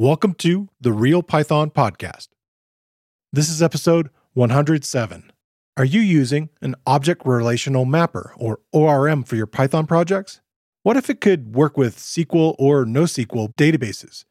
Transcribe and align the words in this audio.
Welcome 0.00 0.34
to 0.34 0.68
the 0.80 0.92
Real 0.92 1.24
Python 1.24 1.70
Podcast. 1.70 2.28
This 3.32 3.50
is 3.50 3.60
episode 3.60 4.10
107. 4.34 5.32
Are 5.76 5.84
you 5.84 6.00
using 6.00 6.50
an 6.62 6.76
object 6.86 7.22
relational 7.26 7.84
mapper 7.84 8.32
or 8.36 8.60
ORM 8.72 9.24
for 9.24 9.34
your 9.34 9.48
Python 9.48 9.88
projects? 9.88 10.40
What 10.84 10.96
if 10.96 11.10
it 11.10 11.20
could 11.20 11.56
work 11.56 11.76
with 11.76 11.96
SQL 11.96 12.54
or 12.60 12.84
NoSQL 12.84 13.56
databases 13.56 14.24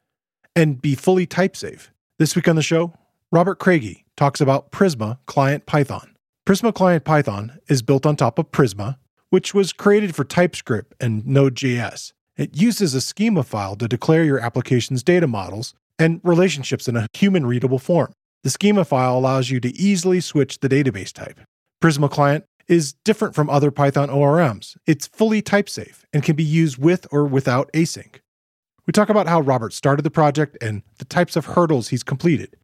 and 0.56 0.80
be 0.80 0.94
fully 0.94 1.26
type 1.26 1.54
safe? 1.54 1.92
This 2.18 2.34
week 2.34 2.48
on 2.48 2.56
the 2.56 2.62
show, 2.62 2.94
Robert 3.30 3.58
Craigie 3.58 4.06
talks 4.16 4.40
about 4.40 4.72
Prisma 4.72 5.18
Client 5.26 5.66
Python. 5.66 6.16
Prisma 6.46 6.74
Client 6.74 7.04
Python 7.04 7.58
is 7.68 7.82
built 7.82 8.06
on 8.06 8.16
top 8.16 8.38
of 8.38 8.50
Prisma, 8.52 8.96
which 9.28 9.52
was 9.52 9.74
created 9.74 10.16
for 10.16 10.24
TypeScript 10.24 10.94
and 10.98 11.26
Node.js. 11.26 12.14
It 12.38 12.56
uses 12.56 12.94
a 12.94 13.00
schema 13.00 13.42
file 13.42 13.74
to 13.74 13.88
declare 13.88 14.22
your 14.22 14.38
application's 14.38 15.02
data 15.02 15.26
models 15.26 15.74
and 15.98 16.20
relationships 16.22 16.86
in 16.86 16.96
a 16.96 17.08
human 17.12 17.44
readable 17.44 17.80
form. 17.80 18.12
The 18.44 18.50
schema 18.50 18.84
file 18.84 19.18
allows 19.18 19.50
you 19.50 19.58
to 19.58 19.76
easily 19.76 20.20
switch 20.20 20.60
the 20.60 20.68
database 20.68 21.12
type. 21.12 21.40
Prisma 21.82 22.08
Client 22.08 22.44
is 22.68 22.94
different 23.04 23.34
from 23.34 23.50
other 23.50 23.72
Python 23.72 24.08
ORMs. 24.08 24.76
It's 24.86 25.08
fully 25.08 25.42
type 25.42 25.68
safe 25.68 26.06
and 26.12 26.22
can 26.22 26.36
be 26.36 26.44
used 26.44 26.78
with 26.78 27.08
or 27.10 27.24
without 27.24 27.72
async. 27.72 28.20
We 28.86 28.92
talk 28.92 29.08
about 29.08 29.26
how 29.26 29.40
Robert 29.40 29.72
started 29.72 30.02
the 30.02 30.10
project 30.10 30.56
and 30.62 30.82
the 30.98 31.04
types 31.04 31.34
of 31.34 31.44
hurdles 31.44 31.88
he's 31.88 32.04
completed. 32.04 32.56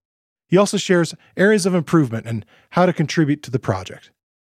He 0.46 0.56
also 0.56 0.76
shares 0.76 1.16
areas 1.36 1.66
of 1.66 1.74
improvement 1.74 2.26
and 2.26 2.46
how 2.70 2.86
to 2.86 2.92
contribute 2.92 3.42
to 3.42 3.50
the 3.50 3.58
project. 3.58 4.12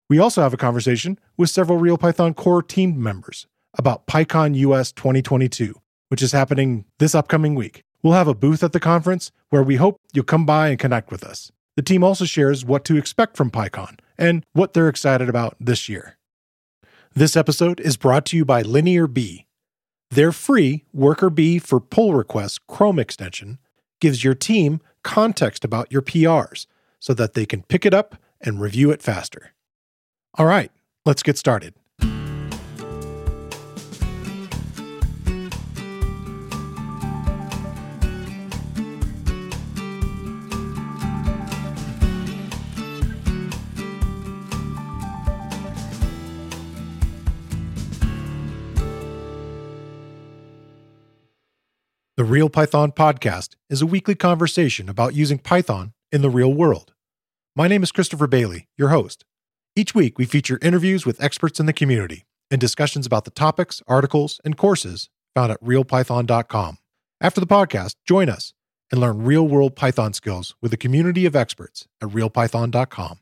We 0.09 0.21
also 0.21 0.43
have 0.43 0.55
a 0.55 0.59
conversation 0.59 1.19
with 1.37 1.51
several 1.51 1.79
Real 1.79 1.99
Python 1.99 2.35
core 2.35 2.63
team 2.63 3.03
members 3.03 3.49
about 3.79 4.07
PyCon 4.07 4.55
US 4.57 4.93
2022, 4.93 5.75
which 6.09 6.23
is 6.23 6.33
happening 6.33 6.85
this 6.99 7.15
upcoming 7.15 7.55
week. 7.55 7.83
We'll 8.03 8.13
have 8.15 8.29
a 8.29 8.35
booth 8.35 8.63
at 8.63 8.73
the 8.73 8.81
conference 8.81 9.33
where 9.51 9.63
we 9.63 9.77
hope 9.77 9.97
you'll 10.13 10.25
come 10.25 10.45
by 10.45 10.69
and 10.69 10.79
connect 10.79 11.11
with 11.11 11.25
us. 11.25 11.51
The 11.77 11.83
team 11.83 12.03
also 12.03 12.25
shares 12.25 12.65
what 12.65 12.85
to 12.87 12.97
expect 12.97 13.37
from 13.37 13.51
PyCon 13.51 14.01
and 14.19 14.45
what 14.53 14.73
they're 14.73 14.89
excited 14.89 15.29
about 15.29 15.57
this 15.61 15.89
year. 15.89 16.19
This 17.15 17.37
episode 17.37 17.81
is 17.81 17.97
brought 17.97 18.27
to 18.27 18.37
you 18.37 18.45
by 18.45 18.63
Linear 18.63 19.07
B. 19.07 19.47
Their 20.11 20.33
free 20.33 20.85
Worker 20.93 21.31
B 21.31 21.59
for 21.59 21.81
pull 21.81 22.15
requests 22.15 22.59
Chrome 22.59 22.99
extension 22.99 23.59
gives 24.01 24.25
your 24.25 24.35
team 24.35 24.81
context 25.03 25.65
about 25.65 25.91
your 25.93 26.03
PRs 26.03 26.67
so 26.99 27.15
that 27.15 27.35
they 27.35 27.47
can 27.47 27.63
pick 27.63 27.87
it 27.87 27.95
up 27.95 28.17
and 28.41 28.61
review 28.61 28.91
it 28.91 29.03
faster. 29.03 29.53
All 30.35 30.47
right, 30.47 30.71
let's 31.05 31.23
get 31.23 31.39
started. 31.39 31.75
The 52.19 52.25
Real 52.25 52.49
Python 52.49 52.91
Podcast 52.91 53.51
is 53.71 53.81
a 53.81 53.87
weekly 53.87 54.17
conversation 54.17 54.89
about 54.89 55.15
using 55.15 55.39
Python 55.39 55.93
in 56.11 56.21
the 56.21 56.29
real 56.29 56.53
world. 56.53 56.93
My 57.55 57.69
name 57.69 57.85
is 57.85 57.93
Christopher 57.93 58.27
Bailey, 58.27 58.67
your 58.77 58.89
host. 58.89 59.25
Each 59.77 59.95
week, 59.95 60.19
we 60.19 60.25
feature 60.25 60.59
interviews 60.61 61.07
with 61.07 61.23
experts 61.23 61.61
in 61.61 61.67
the 61.67 61.73
community 61.73 62.27
and 62.51 62.61
discussions 62.61 63.07
about 63.07 63.25
the 63.25 63.31
topics, 63.31 63.83
articles, 63.87 64.41
and 64.45 64.57
courses 64.57 65.09
found 65.33 65.53
at 65.53 65.63
realpython.com. 65.63 66.79
After 67.21 67.41
the 67.41 67.47
podcast, 67.47 67.95
join 68.05 68.29
us 68.29 68.53
and 68.91 69.01
learn 69.01 69.23
real 69.23 69.47
world 69.47 69.77
Python 69.77 70.13
skills 70.13 70.57
with 70.61 70.73
a 70.73 70.77
community 70.77 71.25
of 71.25 71.37
experts 71.37 71.87
at 72.03 72.09
realpython.com. 72.09 73.21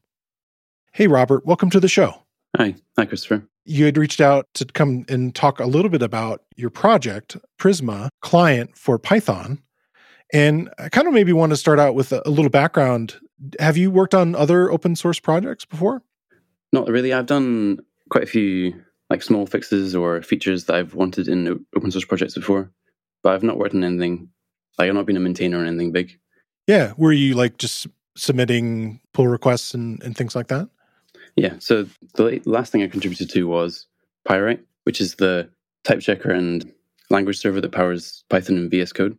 Hey, 0.92 1.06
Robert, 1.06 1.44
welcome 1.44 1.68
to 1.68 1.80
the 1.80 1.88
show. 1.88 2.22
Hi. 2.56 2.76
Hi, 2.96 3.04
Christopher. 3.04 3.46
You 3.66 3.84
had 3.84 3.98
reached 3.98 4.20
out 4.20 4.46
to 4.54 4.64
come 4.64 5.04
and 5.08 5.34
talk 5.34 5.58
a 5.58 5.66
little 5.66 5.90
bit 5.90 6.02
about 6.02 6.42
your 6.54 6.70
project, 6.70 7.36
Prisma 7.58 8.08
client 8.22 8.76
for 8.76 8.98
Python. 8.98 9.60
And 10.32 10.70
I 10.78 10.88
kind 10.88 11.06
of 11.08 11.14
maybe 11.14 11.32
want 11.32 11.50
to 11.50 11.56
start 11.56 11.78
out 11.78 11.94
with 11.94 12.12
a, 12.12 12.22
a 12.26 12.30
little 12.30 12.50
background. 12.50 13.16
Have 13.58 13.76
you 13.76 13.90
worked 13.90 14.14
on 14.14 14.34
other 14.34 14.70
open 14.70 14.96
source 14.96 15.20
projects 15.20 15.64
before? 15.64 16.02
Not 16.72 16.88
really. 16.88 17.12
I've 17.12 17.26
done 17.26 17.80
quite 18.08 18.24
a 18.24 18.26
few 18.26 18.82
like 19.10 19.22
small 19.22 19.46
fixes 19.46 19.94
or 19.94 20.22
features 20.22 20.64
that 20.64 20.76
I've 20.76 20.94
wanted 20.94 21.28
in 21.28 21.64
open 21.76 21.90
source 21.90 22.04
projects 22.04 22.34
before, 22.34 22.70
but 23.22 23.34
I've 23.34 23.42
not 23.42 23.58
worked 23.58 23.74
on 23.74 23.84
anything 23.84 24.28
like 24.78 24.88
I've 24.88 24.94
not 24.94 25.06
been 25.06 25.16
a 25.16 25.20
maintainer 25.20 25.58
on 25.58 25.66
anything 25.66 25.92
big. 25.92 26.18
Yeah. 26.66 26.92
Were 26.96 27.12
you 27.12 27.34
like 27.34 27.58
just 27.58 27.86
submitting 28.16 29.00
pull 29.12 29.28
requests 29.28 29.74
and, 29.74 30.02
and 30.02 30.16
things 30.16 30.34
like 30.34 30.48
that? 30.48 30.68
Yeah. 31.36 31.54
So 31.58 31.86
the 32.14 32.40
last 32.44 32.72
thing 32.72 32.82
I 32.82 32.88
contributed 32.88 33.30
to 33.30 33.44
was 33.44 33.86
Pyright, 34.28 34.60
which 34.84 35.00
is 35.00 35.16
the 35.16 35.48
type 35.84 36.00
checker 36.00 36.30
and 36.30 36.72
language 37.10 37.38
server 37.38 37.60
that 37.60 37.72
powers 37.72 38.24
Python 38.28 38.56
and 38.56 38.70
VS 38.70 38.92
Code. 38.92 39.16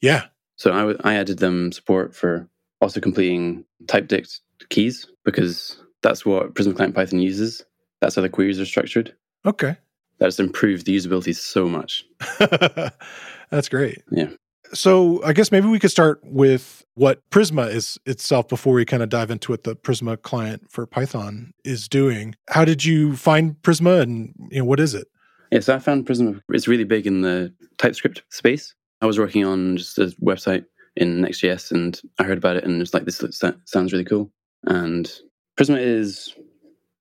Yeah. 0.00 0.24
So 0.56 0.72
I, 0.72 0.78
w- 0.78 0.98
I 1.04 1.14
added 1.14 1.38
them 1.38 1.72
support 1.72 2.14
for 2.14 2.48
also 2.80 3.00
completing 3.00 3.64
TypedDict 3.86 4.40
keys 4.70 5.06
because 5.24 5.78
that's 6.02 6.24
what 6.24 6.54
Prisma 6.54 6.74
Client 6.76 6.94
Python 6.94 7.18
uses. 7.20 7.64
That's 8.00 8.14
how 8.14 8.22
the 8.22 8.28
queries 8.28 8.60
are 8.60 8.66
structured. 8.66 9.14
Okay. 9.44 9.76
That's 10.18 10.38
improved 10.38 10.86
the 10.86 10.96
usability 10.96 11.34
so 11.34 11.68
much. 11.68 12.04
that's 13.50 13.68
great. 13.68 14.02
Yeah. 14.10 14.30
So 14.72 15.22
I 15.24 15.32
guess 15.32 15.52
maybe 15.52 15.68
we 15.68 15.78
could 15.78 15.90
start 15.90 16.20
with 16.24 16.84
what 16.94 17.20
Prisma 17.30 17.68
is 17.68 17.98
itself 18.06 18.48
before 18.48 18.74
we 18.74 18.84
kind 18.84 19.02
of 19.02 19.08
dive 19.08 19.30
into 19.30 19.52
what 19.52 19.64
the 19.64 19.76
Prisma 19.76 20.20
client 20.20 20.70
for 20.70 20.86
Python 20.86 21.52
is 21.64 21.88
doing. 21.88 22.34
How 22.48 22.64
did 22.64 22.84
you 22.84 23.16
find 23.16 23.54
Prisma 23.62 24.00
and 24.00 24.34
you 24.50 24.60
know 24.60 24.64
what 24.64 24.80
is 24.80 24.94
it? 24.94 25.08
Yeah, 25.52 25.60
so 25.60 25.74
I 25.74 25.78
found 25.78 26.06
Prisma 26.06 26.40
it's 26.48 26.68
really 26.68 26.84
big 26.84 27.06
in 27.06 27.20
the 27.20 27.52
TypeScript 27.78 28.22
space. 28.30 28.74
I 29.02 29.06
was 29.06 29.18
working 29.18 29.44
on 29.44 29.76
just 29.76 29.98
a 29.98 30.06
website 30.22 30.64
in 30.96 31.20
Next.js 31.20 31.70
and 31.70 32.00
I 32.18 32.24
heard 32.24 32.38
about 32.38 32.56
it 32.56 32.64
and 32.64 32.80
it's 32.80 32.94
like 32.94 33.04
this 33.04 33.22
looks, 33.22 33.42
sounds 33.64 33.92
really 33.92 34.04
cool. 34.04 34.30
And 34.64 35.10
Prisma 35.58 35.78
is 35.78 36.34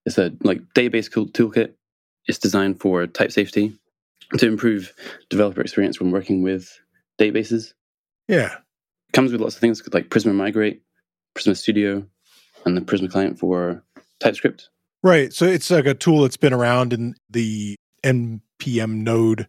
it's 0.05 0.17
a 0.17 0.31
like 0.43 0.61
database 0.75 1.09
toolkit. 1.09 1.73
It's 2.27 2.37
designed 2.37 2.79
for 2.79 3.05
type 3.07 3.31
safety 3.31 3.73
to 4.37 4.47
improve 4.47 4.93
developer 5.29 5.61
experience 5.61 5.99
when 5.99 6.11
working 6.11 6.41
with 6.41 6.79
databases. 7.19 7.73
Yeah. 8.27 8.55
Comes 9.13 9.31
with 9.31 9.41
lots 9.41 9.55
of 9.55 9.61
things 9.61 9.81
like 9.93 10.09
Prisma 10.09 10.33
Migrate, 10.33 10.81
Prisma 11.35 11.55
Studio, 11.55 12.05
and 12.65 12.75
the 12.75 12.81
Prisma 12.81 13.09
client 13.09 13.39
for 13.39 13.83
TypeScript. 14.19 14.69
Right. 15.03 15.31
So 15.31 15.45
it's 15.45 15.69
like 15.69 15.85
a 15.85 15.93
tool 15.93 16.23
that's 16.23 16.37
been 16.37 16.53
around 16.53 16.91
in 16.93 17.15
the 17.29 17.75
NPM 18.03 19.03
node 19.03 19.47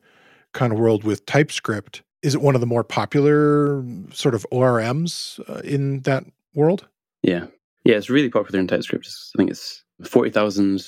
kind 0.53 0.73
of 0.73 0.79
world 0.79 1.05
with 1.05 1.27
TypeScript. 1.27 2.03
Is 2.23 2.35
it 2.35 2.43
one 2.43 2.55
of 2.55 2.61
the 2.61 2.67
more 2.67 2.85
popular 2.85 3.85
sort 4.13 4.35
of 4.35 4.47
ORMs 4.53 5.41
uh, 5.49 5.61
in 5.61 6.01
that 6.01 6.25
world? 6.55 6.87
Yeah. 7.23 7.47
Yeah, 7.85 7.97
it's 7.97 8.11
really 8.11 8.31
popular 8.31 8.59
in 8.61 8.67
TypeScript. 8.67 9.09
I 9.35 9.39
think 9.39 9.51
it's 9.51 9.85
40,000 10.05 10.85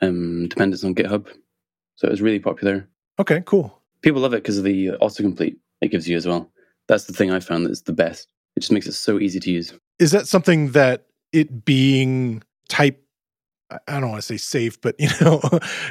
um, 0.00 0.48
dependents 0.48 0.84
on 0.84 0.94
GitHub. 0.94 1.26
So 1.96 2.08
it's 2.08 2.20
really 2.20 2.38
popular. 2.38 2.88
Okay, 3.18 3.42
cool 3.44 3.78
people 4.02 4.20
love 4.20 4.34
it 4.34 4.42
because 4.42 4.58
of 4.58 4.64
the 4.64 4.88
autocomplete 5.00 5.56
it 5.80 5.88
gives 5.88 6.08
you 6.08 6.16
as 6.16 6.26
well. 6.26 6.50
That's 6.86 7.04
the 7.04 7.12
thing 7.12 7.30
I 7.30 7.40
found 7.40 7.66
that's 7.66 7.82
the 7.82 7.92
best. 7.92 8.28
It 8.56 8.60
just 8.60 8.72
makes 8.72 8.86
it 8.86 8.92
so 8.92 9.18
easy 9.18 9.40
to 9.40 9.50
use. 9.50 9.72
Is 9.98 10.10
that 10.12 10.26
something 10.26 10.72
that 10.72 11.06
it 11.32 11.64
being 11.64 12.42
type 12.68 13.02
I 13.86 14.00
don't 14.00 14.08
want 14.08 14.22
to 14.22 14.26
say 14.26 14.38
safe, 14.38 14.80
but 14.80 14.94
you 14.98 15.10
know, 15.20 15.40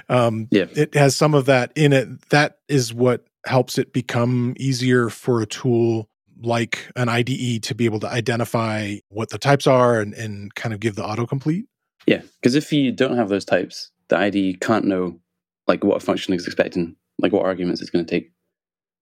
um, 0.10 0.48
yeah. 0.52 0.66
it 0.76 0.96
has 0.96 1.16
some 1.16 1.34
of 1.34 1.46
that 1.46 1.72
in 1.76 1.94
it. 1.94 2.30
That 2.30 2.60
is 2.68 2.94
what 2.94 3.28
helps 3.46 3.78
it 3.78 3.94
become 3.94 4.56
easier 4.58 5.10
for 5.10 5.42
a 5.42 5.46
tool 5.46 6.10
like 6.42 6.92
an 6.96 7.10
IDE 7.10 7.64
to 7.64 7.74
be 7.76 7.86
able 7.86 8.00
to 8.00 8.08
identify 8.08 8.96
what 9.10 9.30
the 9.30 9.38
types 9.38 9.66
are 9.66 10.00
and, 10.00 10.14
and 10.14 10.54
kind 10.56 10.74
of 10.74 10.80
give 10.80 10.96
the 10.96 11.02
autocomplete. 11.02 11.66
Yeah, 12.06 12.22
because 12.42 12.56
if 12.56 12.72
you 12.72 12.92
don't 12.92 13.18
have 13.18 13.30
those 13.30 13.46
types, 13.46 13.92
the 14.10 14.18
IDE 14.18 14.62
can't 14.62 14.86
know 14.86 15.20
like 15.68 15.84
what 15.84 15.98
a 15.98 16.06
function 16.06 16.34
is 16.34 16.46
expecting 16.46 16.96
like 17.20 17.32
what 17.32 17.46
arguments 17.46 17.82
it's 17.82 17.90
going 17.90 18.06
to 18.06 18.10
take. 18.10 18.32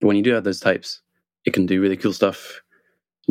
But 0.00 0.08
when 0.08 0.16
you 0.16 0.22
do 0.22 0.32
have 0.32 0.44
those 0.44 0.60
types, 0.60 1.00
it 1.44 1.52
can 1.52 1.66
do 1.66 1.80
really 1.80 1.96
cool 1.96 2.12
stuff, 2.12 2.60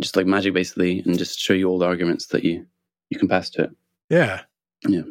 just 0.00 0.16
like 0.16 0.26
magic 0.26 0.54
basically, 0.54 1.00
and 1.00 1.18
just 1.18 1.38
show 1.38 1.52
you 1.52 1.68
all 1.68 1.78
the 1.78 1.86
arguments 1.86 2.26
that 2.28 2.44
you 2.44 2.66
you 3.10 3.18
can 3.18 3.28
pass 3.28 3.50
to 3.50 3.64
it. 3.64 3.70
Yeah, 4.10 4.42
yeah. 4.88 5.02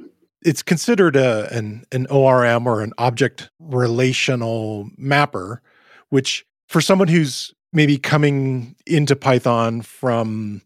It's 0.42 0.62
considered 0.62 1.16
a 1.16 1.52
an 1.54 1.86
an 1.92 2.08
ORM 2.08 2.68
or 2.68 2.82
an 2.82 2.94
object 2.98 3.50
relational 3.60 4.90
mapper, 4.98 5.62
which 6.10 6.46
for 6.68 6.82
someone 6.82 7.08
who's 7.08 7.54
maybe 7.72 7.98
coming 7.98 8.76
into 8.86 9.16
Python 9.16 9.82
from 9.82 10.62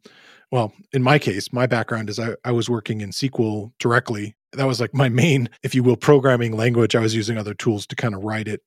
well, 0.52 0.74
in 0.94 1.04
my 1.04 1.20
case, 1.20 1.54
my 1.54 1.68
background 1.68 2.10
is 2.10 2.20
I, 2.20 2.36
I 2.44 2.52
was 2.52 2.70
working 2.70 3.02
in 3.02 3.12
SQL 3.12 3.72
directly. 3.80 4.36
That 4.54 4.66
was 4.66 4.82
like 4.82 4.96
my 4.96 5.08
main, 5.08 5.50
if 5.62 5.76
you 5.76 5.84
will, 5.84 5.96
programming 5.96 6.58
language. 6.58 6.96
I 6.96 7.02
was 7.02 7.14
using 7.14 7.38
other 7.38 7.54
tools 7.54 7.86
to 7.88 7.96
kind 7.96 8.16
of 8.16 8.24
write 8.24 8.48
it 8.48 8.62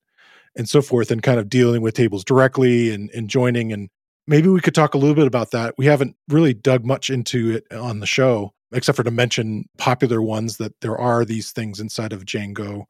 and 0.57 0.69
so 0.69 0.83
forth 0.83 1.11
and 1.11 1.23
kind 1.23 1.39
of 1.39 1.49
dealing 1.49 1.83
with 1.83 1.95
tables 1.95 2.25
directly 2.25 2.91
and, 2.91 3.11
and 3.11 3.29
joining 3.29 3.73
and 3.73 3.89
maybe 4.27 4.49
we 4.49 4.61
could 4.61 4.75
talk 4.75 4.95
a 4.95 4.99
little 4.99 5.15
bit 5.15 5.27
about 5.27 5.51
that. 5.51 5.75
We 5.77 5.87
haven't 5.87 6.17
really 6.29 6.55
dug 6.55 6.85
much 6.85 7.11
into 7.11 7.51
it 7.51 7.73
on 7.73 8.01
the 8.01 8.07
show, 8.07 8.53
except 8.73 8.97
for 8.97 9.03
to 9.03 9.11
mention 9.11 9.65
popular 9.79 10.23
ones 10.23 10.59
that 10.59 10.81
there 10.81 10.97
are 10.97 11.25
these 11.25 11.51
things 11.53 11.81
inside 11.81 12.13
of 12.13 12.25
Django 12.25 12.85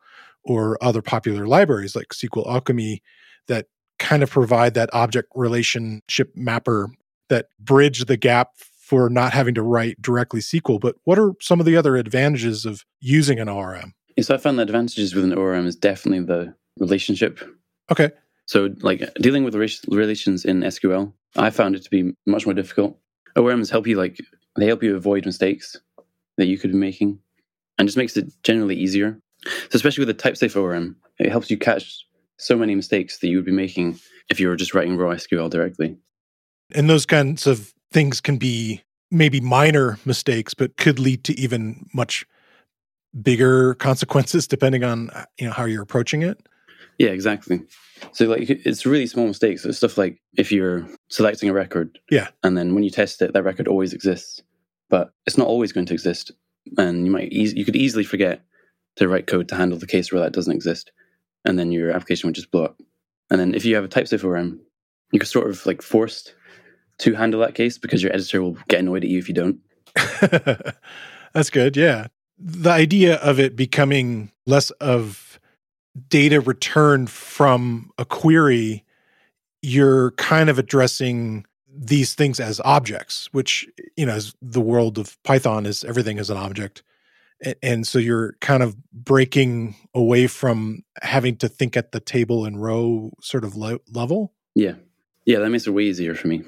or 0.44 0.82
other 0.82 1.02
popular 1.02 1.46
libraries 1.46 1.96
like 1.96 2.08
SQL 2.08 2.46
Alchemy 2.46 3.02
that 3.48 3.66
kind 3.98 4.22
of 4.22 4.30
provide 4.30 4.74
that 4.74 4.90
object 4.92 5.28
relationship 5.34 6.32
mapper 6.34 6.88
that 7.28 7.46
bridge 7.58 8.04
the 8.04 8.16
gap 8.16 8.50
for 8.58 9.08
not 9.08 9.32
having 9.32 9.54
to 9.54 9.62
write 9.62 10.00
directly 10.02 10.40
SQL. 10.40 10.80
But 10.80 10.96
what 11.04 11.18
are 11.18 11.32
some 11.40 11.60
of 11.60 11.66
the 11.66 11.76
other 11.76 11.96
advantages 11.96 12.66
of 12.66 12.84
using 13.00 13.38
an 13.38 13.48
ORM? 13.48 13.94
So 14.20 14.34
I 14.34 14.38
found 14.38 14.58
the 14.58 14.64
advantages 14.64 15.14
with 15.14 15.24
an 15.24 15.32
ORM 15.32 15.66
is 15.66 15.76
definitely 15.76 16.26
the 16.26 16.54
relationship. 16.78 17.40
Okay. 17.90 18.10
So, 18.46 18.74
like 18.80 19.02
dealing 19.14 19.44
with 19.44 19.54
relations 19.54 20.44
in 20.44 20.60
SQL, 20.60 21.12
I 21.36 21.50
found 21.50 21.74
it 21.74 21.82
to 21.84 21.90
be 21.90 22.12
much 22.26 22.46
more 22.46 22.54
difficult. 22.54 22.98
ORMs 23.36 23.70
help 23.70 23.86
you 23.86 23.96
like 23.96 24.18
they 24.58 24.66
help 24.66 24.82
you 24.82 24.94
avoid 24.96 25.24
mistakes 25.24 25.76
that 26.36 26.46
you 26.46 26.58
could 26.58 26.72
be 26.72 26.78
making, 26.78 27.18
and 27.78 27.88
just 27.88 27.98
makes 27.98 28.16
it 28.16 28.32
generally 28.42 28.76
easier. 28.76 29.20
So, 29.44 29.50
especially 29.74 30.02
with 30.02 30.10
a 30.10 30.14
type 30.14 30.36
safe 30.36 30.56
ORM, 30.56 30.96
it 31.18 31.30
helps 31.30 31.50
you 31.50 31.56
catch 31.56 32.04
so 32.38 32.56
many 32.56 32.74
mistakes 32.74 33.18
that 33.18 33.28
you 33.28 33.36
would 33.36 33.44
be 33.44 33.52
making 33.52 33.98
if 34.28 34.40
you 34.40 34.48
were 34.48 34.56
just 34.56 34.74
writing 34.74 34.96
raw 34.96 35.14
SQL 35.14 35.48
directly. 35.48 35.96
And 36.74 36.90
those 36.90 37.06
kinds 37.06 37.46
of 37.46 37.72
things 37.92 38.20
can 38.20 38.38
be 38.38 38.82
maybe 39.10 39.40
minor 39.40 39.98
mistakes, 40.04 40.54
but 40.54 40.76
could 40.76 40.98
lead 40.98 41.22
to 41.24 41.38
even 41.38 41.88
much 41.94 42.26
bigger 43.20 43.74
consequences 43.74 44.46
depending 44.46 44.82
on 44.82 45.10
uh, 45.10 45.26
you 45.38 45.46
know 45.46 45.52
how 45.52 45.64
you're 45.64 45.82
approaching 45.82 46.22
it. 46.22 46.46
Yeah, 47.02 47.08
exactly. 47.10 47.60
So 48.12 48.26
like 48.26 48.48
it's 48.48 48.86
really 48.86 49.08
small 49.08 49.26
mistakes. 49.26 49.64
It's 49.64 49.78
stuff 49.78 49.98
like 49.98 50.22
if 50.38 50.52
you're 50.52 50.86
selecting 51.10 51.48
a 51.48 51.52
record, 51.52 51.98
yeah, 52.12 52.28
and 52.44 52.56
then 52.56 52.74
when 52.74 52.84
you 52.84 52.90
test 52.90 53.20
it, 53.22 53.32
that 53.32 53.42
record 53.42 53.66
always 53.66 53.92
exists, 53.92 54.40
but 54.88 55.10
it's 55.26 55.36
not 55.36 55.48
always 55.48 55.72
going 55.72 55.86
to 55.86 55.94
exist, 55.94 56.30
and 56.78 57.04
you 57.04 57.10
might 57.10 57.32
e- 57.32 57.54
you 57.56 57.64
could 57.64 57.74
easily 57.74 58.04
forget 58.04 58.44
to 58.96 59.08
write 59.08 59.26
code 59.26 59.48
to 59.48 59.56
handle 59.56 59.80
the 59.80 59.86
case 59.88 60.12
where 60.12 60.22
that 60.22 60.32
doesn't 60.32 60.54
exist, 60.54 60.92
and 61.44 61.58
then 61.58 61.72
your 61.72 61.90
application 61.90 62.28
would 62.28 62.36
just 62.36 62.52
blow 62.52 62.66
up. 62.66 62.80
And 63.30 63.40
then 63.40 63.52
if 63.52 63.64
you 63.64 63.74
have 63.74 63.84
a 63.84 63.88
type 63.88 64.06
safe 64.06 64.22
ORM, 64.22 64.60
you 65.10 65.18
could 65.18 65.28
sort 65.28 65.50
of 65.50 65.66
like 65.66 65.82
forced 65.82 66.34
to 66.98 67.14
handle 67.14 67.40
that 67.40 67.56
case 67.56 67.78
because 67.78 68.00
your 68.00 68.12
editor 68.12 68.42
will 68.42 68.56
get 68.68 68.78
annoyed 68.78 69.02
at 69.02 69.10
you 69.10 69.18
if 69.18 69.28
you 69.28 69.34
don't. 69.34 69.58
That's 71.34 71.50
good. 71.50 71.76
Yeah. 71.76 72.06
The 72.38 72.70
idea 72.70 73.16
of 73.16 73.40
it 73.40 73.56
becoming 73.56 74.30
less 74.46 74.70
of 74.72 75.31
data 76.08 76.40
returned 76.40 77.10
from 77.10 77.90
a 77.98 78.04
query, 78.04 78.84
you're 79.60 80.12
kind 80.12 80.48
of 80.50 80.58
addressing 80.58 81.46
these 81.74 82.14
things 82.14 82.40
as 82.40 82.60
objects, 82.64 83.28
which, 83.32 83.68
you 83.96 84.04
know, 84.04 84.12
as 84.12 84.34
the 84.42 84.60
world 84.60 84.98
of 84.98 85.22
Python 85.22 85.64
is 85.66 85.84
everything 85.84 86.18
is 86.18 86.30
an 86.30 86.36
object. 86.36 86.82
And 87.62 87.86
so 87.86 87.98
you're 87.98 88.34
kind 88.40 88.62
of 88.62 88.76
breaking 88.92 89.74
away 89.94 90.26
from 90.26 90.84
having 91.02 91.36
to 91.38 91.48
think 91.48 91.76
at 91.76 91.92
the 91.92 92.00
table 92.00 92.44
and 92.44 92.62
row 92.62 93.10
sort 93.20 93.44
of 93.44 93.56
level. 93.56 94.32
Yeah. 94.54 94.74
Yeah, 95.24 95.38
that 95.40 95.50
makes 95.50 95.66
it 95.66 95.70
way 95.70 95.84
easier 95.84 96.14
for 96.14 96.28
me. 96.28 96.42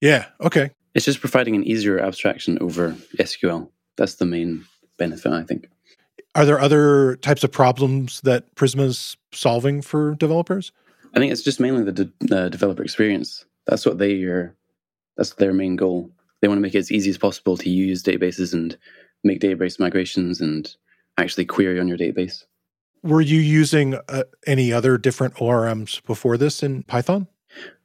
Yeah. 0.00 0.26
Okay. 0.40 0.70
It's 0.94 1.04
just 1.04 1.20
providing 1.20 1.54
an 1.54 1.64
easier 1.64 1.98
abstraction 1.98 2.58
over 2.60 2.96
SQL. 3.18 3.70
That's 3.96 4.16
the 4.16 4.26
main 4.26 4.64
benefit, 4.98 5.32
I 5.32 5.44
think. 5.44 5.68
Are 6.34 6.44
there 6.44 6.60
other 6.60 7.16
types 7.16 7.44
of 7.44 7.52
problems 7.52 8.20
that 8.22 8.54
Prisma's 8.56 9.16
solving 9.32 9.82
for 9.82 10.14
developers? 10.16 10.72
I 11.14 11.18
think 11.20 11.32
it's 11.32 11.42
just 11.42 11.60
mainly 11.60 11.84
the 11.84 12.04
de- 12.04 12.36
uh, 12.36 12.48
developer 12.48 12.82
experience. 12.82 13.44
That's 13.66 13.86
what 13.86 13.98
they 13.98 14.22
are. 14.24 14.56
That's 15.16 15.34
their 15.34 15.52
main 15.52 15.76
goal. 15.76 16.10
They 16.40 16.48
want 16.48 16.58
to 16.58 16.62
make 16.62 16.74
it 16.74 16.78
as 16.78 16.90
easy 16.90 17.10
as 17.10 17.18
possible 17.18 17.56
to 17.56 17.70
use 17.70 18.02
databases 18.02 18.52
and 18.52 18.76
make 19.22 19.40
database 19.40 19.78
migrations 19.78 20.40
and 20.40 20.74
actually 21.16 21.46
query 21.46 21.78
on 21.78 21.86
your 21.86 21.96
database. 21.96 22.44
Were 23.02 23.20
you 23.20 23.38
using 23.38 23.94
uh, 24.08 24.24
any 24.46 24.72
other 24.72 24.98
different 24.98 25.34
ORMs 25.34 26.04
before 26.04 26.36
this 26.36 26.62
in 26.62 26.82
Python? 26.82 27.28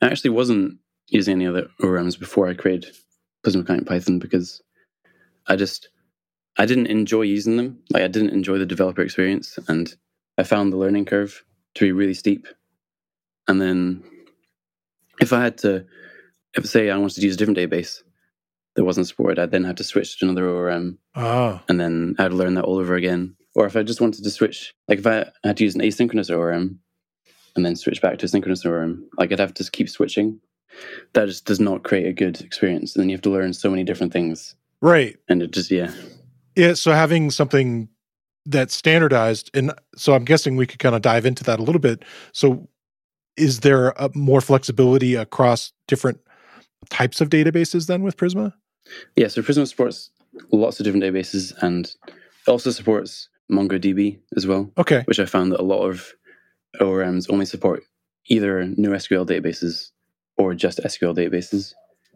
I 0.02 0.08
actually 0.08 0.32
wasn't 0.32 0.80
using 1.08 1.36
any 1.36 1.48
other 1.48 1.68
ORMs 1.82 2.18
before 2.18 2.48
I 2.48 2.56
created 2.56 2.96
Prisma 3.44 3.66
Client 3.66 3.88
Python 3.88 4.18
because 4.18 4.62
I 5.48 5.56
just 5.56 5.90
I 6.60 6.66
didn't 6.66 6.88
enjoy 6.88 7.24
using 7.24 7.58
them. 7.58 7.80
Like 7.90 8.04
I 8.04 8.08
didn't 8.08 8.32
enjoy 8.32 8.58
the 8.58 8.66
developer 8.66 9.02
experience, 9.02 9.58
and 9.68 9.94
I 10.38 10.44
found 10.44 10.72
the 10.72 10.78
learning 10.78 11.06
curve 11.06 11.44
to 11.76 11.86
be 11.86 11.92
really 11.92 12.14
steep. 12.14 12.48
And 13.48 13.60
then, 13.60 14.04
if 15.20 15.34
I 15.34 15.42
had 15.42 15.58
to, 15.60 15.86
if 16.56 16.66
say 16.68 16.90
I 16.90 16.98
wanted 16.98 17.16
to 17.16 17.22
use 17.26 17.36
a 17.36 17.38
different 17.38 17.58
database 17.58 18.04
that 18.76 18.86
wasn't 18.86 19.08
supported, 19.08 19.40
I'd 19.40 19.52
then 19.52 19.64
have 19.64 19.78
to 19.78 19.84
switch 19.84 20.20
to 20.20 20.26
another 20.26 20.48
ORM, 20.48 21.00
oh. 21.16 21.22
Ah. 21.24 21.64
and 21.68 21.80
then 21.80 22.16
I'd 22.20 22.34
learn 22.34 22.56
that 22.56 22.66
all 22.66 22.78
over 22.78 22.96
again. 22.96 23.36
Or 23.56 23.66
if 23.66 23.76
I 23.76 23.82
just 23.82 24.02
wanted 24.02 24.24
to 24.24 24.30
switch, 24.30 24.76
like 24.88 25.00
if 25.00 25.08
I 25.08 25.32
had 25.44 25.58
to 25.58 25.64
use 25.64 25.74
an 25.76 25.82
asynchronous 25.82 26.30
ORM 26.30 26.80
and 27.56 27.66
then 27.66 27.76
switch 27.76 28.02
back 28.02 28.20
to 28.20 28.26
a 28.26 28.30
synchronous 28.30 28.64
ORM, 28.64 29.10
like 29.18 29.32
I'd 29.32 29.40
have 29.40 29.56
to 29.56 29.72
keep 29.72 29.90
switching 29.90 30.40
that 31.14 31.28
just 31.28 31.46
does 31.46 31.60
not 31.60 31.84
create 31.84 32.08
a 32.08 32.14
good 32.14 32.42
experience. 32.42 32.96
And 32.96 33.02
then 33.02 33.10
you 33.10 33.16
have 33.16 33.22
to 33.24 33.30
learn 33.30 33.54
so 33.54 33.70
many 33.70 33.84
different 33.84 34.14
things. 34.14 34.56
Right. 34.82 35.18
And 35.28 35.42
it 35.42 35.52
just, 35.52 35.72
yeah. 35.72 35.92
Yeah. 36.60 36.74
So 36.74 36.92
having 36.92 37.32
something 37.32 37.90
that's 38.46 38.76
standardized, 38.76 39.50
and 39.54 39.74
so 39.96 40.14
I'm 40.14 40.26
guessing 40.26 40.56
we 40.56 40.68
could 40.68 40.80
kind 40.80 40.96
of 40.96 41.02
dive 41.02 41.26
into 41.26 41.44
that 41.46 41.60
a 41.60 41.64
little 41.64 41.80
bit. 41.80 42.04
So 42.34 42.68
is 43.38 43.62
there 43.62 43.90
a 43.92 44.10
more 44.14 44.42
flexibility 44.42 45.16
across 45.16 45.72
different 45.88 46.20
types 46.90 47.22
of 47.22 47.30
databases 47.30 47.88
then 47.88 48.04
with 48.04 48.18
Prisma? 48.18 48.54
Yeah. 49.16 49.28
So 49.28 49.42
Prisma 49.42 49.68
supports 49.68 50.12
lots 50.52 50.80
of 50.80 50.84
different 50.84 51.04
databases 51.04 51.54
and 51.62 51.86
it 52.08 52.50
also 52.50 52.72
supports 52.72 53.30
MongoDB 53.52 54.20
as 54.36 54.46
well. 54.46 54.72
Okay. 54.78 55.04
Which 55.06 55.20
I 55.20 55.26
found 55.26 55.52
that 55.52 55.60
a 55.60 55.64
lot 55.64 55.84
of 55.84 56.14
ORMs 56.82 57.32
only 57.32 57.46
support 57.46 57.84
either 58.28 58.64
NoSQL 58.64 59.26
databases 59.26 59.92
or 60.38 60.54
just 60.54 60.80
SQL 60.80 61.16
databases. 61.16 61.74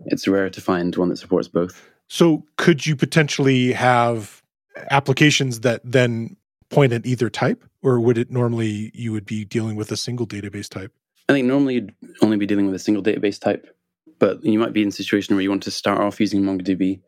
It's 0.07 0.27
rare 0.27 0.49
to 0.49 0.61
find 0.61 0.95
one 0.95 1.09
that 1.09 1.17
supports 1.17 1.47
both. 1.47 1.89
So, 2.07 2.45
could 2.57 2.85
you 2.85 2.95
potentially 2.95 3.71
have 3.73 4.44
applications 4.89 5.61
that 5.61 5.81
then 5.83 6.38
point 6.69 6.94
at 6.94 7.05
either 7.05 7.29
type, 7.29 7.63
or 7.81 8.00
would 8.00 8.17
it 8.17 8.31
normally 8.31 8.91
you 8.94 9.11
would 9.11 9.25
be 9.25 9.45
dealing 9.45 9.75
with 9.75 9.91
a 9.91 9.97
single 9.97 10.27
database 10.27 10.69
type? 10.69 10.91
I 11.29 11.33
think 11.33 11.47
normally 11.47 11.75
you'd 11.75 11.95
only 12.21 12.38
be 12.38 12.45
dealing 12.45 12.65
with 12.65 12.75
a 12.75 12.79
single 12.79 13.03
database 13.03 13.39
type, 13.39 13.75
but 14.19 14.44
you 14.44 14.59
might 14.59 14.73
be 14.73 14.81
in 14.81 14.89
a 14.89 14.91
situation 14.91 15.35
where 15.35 15.44
you 15.44 15.50
want 15.50 15.63
to 15.63 15.71
start 15.71 16.00
off 16.00 16.19
using 16.19 16.41
MongoDB 16.41 17.01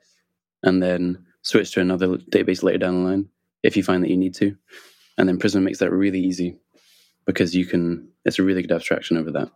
and 0.64 0.82
then 0.82 1.25
switch 1.42 1.72
to 1.74 1.82
another 1.82 2.08
database 2.08 2.64
later 2.64 2.80
down 2.80 3.04
the 3.04 3.10
line 3.10 3.30
if 3.64 3.75
you 3.75 3.84
find 3.84 4.04
that 4.04 4.10
you 4.10 4.18
need 4.18 4.34
to. 4.36 4.56
And 5.18 5.28
then 5.28 5.40
Prisma 5.40 5.62
makes 5.62 5.80
that 5.80 5.92
really 5.92 6.20
easy 6.20 6.58
because 7.25 7.56
you 7.56 7.66
can, 7.66 8.10
it's 8.24 8.40
a 8.40 8.44
really 8.44 8.62
good 8.62 8.72
abstraction 8.72 9.18
over 9.18 9.32
that. 9.32 9.52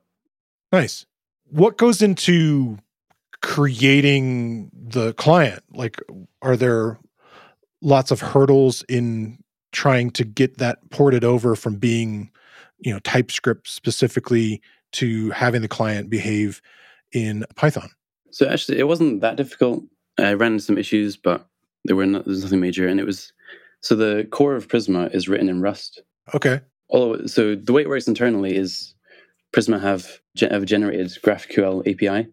Nice 0.71 1.05
what 1.49 1.77
goes 1.77 2.01
into 2.01 2.77
creating 3.41 4.71
the 4.73 5.13
client? 5.13 5.63
Like, 5.73 6.01
are 6.41 6.57
there 6.57 6.99
lots 7.81 8.11
of 8.11 8.21
hurdles 8.21 8.83
in 8.89 9.39
trying 9.71 10.11
to 10.11 10.23
get 10.23 10.57
that 10.57 10.89
ported 10.89 11.23
over 11.23 11.55
from 11.55 11.75
being, 11.75 12.31
you 12.79 12.91
know, 12.91 12.99
TypeScript 12.99 13.67
specifically 13.67 14.61
to 14.93 15.29
having 15.31 15.61
the 15.61 15.67
client 15.67 16.09
behave 16.09 16.61
in 17.11 17.45
Python? 17.55 17.89
So 18.31 18.47
actually, 18.47 18.79
it 18.79 18.87
wasn't 18.87 19.21
that 19.21 19.37
difficult. 19.37 19.83
I 20.17 20.33
ran 20.33 20.53
into 20.53 20.63
some 20.63 20.77
issues, 20.77 21.17
but 21.17 21.47
there 21.85 21.95
were 21.95 22.05
no, 22.05 22.19
there's 22.19 22.43
nothing 22.43 22.59
major, 22.59 22.87
and 22.87 22.99
it 22.99 23.05
was 23.05 23.31
so 23.81 23.95
the 23.95 24.27
core 24.31 24.55
of 24.55 24.67
Prisma 24.67 25.13
is 25.13 25.29
written 25.29 25.49
in 25.49 25.61
Rust. 25.61 26.01
Okay. 26.33 26.61
Although, 26.89 27.25
so 27.27 27.55
the 27.55 27.71
way 27.71 27.83
it 27.83 27.89
works 27.89 28.07
internally 28.07 28.55
is 28.55 28.93
Prisma 29.53 29.79
have, 29.79 30.19
have 30.39 30.65
generated 30.65 31.07
GraphQL 31.23 31.87
API, 31.87 32.29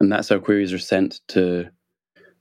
and 0.00 0.10
that's 0.10 0.28
how 0.28 0.38
queries 0.38 0.72
are 0.72 0.78
sent 0.78 1.20
to 1.28 1.68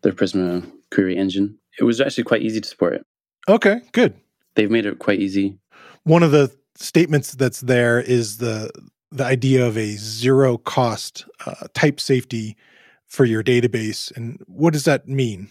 their 0.01 0.12
Prisma 0.12 0.69
query 0.91 1.17
engine. 1.17 1.57
It 1.79 1.83
was 1.83 2.01
actually 2.01 2.25
quite 2.25 2.41
easy 2.41 2.62
to 2.62 2.67
support 2.67 2.93
it. 2.93 3.05
Okay, 3.48 3.81
good. 3.91 4.13
They've 4.55 4.72
made 4.72 4.86
it 4.86 5.00
quite 5.00 5.19
easy. 5.19 5.57
One 6.03 6.24
of 6.24 6.31
the 6.31 6.55
statements 6.75 7.33
that's 7.33 7.62
there 7.62 8.00
is 8.00 8.38
the 8.38 8.72
the 9.12 9.24
idea 9.24 9.65
of 9.65 9.77
a 9.77 9.91
zero 9.91 10.57
cost 10.57 11.25
uh, 11.45 11.67
type 11.74 12.00
safety 12.00 12.57
for 13.05 13.25
your 13.25 13.43
database, 13.43 14.15
and 14.15 14.41
what 14.48 14.74
does 14.74 14.86
that 14.86 15.07
mean? 15.07 15.50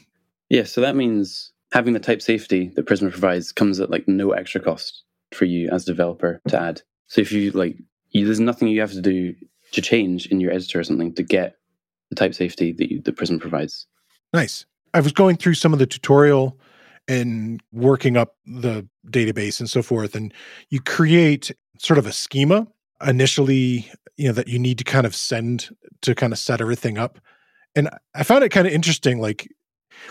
Yeah, 0.48 0.64
so 0.64 0.80
that 0.80 0.96
means 0.96 1.52
having 1.72 1.94
the 1.94 2.00
type 2.00 2.20
safety 2.20 2.72
that 2.74 2.86
Prisma 2.86 3.10
provides 3.10 3.52
comes 3.52 3.80
at 3.80 3.90
like 3.90 4.06
no 4.08 4.32
extra 4.32 4.60
cost 4.60 5.04
for 5.32 5.44
you 5.44 5.70
as 5.70 5.84
a 5.84 5.92
developer 5.92 6.40
to 6.48 6.60
add. 6.60 6.82
So 7.06 7.20
if 7.20 7.32
you 7.32 7.50
like 7.52 7.76
you, 8.10 8.26
there's 8.26 8.40
nothing 8.40 8.68
you 8.68 8.80
have 8.80 8.92
to 8.92 9.00
do 9.00 9.34
to 9.72 9.80
change 9.80 10.26
in 10.26 10.40
your 10.40 10.52
editor 10.52 10.80
or 10.80 10.84
something 10.84 11.14
to 11.14 11.22
get 11.22 11.56
the 12.12 12.16
type 12.16 12.34
safety 12.34 12.72
that 12.72 12.90
you, 12.90 13.00
the 13.00 13.10
Prisma 13.10 13.40
provides. 13.40 13.86
Nice. 14.34 14.66
I 14.92 15.00
was 15.00 15.12
going 15.12 15.36
through 15.36 15.54
some 15.54 15.72
of 15.72 15.78
the 15.78 15.86
tutorial 15.86 16.58
and 17.08 17.62
working 17.72 18.18
up 18.18 18.36
the 18.44 18.86
database 19.06 19.60
and 19.60 19.70
so 19.70 19.82
forth, 19.82 20.14
and 20.14 20.32
you 20.68 20.78
create 20.78 21.50
sort 21.78 21.98
of 21.98 22.06
a 22.06 22.12
schema. 22.12 22.66
initially, 23.04 23.90
you 24.18 24.26
know, 24.26 24.32
that 24.32 24.46
you 24.46 24.58
need 24.58 24.76
to 24.78 24.84
kind 24.84 25.06
of 25.06 25.16
send 25.16 25.74
to 26.02 26.14
kind 26.14 26.34
of 26.34 26.38
set 26.38 26.60
everything 26.60 26.98
up. 26.98 27.18
And 27.74 27.88
I 28.14 28.24
found 28.24 28.44
it 28.44 28.50
kind 28.50 28.66
of 28.66 28.74
interesting, 28.74 29.18
like 29.18 29.48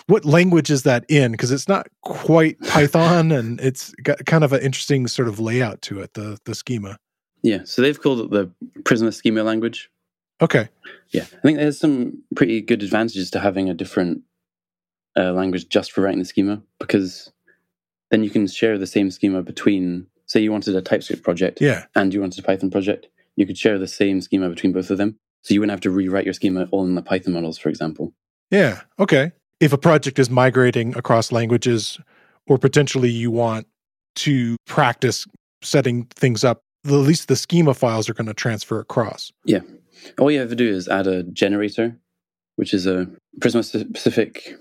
what 0.07 0.25
language 0.25 0.71
is 0.71 0.81
that 0.83 1.05
in? 1.07 1.33
Because 1.33 1.51
it's 1.51 1.67
not 1.67 1.87
quite 2.01 2.59
Python, 2.67 3.31
and 3.31 3.61
it's 3.61 3.93
got 4.01 4.25
kind 4.25 4.43
of 4.43 4.53
an 4.53 4.61
interesting 4.61 5.05
sort 5.07 5.27
of 5.27 5.39
layout 5.39 5.83
to 5.83 6.01
it. 6.01 6.15
The 6.15 6.39
the 6.45 6.55
schema. 6.55 6.97
Yeah, 7.43 7.59
so 7.63 7.83
they've 7.83 8.01
called 8.01 8.21
it 8.21 8.31
the 8.31 8.51
Prisma 8.81 9.13
schema 9.13 9.43
language. 9.43 9.90
Okay. 10.41 10.69
Yeah, 11.09 11.23
I 11.23 11.41
think 11.41 11.57
there's 11.57 11.79
some 11.79 12.23
pretty 12.35 12.61
good 12.61 12.83
advantages 12.83 13.29
to 13.31 13.39
having 13.39 13.69
a 13.69 13.73
different 13.73 14.21
uh, 15.17 15.33
language 15.33 15.69
just 15.69 15.91
for 15.91 16.01
writing 16.01 16.19
the 16.19 16.25
schema 16.25 16.61
because 16.79 17.31
then 18.09 18.23
you 18.23 18.29
can 18.29 18.47
share 18.47 18.77
the 18.77 18.87
same 18.87 19.11
schema 19.11 19.41
between, 19.41 20.07
say, 20.25 20.41
you 20.41 20.51
wanted 20.51 20.75
a 20.75 20.81
TypeScript 20.81 21.23
project, 21.23 21.61
yeah, 21.61 21.85
and 21.95 22.13
you 22.13 22.21
wanted 22.21 22.39
a 22.39 22.43
Python 22.43 22.71
project. 22.71 23.07
You 23.35 23.45
could 23.45 23.57
share 23.57 23.77
the 23.77 23.87
same 23.87 24.21
schema 24.21 24.49
between 24.49 24.73
both 24.73 24.89
of 24.89 24.97
them, 24.97 25.17
so 25.41 25.53
you 25.53 25.59
wouldn't 25.59 25.71
have 25.71 25.81
to 25.81 25.91
rewrite 25.91 26.25
your 26.25 26.33
schema 26.33 26.67
all 26.71 26.85
in 26.85 26.95
the 26.95 27.01
Python 27.01 27.33
models, 27.33 27.57
for 27.57 27.69
example. 27.69 28.13
Yeah. 28.49 28.81
Okay. 28.99 29.31
If 29.59 29.73
a 29.73 29.77
project 29.77 30.19
is 30.19 30.29
migrating 30.29 30.95
across 30.97 31.31
languages, 31.31 31.99
or 32.47 32.57
potentially 32.57 33.09
you 33.09 33.31
want 33.31 33.67
to 34.15 34.57
practice 34.65 35.25
setting 35.61 36.05
things 36.05 36.43
up, 36.43 36.61
at 36.85 36.91
least 36.91 37.27
the 37.27 37.35
schema 37.35 37.73
files 37.73 38.09
are 38.09 38.13
going 38.13 38.27
to 38.27 38.33
transfer 38.33 38.79
across. 38.79 39.31
Yeah. 39.45 39.61
All 40.17 40.31
you 40.31 40.39
have 40.39 40.49
to 40.49 40.55
do 40.55 40.67
is 40.67 40.87
add 40.87 41.07
a 41.07 41.23
generator, 41.23 41.97
which 42.55 42.73
is 42.73 42.87
a 42.87 43.07
Prisma 43.39 43.63
specific. 43.63 44.55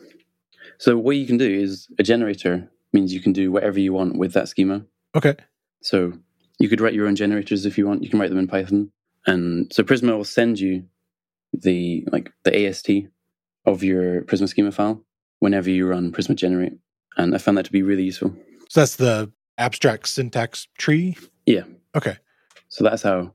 So 0.78 0.96
what 0.96 1.16
you 1.16 1.26
can 1.26 1.36
do 1.36 1.48
is 1.48 1.88
a 1.98 2.02
generator 2.02 2.70
means 2.92 3.12
you 3.12 3.20
can 3.20 3.32
do 3.32 3.52
whatever 3.52 3.78
you 3.78 3.92
want 3.92 4.16
with 4.16 4.32
that 4.32 4.48
schema. 4.48 4.84
Okay. 5.14 5.36
So 5.82 6.12
you 6.58 6.68
could 6.68 6.80
write 6.80 6.94
your 6.94 7.06
own 7.06 7.16
generators 7.16 7.66
if 7.66 7.78
you 7.78 7.86
want. 7.86 8.02
You 8.02 8.10
can 8.10 8.18
write 8.18 8.30
them 8.30 8.38
in 8.38 8.46
Python, 8.46 8.92
and 9.26 9.72
so 9.72 9.82
Prisma 9.82 10.16
will 10.16 10.24
send 10.24 10.60
you 10.60 10.84
the 11.52 12.06
like 12.12 12.30
the 12.44 12.66
AST 12.66 12.90
of 13.66 13.82
your 13.82 14.22
Prisma 14.22 14.48
schema 14.48 14.72
file 14.72 15.04
whenever 15.38 15.70
you 15.70 15.86
run 15.86 16.12
Prisma 16.12 16.34
generate, 16.34 16.74
and 17.16 17.34
I 17.34 17.38
found 17.38 17.56
that 17.58 17.64
to 17.64 17.72
be 17.72 17.82
really 17.82 18.04
useful. 18.04 18.34
So 18.68 18.80
that's 18.80 18.96
the 18.96 19.32
abstract 19.58 20.08
syntax 20.08 20.68
tree. 20.78 21.16
Yeah. 21.46 21.64
Okay. 21.94 22.18
So 22.68 22.84
that's 22.84 23.02
how 23.02 23.34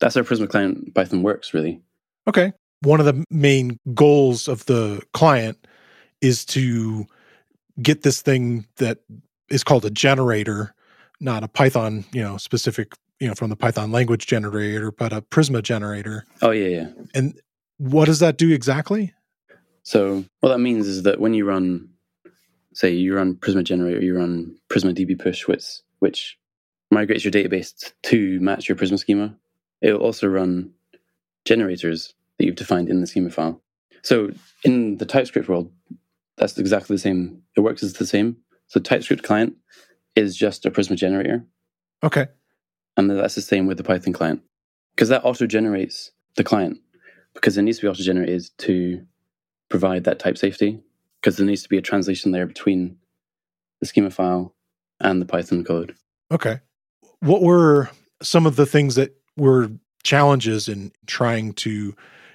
that's 0.00 0.14
how 0.14 0.22
Prisma 0.22 0.48
client 0.48 0.94
Python 0.94 1.22
works, 1.22 1.54
really. 1.54 1.80
Okay. 2.26 2.52
One 2.82 3.00
of 3.00 3.06
the 3.06 3.24
main 3.30 3.78
goals 3.94 4.48
of 4.48 4.64
the 4.66 5.02
client 5.12 5.66
is 6.20 6.44
to 6.46 7.06
get 7.82 8.02
this 8.02 8.22
thing 8.22 8.66
that 8.76 8.98
is 9.48 9.64
called 9.64 9.84
a 9.84 9.90
generator, 9.90 10.74
not 11.20 11.42
a 11.42 11.48
Python, 11.48 12.04
you 12.12 12.22
know, 12.22 12.36
specific, 12.36 12.92
you 13.18 13.28
know, 13.28 13.34
from 13.34 13.50
the 13.50 13.56
Python 13.56 13.90
language 13.90 14.26
generator, 14.26 14.92
but 14.92 15.12
a 15.12 15.22
Prisma 15.22 15.62
generator. 15.62 16.24
Oh 16.42 16.50
yeah, 16.50 16.68
yeah. 16.68 16.88
And 17.14 17.40
what 17.78 18.06
does 18.06 18.20
that 18.20 18.36
do 18.36 18.52
exactly? 18.52 19.14
So 19.82 20.24
what 20.40 20.50
that 20.50 20.58
means 20.58 20.86
is 20.86 21.04
that 21.04 21.20
when 21.20 21.34
you 21.34 21.46
run, 21.46 21.88
say, 22.74 22.90
you 22.90 23.16
run 23.16 23.36
Prisma 23.36 23.64
generator, 23.64 24.00
you 24.00 24.16
run 24.16 24.56
Prisma 24.68 24.94
DB 24.94 25.18
push, 25.18 25.48
which 25.48 25.80
which 25.98 26.38
migrates 26.90 27.24
your 27.24 27.32
database 27.32 27.92
to 28.04 28.40
match 28.40 28.68
your 28.68 28.76
Prisma 28.76 28.98
schema. 28.98 29.34
It'll 29.80 30.00
also 30.00 30.26
run 30.26 30.72
generators 31.44 32.14
that 32.38 32.44
you've 32.46 32.56
defined 32.56 32.88
in 32.88 33.00
the 33.00 33.06
schema 33.06 33.30
file. 33.30 33.62
So 34.02 34.30
in 34.64 34.98
the 34.98 35.06
TypeScript 35.06 35.48
world, 35.48 35.72
that's 36.36 36.56
exactly 36.58 36.94
the 36.94 37.00
same. 37.00 37.42
It 37.56 37.60
works 37.60 37.82
as 37.82 37.94
the 37.94 38.06
same. 38.06 38.36
So 38.68 38.80
TypeScript 38.80 39.22
client 39.22 39.56
is 40.14 40.36
just 40.36 40.66
a 40.66 40.70
Prisma 40.70 40.96
generator. 40.96 41.44
Okay. 42.02 42.26
And 42.96 43.10
that's 43.10 43.34
the 43.34 43.40
same 43.40 43.66
with 43.66 43.76
the 43.76 43.84
Python 43.84 44.12
client. 44.12 44.42
Because 44.94 45.08
that 45.08 45.24
auto 45.24 45.46
generates 45.46 46.10
the 46.36 46.44
client. 46.44 46.78
Because 47.34 47.56
it 47.56 47.62
needs 47.62 47.78
to 47.78 47.82
be 47.82 47.88
auto 47.88 48.02
generated 48.02 48.50
to 48.58 49.04
provide 49.68 50.04
that 50.04 50.18
type 50.18 50.38
safety. 50.38 50.80
Because 51.20 51.36
there 51.36 51.46
needs 51.46 51.62
to 51.62 51.68
be 51.68 51.78
a 51.78 51.82
translation 51.82 52.32
there 52.32 52.46
between 52.46 52.96
the 53.80 53.86
schema 53.86 54.10
file 54.10 54.54
and 55.00 55.20
the 55.20 55.26
Python 55.26 55.64
code. 55.64 55.94
Okay. 56.30 56.60
What 57.20 57.42
were 57.42 57.90
some 58.22 58.46
of 58.46 58.56
the 58.56 58.66
things 58.66 58.96
that 58.96 59.17
were 59.38 59.70
challenges 60.02 60.68
in 60.68 60.92
trying 61.06 61.52
to 61.54 61.94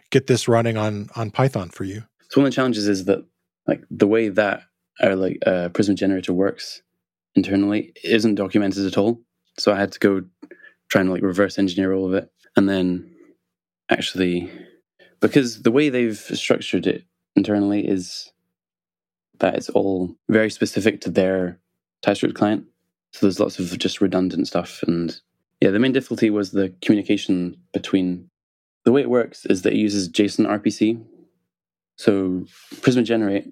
get 0.09 0.27
this 0.27 0.47
running 0.47 0.77
on 0.77 1.09
on 1.15 1.31
Python 1.31 1.69
for 1.69 1.83
you? 1.83 2.03
So 2.29 2.41
one 2.41 2.47
of 2.47 2.51
the 2.51 2.55
challenges 2.55 2.87
is 2.87 3.05
that 3.05 3.25
like 3.67 3.83
the 3.91 4.07
way 4.07 4.29
that 4.29 4.63
our 5.01 5.15
like 5.15 5.39
uh, 5.45 5.69
Prisma 5.69 5.95
generator 5.95 6.33
works 6.33 6.81
internally 7.35 7.93
isn't 8.03 8.35
documented 8.35 8.85
at 8.85 8.97
all. 8.97 9.21
So 9.57 9.71
I 9.71 9.79
had 9.79 9.91
to 9.91 9.99
go 9.99 10.23
trying 10.89 11.05
to 11.05 11.11
like 11.11 11.23
reverse 11.23 11.57
engineer 11.57 11.93
all 11.93 12.05
of 12.05 12.13
it, 12.13 12.31
and 12.55 12.67
then 12.69 13.13
actually 13.89 14.51
because 15.19 15.61
the 15.61 15.71
way 15.71 15.89
they've 15.89 16.17
structured 16.17 16.85
it 16.85 17.05
internally 17.35 17.87
is 17.87 18.31
that 19.39 19.55
it's 19.55 19.69
all 19.69 20.15
very 20.29 20.49
specific 20.49 21.01
to 21.01 21.09
their 21.09 21.59
TypeScript 22.01 22.35
client. 22.35 22.65
So 23.11 23.25
there's 23.25 23.39
lots 23.39 23.59
of 23.59 23.77
just 23.77 24.01
redundant 24.01 24.47
stuff, 24.47 24.83
and 24.87 25.19
yeah, 25.63 25.71
the 25.71 25.79
main 25.79 25.93
difficulty 25.93 26.29
was 26.29 26.51
the 26.51 26.73
communication 26.81 27.55
between. 27.71 28.29
The 28.83 28.91
way 28.91 28.99
it 28.99 29.09
works 29.09 29.45
is 29.45 29.61
that 29.61 29.71
it 29.71 29.79
uses 29.79 30.09
JSON 30.09 30.45
RPC, 30.45 31.01
so 31.95 32.43
Prisma 32.81 33.05
Generate 33.05 33.47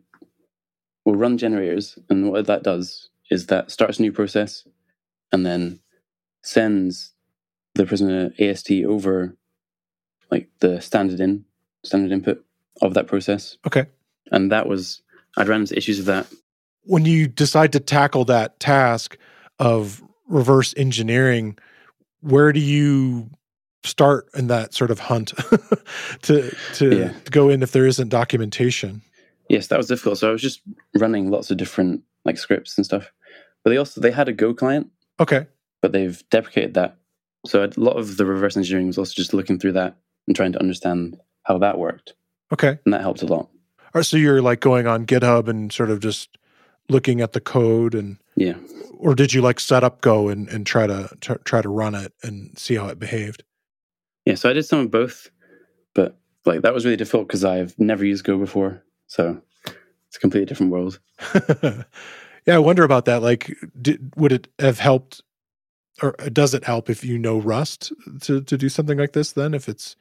will 1.05 1.15
run 1.15 1.37
generators, 1.37 1.97
and 2.09 2.29
what 2.29 2.47
that 2.47 2.63
does 2.63 3.09
is 3.29 3.45
that 3.45 3.71
starts 3.71 3.97
a 3.97 4.01
new 4.01 4.11
process 4.11 4.67
and 5.31 5.45
then 5.45 5.79
sends 6.43 7.13
the 7.75 7.85
Prisma 7.85 8.37
AST 8.41 8.69
over 8.85 9.37
like 10.29 10.49
the 10.59 10.81
standard 10.81 11.21
in 11.21 11.45
standard 11.85 12.11
input 12.11 12.43
of 12.81 12.93
that 12.93 13.07
process. 13.07 13.55
Okay. 13.65 13.85
And 14.33 14.51
that 14.51 14.67
was 14.67 15.01
I'd 15.37 15.47
run 15.47 15.61
into 15.61 15.77
issues 15.77 15.95
with 15.95 16.07
that. 16.07 16.27
When 16.83 17.05
you 17.05 17.29
decide 17.29 17.71
to 17.71 17.79
tackle 17.79 18.25
that 18.25 18.59
task 18.59 19.17
of 19.59 20.03
reverse 20.27 20.73
engineering, 20.75 21.57
where 22.21 22.51
do 22.53 22.59
you 22.59 23.29
start 23.83 24.27
in 24.35 24.47
that 24.47 24.73
sort 24.73 24.91
of 24.91 24.99
hunt 24.99 25.33
to 26.23 26.55
to, 26.75 26.95
Yeah. 26.97 27.11
to 27.25 27.31
go 27.31 27.49
in 27.49 27.63
if 27.63 27.71
there 27.71 27.85
isn't 27.85 28.09
documentation? 28.09 29.01
Yes, 29.49 29.67
that 29.67 29.77
was 29.77 29.87
difficult. 29.87 30.17
So 30.17 30.29
I 30.29 30.31
was 30.31 30.41
just 30.41 30.61
running 30.95 31.29
lots 31.29 31.51
of 31.51 31.57
different 31.57 32.03
like 32.25 32.37
scripts 32.37 32.77
and 32.77 32.85
stuff. 32.85 33.11
But 33.63 33.71
they 33.71 33.77
also 33.77 33.99
they 34.01 34.11
had 34.11 34.27
a 34.29 34.33
Go 34.33 34.53
client, 34.53 34.87
Okay. 35.19 35.45
but 35.81 35.91
they've 35.91 36.21
deprecated 36.29 36.73
that. 36.75 36.97
So 37.45 37.63
a 37.63 37.69
lot 37.79 37.97
of 37.97 38.17
the 38.17 38.25
reverse 38.25 38.55
engineering 38.55 38.87
was 38.87 38.97
also 38.97 39.13
just 39.15 39.33
looking 39.33 39.57
through 39.59 39.73
that 39.73 39.95
and 40.27 40.35
trying 40.35 40.51
to 40.53 40.59
understand 40.59 41.19
how 41.43 41.57
that 41.57 41.77
worked, 41.79 42.13
Okay. 42.53 42.77
and 42.85 42.93
that 42.93 43.01
helped 43.01 43.23
a 43.23 43.25
lot. 43.25 43.49
All 43.79 43.89
right, 43.99 44.05
so 44.05 44.15
you're 44.15 44.41
like 44.41 44.59
going 44.61 44.85
on 44.87 45.05
GitHub 45.07 45.47
and 45.47 45.71
sort 45.73 45.89
of 45.89 45.99
just 45.99 46.37
looking 46.91 47.21
at 47.21 47.31
the 47.33 47.39
code 47.41 47.95
and 47.95 48.17
Yeah. 48.35 48.55
or 48.97 49.15
did 49.15 49.33
you 49.33 49.41
like 49.41 49.59
set 49.59 49.83
up 49.83 50.01
Go 50.01 50.27
and, 50.29 50.47
and 50.49 50.65
try 50.65 50.85
to 50.87 51.09
try, 51.21 51.37
try 51.43 51.61
to 51.61 51.69
run 51.69 51.95
it 51.95 52.13
and 52.23 52.57
see 52.57 52.75
how 52.75 52.87
it 52.87 52.99
behaved? 52.99 53.43
Yeah, 54.25 54.35
so 54.35 54.49
I 54.49 54.53
did 54.53 54.63
some 54.63 54.79
of 54.79 54.91
both, 54.91 55.29
but 55.95 56.17
like 56.45 56.61
that 56.61 56.73
was 56.73 56.85
really 56.85 56.97
difficult 56.97 57.27
because 57.27 57.43
I've 57.45 57.77
never 57.79 58.05
used 58.05 58.23
Go 58.25 58.37
before, 58.37 58.83
so 59.07 59.41
it's 59.65 60.17
a 60.17 60.19
completely 60.19 60.45
different 60.45 60.71
world. 60.71 60.99
yeah, 62.45 62.55
I 62.55 62.59
wonder 62.59 62.83
about 62.83 63.05
that. 63.05 63.21
Like, 63.21 63.55
did, 63.81 64.13
would 64.15 64.31
it 64.31 64.47
have 64.59 64.79
helped, 64.79 65.21
or 66.03 66.11
does 66.31 66.53
it 66.53 66.65
help 66.65 66.89
if 66.89 67.03
you 67.03 67.17
know 67.17 67.39
Rust 67.39 67.91
to 68.21 68.41
to 68.41 68.57
do 68.57 68.69
something 68.69 68.97
like 68.97 69.13
this? 69.13 69.31
Then, 69.33 69.53
if 69.53 69.67
it's 69.69 69.95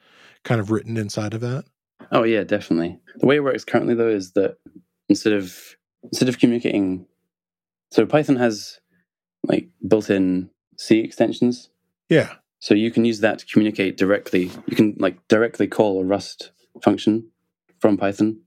kind 0.45 0.61
of 0.61 0.71
written 0.71 0.97
inside 0.97 1.33
of 1.35 1.41
that. 1.41 1.65
Oh 2.13 2.25
yeah, 2.25 2.45
definitely. 2.45 2.99
The 3.17 3.27
way 3.27 3.37
it 3.37 3.45
works 3.45 3.65
currently 3.65 3.95
though 3.95 4.09
is 4.09 4.33
that 4.33 4.57
instead 5.09 5.33
of 5.33 5.77
instead 6.05 6.29
of 6.29 6.39
communicating, 6.39 7.07
so 7.91 8.07
Python 8.07 8.37
has 8.37 8.81
like 9.45 9.69
built-in 9.87 10.51
C 10.77 10.99
extensions, 11.01 11.71
Yeah. 12.09 12.35
so 12.59 12.75
you 12.75 12.91
can 12.91 13.05
use 13.05 13.21
that 13.21 13.39
to 13.41 13.47
communicate 13.47 13.97
directly. 13.97 14.51
You 14.67 14.77
can 14.77 14.97
like 14.99 15.17
directly 15.29 15.67
call 15.67 16.01
a 16.01 16.05
Rust 16.05 16.53
function 16.83 17.29
from 17.79 17.97
Python, 17.97 18.41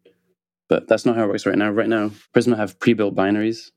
but 0.69 0.87
that's 0.87 1.05
not 1.05 1.15
how 1.15 1.23
it 1.25 1.27
works 1.29 1.45
right 1.45 1.57
now. 1.57 1.69
Right 1.71 1.89
now, 1.89 2.09
Prisma 2.35 2.57
have 2.57 2.79
pre-built 2.79 3.15
binaries, 3.15 3.71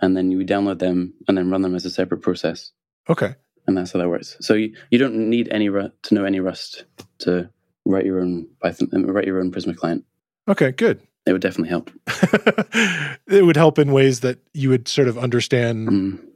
and 0.00 0.16
then 0.16 0.30
you 0.30 0.38
download 0.44 0.78
them 0.78 1.14
and 1.28 1.36
then 1.38 1.50
run 1.50 1.62
them 1.62 1.74
as 1.74 1.84
a 1.84 1.90
separate 1.90 2.22
process. 2.22 2.72
Okay. 3.08 3.34
and 3.66 3.76
that's 3.76 3.92
how 3.92 3.98
that 3.98 4.08
works. 4.08 4.36
So 4.40 4.54
you, 4.54 4.74
you 4.90 4.98
don't 4.98 5.14
need 5.30 5.48
any 5.50 5.68
to 5.68 5.90
know 6.14 6.24
any 6.24 6.40
Rust 6.40 6.84
to 7.20 7.48
write 7.86 8.04
your 8.06 8.20
own 8.20 8.46
Python, 8.62 8.88
um, 8.94 9.06
write 9.06 9.26
your 9.26 9.40
own 9.40 9.50
Prisma 9.52 9.74
client. 9.76 10.04
Okay. 10.48 10.70
Good. 10.72 11.00
It 11.26 11.32
would 11.32 11.40
definitely 11.42 11.70
help. 11.70 11.90
it 13.28 13.44
would 13.44 13.56
help 13.56 13.78
in 13.78 13.92
ways 13.92 14.20
that 14.20 14.38
you 14.52 14.68
would 14.68 14.88
sort 14.88 15.08
of 15.08 15.16
understand 15.18 15.88
Mm, 15.88 16.26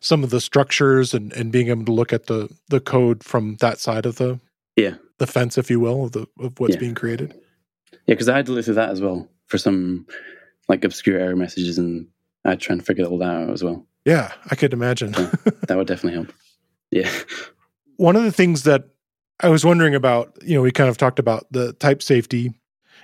some 0.00 0.22
of 0.24 0.30
the 0.30 0.40
structures 0.40 1.12
and, 1.14 1.32
and 1.32 1.50
being 1.52 1.68
able 1.68 1.84
to 1.84 1.92
look 1.92 2.12
at 2.12 2.26
the 2.26 2.48
the 2.68 2.80
code 2.80 3.22
from 3.24 3.56
that 3.60 3.78
side 3.80 4.06
of 4.06 4.16
the 4.16 4.40
Yeah. 4.76 4.94
the 5.18 5.26
fence, 5.26 5.58
if 5.58 5.70
you 5.70 5.80
will, 5.80 6.04
of 6.04 6.12
the 6.12 6.26
of 6.38 6.58
what's 6.58 6.74
Yeah. 6.74 6.80
being 6.80 6.94
created. 6.94 7.34
yeah, 7.92 8.14
because 8.14 8.28
I 8.28 8.36
had 8.36 8.46
to 8.46 8.52
look 8.52 8.64
through 8.64 8.74
that 8.74 8.90
as 8.90 9.00
well 9.00 9.28
for 9.46 9.58
some 9.58 10.06
like 10.68 10.84
obscure 10.84 11.18
error 11.18 11.36
messages, 11.36 11.76
and 11.78 12.06
I 12.44 12.50
had 12.50 12.60
to 12.60 12.66
try 12.66 12.74
and 12.74 12.86
figure 12.86 13.04
all 13.04 13.18
that 13.18 13.34
out 13.34 13.50
as 13.50 13.62
well. 13.64 13.84
Yeah, 14.04 14.32
I 14.50 14.54
could 14.54 14.72
imagine. 14.72 15.12
That 15.12 15.76
would 15.76 15.86
definitely 15.88 16.14
help. 16.14 16.32
Yeah, 16.92 17.10
one 17.96 18.16
of 18.16 18.22
the 18.22 18.32
things 18.32 18.62
that 18.62 18.84
I 19.40 19.48
was 19.48 19.64
wondering 19.64 19.94
about, 19.94 20.38
you 20.42 20.54
know, 20.54 20.62
we 20.62 20.70
kind 20.70 20.88
of 20.88 20.96
talked 20.96 21.18
about 21.18 21.46
the 21.52 21.72
type 21.74 22.02
safety 22.02 22.54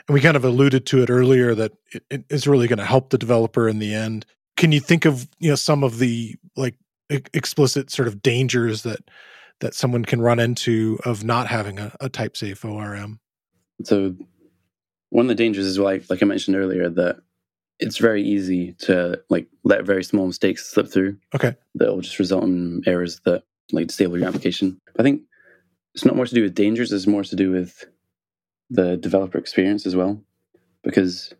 and 0.09 0.15
we 0.15 0.21
kind 0.21 0.37
of 0.37 0.45
alluded 0.45 0.87
to 0.87 1.03
it 1.03 1.11
earlier 1.11 1.55
that 1.55 1.73
it, 1.93 2.05
it 2.11 2.25
is 2.31 2.47
really 2.47 2.69
going 2.69 2.79
to 2.79 2.85
help 2.85 3.11
the 3.11 3.19
developer 3.19 3.69
in 3.69 3.79
the 3.79 3.95
end. 3.95 4.25
Can 4.57 4.73
you 4.73 4.81
think 4.81 5.05
of, 5.05 5.29
you 5.39 5.51
know, 5.51 5.57
some 5.57 5.83
of 5.83 5.99
the 5.99 6.37
like 6.57 6.77
e- 7.11 7.21
explicit 7.35 7.91
sort 7.91 8.09
of 8.09 8.23
dangers 8.23 8.83
that 8.83 9.01
that 9.61 9.75
someone 9.75 10.05
can 10.05 10.21
run 10.21 10.39
into 10.39 10.99
of 11.05 11.25
not 11.25 11.47
having 11.47 11.79
a, 11.79 11.95
a 12.01 12.09
type 12.09 12.37
safe 12.37 12.65
ORM? 12.65 13.19
So 13.85 14.15
one 15.11 15.25
of 15.25 15.29
the 15.29 15.35
dangers 15.35 15.67
is 15.67 15.79
like 15.79 16.09
like 16.09 16.23
I 16.23 16.27
mentioned 16.27 16.57
earlier 16.57 16.89
that 16.89 17.17
it's 17.79 17.99
very 17.99 18.23
easy 18.23 18.73
to 18.73 19.21
like 19.29 19.49
let 19.65 19.85
very 19.85 20.05
small 20.05 20.27
mistakes 20.27 20.67
slip 20.67 20.89
through. 20.89 21.19
Okay. 21.35 21.55
That 21.75 21.89
will 21.89 22.01
just 22.01 22.19
result 22.19 22.45
in 22.45 22.83
errors 22.87 23.21
that 23.25 23.43
like 23.73 23.89
disable 23.89 24.19
your 24.19 24.29
application. 24.29 24.81
I 24.99 25.03
think 25.03 25.23
it's 25.95 26.05
not 26.05 26.17
more 26.17 26.27
to 26.27 26.35
do 26.35 26.43
with 26.43 26.55
dangers, 26.55 26.93
it's 26.93 27.07
more 27.07 27.25
to 27.25 27.37
do 27.37 27.51
with 27.51 27.85
the 28.71 28.97
developer 28.97 29.39
experience 29.39 29.87
as 29.87 29.95
well. 29.97 30.23
Because 30.83 31.33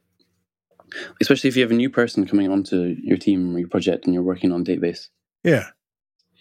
especially 1.21 1.49
if 1.49 1.57
you 1.57 1.63
have 1.63 1.71
a 1.71 1.75
new 1.75 1.91
person 1.91 2.27
coming 2.27 2.51
onto 2.51 2.97
your 3.03 3.19
team 3.19 3.55
or 3.55 3.59
your 3.59 3.69
project 3.69 4.05
and 4.05 4.15
you're 4.15 4.23
working 4.23 4.53
on 4.53 4.65
database, 4.65 5.09
Yeah. 5.45 5.71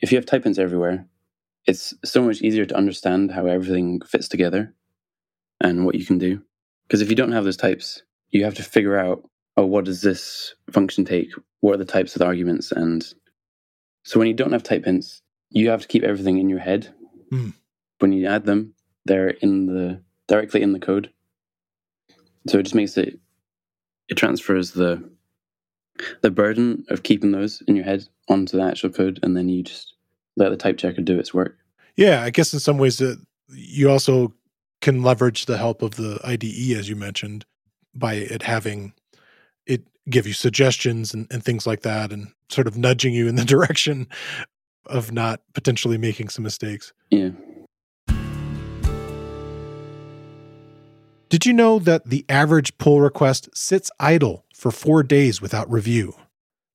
if 0.02 0.12
you 0.12 0.18
have 0.18 0.26
type 0.26 0.44
hints 0.44 0.60
everywhere, 0.60 1.08
it's 1.66 1.94
so 2.04 2.22
much 2.24 2.42
easier 2.42 2.66
to 2.66 2.76
understand 2.76 3.32
how 3.32 3.46
everything 3.48 4.02
fits 4.02 4.28
together 4.28 4.74
and 5.62 5.86
what 5.86 5.96
you 5.96 6.06
can 6.06 6.18
do. 6.20 6.42
Because 6.88 7.02
if 7.02 7.10
you 7.10 7.16
don't 7.16 7.32
have 7.32 7.44
those 7.44 7.58
types, 7.58 8.04
you 8.30 8.44
have 8.44 8.54
to 8.56 8.64
figure 8.64 8.98
out, 8.98 9.28
oh, 9.58 9.66
what 9.66 9.86
does 9.86 10.02
this 10.02 10.54
function 10.72 11.06
take? 11.06 11.32
What 11.62 11.74
are 11.76 11.78
the 11.78 11.86
types 11.86 12.16
of 12.16 12.20
the 12.20 12.26
arguments? 12.26 12.72
And 12.72 13.04
so 14.04 14.20
when 14.20 14.28
you 14.28 14.34
don't 14.36 14.52
have 14.52 14.62
type 14.62 14.86
hints, 14.86 15.22
you 15.50 15.70
have 15.70 15.82
to 15.82 15.88
keep 15.88 16.04
everything 16.04 16.38
in 16.38 16.50
your 16.50 16.60
head. 16.60 16.94
Hmm. 17.32 17.50
When 18.00 18.12
you 18.12 18.28
add 18.28 18.46
them, 18.46 18.76
they're 19.06 19.30
in 19.30 19.66
the 19.66 20.02
directly 20.28 20.62
in 20.62 20.74
the 20.74 20.80
code. 20.80 21.12
So 22.48 22.60
it 22.60 22.64
just 22.64 22.76
makes 22.76 22.98
it 22.98 23.20
it 24.08 24.16
transfers 24.16 24.72
the 24.72 25.10
the 26.22 26.32
burden 26.32 26.86
of 26.90 27.04
keeping 27.04 27.32
those 27.32 27.62
in 27.68 27.76
your 27.76 27.86
head 27.86 28.08
onto 28.28 28.58
the 28.58 28.64
actual 28.64 28.90
code, 28.90 29.20
and 29.24 29.36
then 29.36 29.50
you 29.50 29.64
just 29.64 29.94
let 30.36 30.50
the 30.50 30.58
type 30.58 30.78
checker 30.78 31.02
do 31.02 31.18
its 31.18 31.34
work. 31.34 31.58
Yeah, 31.96 32.22
I 32.22 32.30
guess 32.30 32.54
in 32.54 32.60
some 32.60 32.78
ways 32.78 32.98
that 32.98 33.20
you 33.50 33.90
also 33.90 34.34
can 34.82 35.02
leverage 35.02 35.46
the 35.46 35.58
help 35.58 35.82
of 35.82 35.96
the 35.96 36.20
IDE, 36.24 36.78
as 36.78 36.90
you 36.90 36.96
mentioned, 36.96 37.46
by 37.94 38.16
it 38.16 38.44
having 38.44 38.94
it 39.66 39.84
give 40.10 40.28
you 40.28 40.34
suggestions 40.34 41.14
and, 41.14 41.28
and 41.32 41.44
things 41.44 41.66
like 41.66 41.82
that, 41.82 42.12
and 42.12 42.28
sort 42.50 42.68
of 42.68 42.78
nudging 42.78 43.14
you 43.14 43.28
in 43.28 43.36
the 43.36 43.46
direction 43.56 44.08
of 44.86 45.12
not 45.12 45.42
potentially 45.54 45.98
making 45.98 46.30
some 46.30 46.44
mistakes. 46.44 46.94
Yeah. 47.10 47.30
Did 51.28 51.46
you 51.48 51.54
know 51.54 51.80
that 51.80 52.06
the 52.06 52.24
average 52.30 52.78
pull 52.78 53.02
request 53.02 53.50
sits 53.52 53.90
idle 54.00 54.46
for 54.54 54.70
four 54.70 55.02
days 55.02 55.42
without 55.42 55.72
review? 55.72 56.14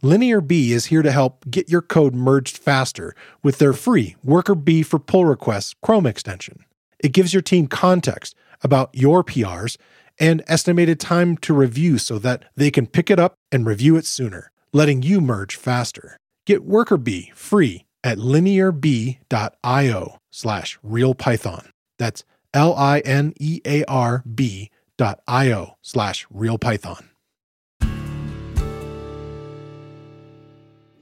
Linear 0.02 0.40
B 0.40 0.72
is 0.72 0.86
here 0.86 1.02
to 1.02 1.12
help 1.12 1.44
get 1.48 1.70
your 1.70 1.82
code 1.82 2.14
merged 2.14 2.58
faster 2.58 3.14
with 3.44 3.58
their 3.58 3.72
free 3.72 4.16
Worker 4.24 4.56
B 4.56 4.82
for 4.82 4.98
pull 4.98 5.24
requests 5.24 5.76
Chrome 5.82 6.06
extension. 6.06 6.64
It 6.98 7.12
gives 7.12 7.32
your 7.32 7.42
team 7.42 7.68
context 7.68 8.34
about 8.62 8.90
your 8.92 9.22
PRs 9.22 9.76
and 10.18 10.42
estimated 10.48 10.98
time 10.98 11.36
to 11.38 11.54
review 11.54 11.98
so 11.98 12.18
that 12.18 12.44
they 12.56 12.72
can 12.72 12.88
pick 12.88 13.08
it 13.08 13.20
up 13.20 13.34
and 13.52 13.64
review 13.64 13.96
it 13.96 14.04
sooner, 14.04 14.50
letting 14.72 15.02
you 15.02 15.20
merge 15.20 15.54
faster. 15.54 16.16
Get 16.44 16.64
Worker 16.64 16.96
B 16.96 17.30
free 17.36 17.84
at 18.02 18.18
linearb.io 18.18 20.16
slash 20.32 20.78
realpython. 20.84 21.68
That's 21.98 22.24
L 22.52 22.74
I 22.74 22.98
N 23.00 23.32
E 23.38 23.60
A 23.64 23.84
R 23.84 24.24
B 24.32 24.70
dot 24.96 25.20
I 25.26 25.52
O 25.52 25.76
slash 25.82 26.26
realpython. 26.28 27.06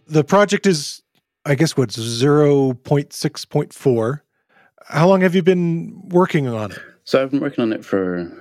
The 0.07 0.25
project 0.25 0.67
is, 0.67 1.03
I 1.45 1.55
guess, 1.55 1.77
what's 1.77 1.99
0.6.4. 1.99 4.21
How 4.87 5.07
long 5.07 5.21
have 5.21 5.35
you 5.35 5.43
been 5.43 6.09
working 6.09 6.49
on 6.49 6.73
it? 6.73 6.79
So 7.05 7.23
I've 7.23 7.31
been 7.31 7.41
working 7.41 7.61
on 7.63 7.75
it 7.75 7.85
for 7.85 8.33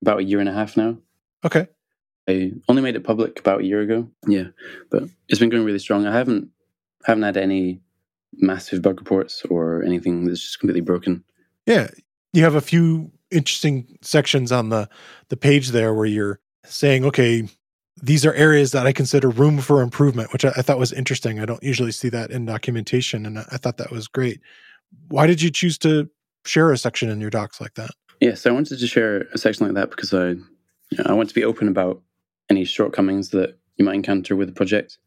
about 0.00 0.20
a 0.20 0.24
year 0.24 0.40
and 0.40 0.48
a 0.48 0.52
half 0.52 0.74
now. 0.76 0.96
Okay. 1.44 1.68
I 2.28 2.52
only 2.68 2.82
made 2.82 2.96
it 2.96 3.04
public 3.04 3.38
about 3.38 3.60
a 3.60 3.64
year 3.64 3.82
ago. 3.82 4.08
Yeah, 4.26 4.48
but 4.90 5.04
it's 5.28 5.38
been 5.38 5.50
going 5.50 5.64
really 5.64 5.78
strong. 5.78 6.06
I 6.06 6.12
haven't 6.12 6.48
haven't 7.04 7.22
had 7.22 7.36
any 7.36 7.80
massive 8.32 8.82
bug 8.82 8.98
reports 8.98 9.44
or 9.48 9.84
anything 9.84 10.24
that's 10.24 10.40
just 10.40 10.58
completely 10.58 10.80
broken. 10.80 11.22
Yeah. 11.66 11.86
You 12.36 12.42
have 12.42 12.54
a 12.54 12.60
few 12.60 13.12
interesting 13.30 13.96
sections 14.02 14.52
on 14.52 14.68
the, 14.68 14.90
the 15.30 15.38
page 15.38 15.70
there 15.70 15.94
where 15.94 16.04
you're 16.04 16.38
saying, 16.66 17.02
okay, 17.06 17.48
these 18.02 18.26
are 18.26 18.34
areas 18.34 18.72
that 18.72 18.86
I 18.86 18.92
consider 18.92 19.30
room 19.30 19.58
for 19.58 19.80
improvement, 19.80 20.34
which 20.34 20.44
I, 20.44 20.50
I 20.50 20.60
thought 20.60 20.78
was 20.78 20.92
interesting. 20.92 21.40
I 21.40 21.46
don't 21.46 21.62
usually 21.62 21.92
see 21.92 22.10
that 22.10 22.30
in 22.30 22.44
documentation, 22.44 23.24
and 23.24 23.38
I, 23.38 23.56
thought 23.56 23.78
that 23.78 23.90
was 23.90 24.06
great. 24.06 24.42
Why 25.08 25.26
did 25.26 25.40
you 25.40 25.50
choose 25.50 25.78
to 25.78 26.10
share 26.44 26.70
a 26.72 26.76
section 26.76 27.08
in 27.08 27.22
your 27.22 27.30
docs 27.30 27.58
like 27.58 27.72
that? 27.76 27.92
Yeah, 28.20 28.34
so 28.34 28.50
I 28.50 28.52
wanted 28.52 28.80
to 28.80 28.86
share 28.86 29.22
a 29.32 29.38
section 29.38 29.64
like 29.64 29.74
that 29.76 29.88
because 29.88 30.12
I, 30.12 30.28
you 30.28 30.98
know, 30.98 31.04
I 31.06 31.14
want 31.14 31.30
to 31.30 31.34
be 31.34 31.42
open 31.42 31.68
about 31.68 32.02
any 32.50 32.66
shortcomings 32.66 33.30
that 33.30 33.58
you 33.76 33.86
might 33.86 33.94
encounter 33.94 34.36
with 34.36 34.48
the 34.48 34.54
project, 34.54 34.98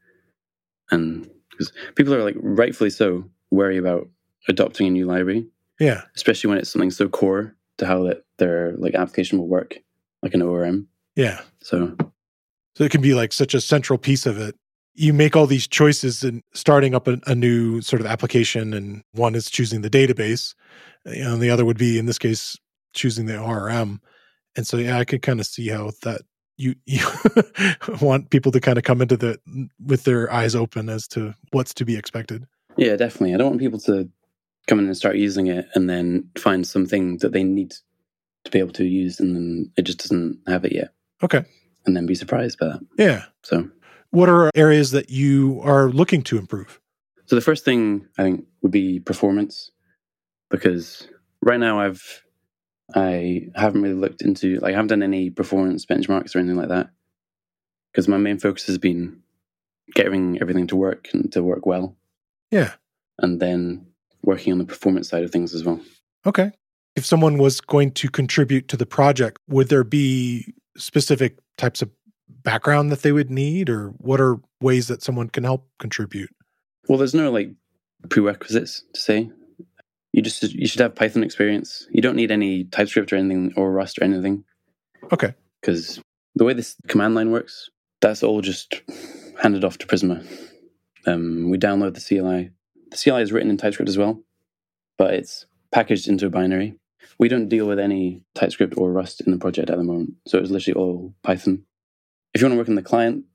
and 0.89 1.30
because 1.52 1.72
people 1.94 2.15
are 2.15 2.24
like 2.24 2.38
rightfully 2.39 2.89
so 2.89 3.24
wary 3.52 3.78
about 3.78 4.10
adopting 4.48 4.88
a 4.88 4.89
new 4.89 5.06
library, 5.06 5.46
Yeah. 5.80 6.02
especially 6.15 6.50
when 6.50 6.58
it's 6.60 6.70
something 6.72 6.92
so 6.92 7.08
core 7.10 7.56
to 7.78 7.86
how 7.86 8.04
that 8.04 8.24
their 8.38 8.74
like 8.78 8.96
application 8.96 9.38
will 9.38 9.48
work, 9.48 9.78
like 10.22 10.34
an 10.34 10.42
ORM. 10.42 10.88
Yeah. 11.15 11.42
So 11.62 11.96
So 12.76 12.84
it 12.84 12.92
can 12.92 13.02
be 13.02 13.13
like 13.13 13.34
such 13.34 13.54
a 13.54 13.62
central 13.62 13.98
piece 13.98 14.26
of 14.26 14.38
it. 14.38 14.56
You 14.96 15.13
make 15.13 15.36
all 15.36 15.48
these 15.48 15.68
choices 15.68 16.24
in 16.24 16.42
starting 16.54 16.94
up 16.94 17.08
a, 17.08 17.20
a 17.26 17.36
new 17.36 17.82
sort 17.82 18.02
of 18.02 18.06
application, 18.08 18.74
and 18.74 19.02
one 19.13 19.34
is 19.36 19.50
choosing 19.50 19.82
the 19.82 19.89
database, 19.89 20.54
and 21.06 21.39
the 21.42 21.50
other 21.50 21.63
would 21.63 21.78
be 21.78 21.98
in 21.98 22.06
this 22.06 22.20
case 22.20 22.58
choosing 22.94 23.26
the 23.26 23.38
ORM. 23.38 24.02
And 24.58 24.68
so 24.68 24.76
yeah, 24.78 24.98
I 24.98 25.06
could 25.06 25.22
kind 25.22 25.39
of 25.39 25.46
see 25.46 25.70
how 25.70 25.92
that 26.04 26.22
you 26.58 26.76
you 26.86 27.06
want 28.02 28.30
people 28.30 28.52
to 28.52 28.60
kind 28.60 28.78
of 28.78 28.84
come 28.84 29.02
into 29.02 29.15
the 29.15 29.39
with 29.86 30.04
their 30.04 30.32
eyes 30.34 30.56
open 30.56 30.89
as 30.89 31.08
to 31.10 31.34
what's 31.52 31.74
to 31.76 31.86
be 31.86 31.96
expected. 31.96 32.46
yeah, 32.76 32.98
definitely. 32.98 33.34
I 33.34 33.38
don't 33.38 33.52
want 33.52 33.62
people 33.62 33.80
to 33.82 34.10
come 34.69 34.79
in 34.79 34.86
and 34.86 34.95
start 34.95 35.17
using 35.17 35.47
it 35.47 35.67
and 35.75 35.89
then 35.89 36.29
find 36.38 36.65
something 36.65 37.17
that 37.17 37.34
they 37.34 37.43
need 37.43 37.73
to 38.45 38.51
be 38.51 38.60
able 38.60 38.71
to 38.73 38.86
use, 38.86 39.19
and 39.19 39.36
then 39.36 39.71
it 39.75 39.82
just 39.82 39.99
doesn't 39.99 40.39
have 40.47 40.63
it 40.63 40.71
yet, 40.71 40.93
Okay. 41.23 41.43
and 41.86 41.95
then 41.97 42.05
be 42.05 42.15
surprised 42.15 42.58
by 42.60 42.67
that. 42.67 42.79
Yeah. 42.97 43.25
So 43.43 43.69
What 44.12 44.29
are 44.29 44.49
areas 44.55 44.91
that 44.91 45.10
you 45.10 45.60
are 45.63 45.89
looking 45.89 46.21
to 46.23 46.38
improve? 46.38 46.79
So 47.25 47.36
the 47.36 47.41
first 47.41 47.65
thing 47.65 48.08
I 48.17 48.23
think 48.23 48.45
would 48.62 48.71
be 48.71 48.99
performance, 48.99 49.71
because 50.49 51.08
right 51.41 51.60
now 51.60 51.79
I've 51.79 52.23
I 52.95 53.49
haven't 53.55 53.84
really 53.84 53.93
looked 53.95 54.21
into 54.23 54.60
like 54.62 54.71
I 54.73 54.75
haven't 54.75 54.88
done 54.88 55.03
any 55.03 55.29
performance 55.29 55.86
benchmarks 55.86 56.36
or 56.36 56.39
anything 56.39 56.58
like 56.58 56.69
that, 56.69 56.89
because 57.91 58.08
my 58.08 58.17
main 58.17 58.39
focus 58.39 58.65
has 58.67 58.77
been 58.79 59.21
getting 59.93 60.39
everything 60.41 60.67
to 60.67 60.75
work 60.75 61.08
and 61.13 61.32
to 61.34 61.43
work 61.43 61.65
well, 61.65 61.95
Yeah. 62.51 62.71
and 63.19 63.39
then 63.39 63.86
working 64.23 64.51
on 64.51 64.60
the 64.60 64.65
performance 64.65 65.10
side 65.10 65.23
of 65.23 65.32
things 65.32 65.53
as 65.53 65.63
well. 65.63 65.79
Okay. 66.25 66.51
If 66.95 67.05
someone 67.05 67.38
was 67.38 67.62
going 67.62 67.91
to 67.91 68.10
contribute 68.10 68.67
to 68.69 68.77
the 68.77 68.86
project, 68.86 69.39
would 69.47 69.69
there 69.69 69.84
be 69.84 70.53
specific 70.77 71.38
types 71.58 71.82
of 71.82 71.89
background 72.43 72.91
that 72.91 73.01
they 73.01 73.12
would 73.12 73.29
need, 73.29 73.69
or 73.69 73.89
what 73.97 74.19
are 74.19 74.39
ways 74.62 74.88
that 74.88 75.01
someone 75.01 75.29
can 75.29 75.43
help 75.43 75.67
contribute? 75.79 76.29
Well, 76.88 76.97
there's 76.97 77.13
no 77.13 77.32
like 77.32 77.51
prerequisites 78.10 78.84
to 78.93 78.99
say. 78.99 79.32
You 80.13 80.21
just 80.21 80.41
you 80.43 80.67
should 80.67 80.82
have 80.82 80.95
Python 80.95 81.23
experience. 81.23 81.88
You 81.91 82.01
don't 82.01 82.15
need 82.15 82.32
any 82.32 82.63
TypeScript 82.65 83.13
or 83.13 83.17
anything 83.17 83.53
or 83.55 83.71
Rust 83.71 83.99
or 83.99 84.03
anything. 84.03 84.43
Okay. 85.13 85.34
because 85.62 86.01
the 86.36 86.43
way 86.43 86.53
this 86.53 86.75
command 86.88 87.15
line 87.15 87.32
works, 87.32 87.69
that's 88.01 88.23
all 88.23 88.41
just 88.41 88.82
handed 89.41 89.63
off 89.63 89.77
to 89.79 89.88
Prisma. 89.88 90.25
Um, 91.05 91.49
we 91.49 91.58
download 91.58 91.93
the 91.93 92.01
CLI. 92.01 92.51
The 92.91 92.97
CLI 92.97 93.21
is 93.21 93.32
written 93.32 93.49
in 93.49 93.58
TypeScript 93.58 93.89
as 93.89 93.97
well, 93.97 94.21
but 94.97 95.13
it's 95.13 95.45
packaged 95.71 96.08
into 96.08 96.25
a 96.25 96.30
binary. 96.30 96.75
We 97.17 97.28
don't 97.28 97.49
deal 97.49 97.67
with 97.67 97.80
any 97.80 98.21
TypeScript 98.36 98.75
or 98.78 98.91
Rust 98.91 99.21
in 99.21 99.32
the 99.32 99.38
project 99.38 99.69
at 99.69 99.78
the 99.78 99.84
moment, 99.84 100.13
so 100.28 100.38
it's 100.39 100.49
literally 100.49 100.80
all 100.80 101.13
Python. 101.23 101.65
If 102.34 102.41
you 102.41 102.45
want 102.47 102.54
to 102.54 102.58
work 102.58 102.67
in 102.67 102.75
the 102.75 102.82
client, 102.82 103.25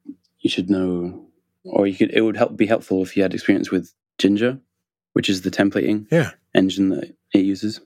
you 0.40 0.50
should 0.50 0.70
know, 0.70 1.26
or 1.64 1.86
you 1.86 1.94
could. 1.96 2.10
It 2.12 2.22
would 2.22 2.36
help 2.36 2.56
be 2.56 2.66
helpful 2.66 3.02
if 3.02 3.16
you 3.16 3.22
had 3.22 3.34
experience 3.34 3.70
with 3.70 3.92
Jinja, 4.18 4.60
which 5.12 5.28
is 5.28 5.42
the 5.42 5.50
templating 5.50 6.06
Yeah. 6.10 6.32
engine 6.54 6.88
that 6.90 7.14
it 7.32 7.40
uses. 7.44 7.80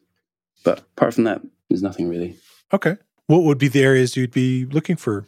But 0.65 0.81
apart 0.97 1.15
from 1.15 1.25
that, 1.25 1.41
there's 1.69 1.83
nothing 1.83 2.09
really. 2.09 2.37
Okay. 2.73 2.97
What 3.27 3.43
would 3.45 3.59
be 3.59 3.69
the 3.69 3.83
areas 3.83 4.17
you'd 4.17 4.31
be 4.33 4.65
looking 4.67 4.97
for 4.97 5.27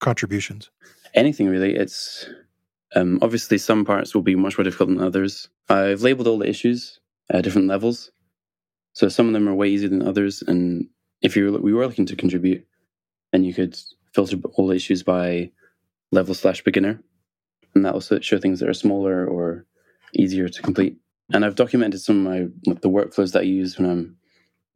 contributions? 0.00 0.70
anything 1.12 1.48
really. 1.48 1.74
It's 1.74 2.28
um, 2.94 3.18
obviously 3.22 3.58
some 3.58 3.84
parts 3.84 4.14
will 4.14 4.22
be 4.22 4.34
much 4.34 4.58
more 4.58 4.64
difficult 4.64 4.88
than 4.90 5.00
others. 5.00 5.48
I've 5.68 6.02
labeled 6.02 6.26
all 6.26 6.38
the 6.38 6.48
issues 6.48 7.00
at 7.30 7.44
different 7.44 7.68
levels. 7.68 8.10
So 8.94 9.08
some 9.08 9.26
of 9.28 9.32
them 9.32 9.48
are 9.48 9.54
way 9.54 9.68
easier 9.68 9.88
than 9.88 10.06
others. 10.06 10.42
And 10.46 10.88
if 11.22 11.36
you 11.36 11.52
we 11.62 11.72
were 11.72 11.86
looking 11.86 12.06
to 12.06 12.16
contribute, 12.16 12.66
and 13.32 13.46
you 13.46 13.54
could 13.54 13.78
filter 14.12 14.36
all 14.54 14.66
the 14.66 14.74
issues 14.74 15.02
by 15.02 15.50
level 16.10 16.34
slash 16.34 16.64
beginner, 16.64 17.00
and 17.74 17.84
that 17.84 17.94
will 17.94 18.00
show 18.00 18.38
things 18.38 18.58
that 18.60 18.68
are 18.68 18.74
smaller 18.74 19.24
or 19.26 19.66
easier 20.14 20.48
to 20.48 20.62
complete. 20.62 20.96
And 21.32 21.44
I've 21.44 21.54
documented 21.54 22.00
some 22.00 22.26
of 22.26 22.32
my 22.32 22.74
the 22.80 22.90
workflows 22.90 23.32
that 23.32 23.40
I 23.40 23.42
use 23.42 23.78
when 23.78 23.88
I'm 23.88 24.16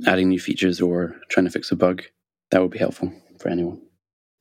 adding 0.07 0.29
new 0.29 0.39
features 0.39 0.81
or 0.81 1.17
trying 1.29 1.47
to 1.47 1.51
fix 1.51 1.73
a 1.73 1.77
bug. 1.77 2.05
That 2.51 2.63
would 2.63 2.71
be 2.71 2.79
helpful 2.79 3.13
for 3.41 3.49
anyone. 3.49 3.81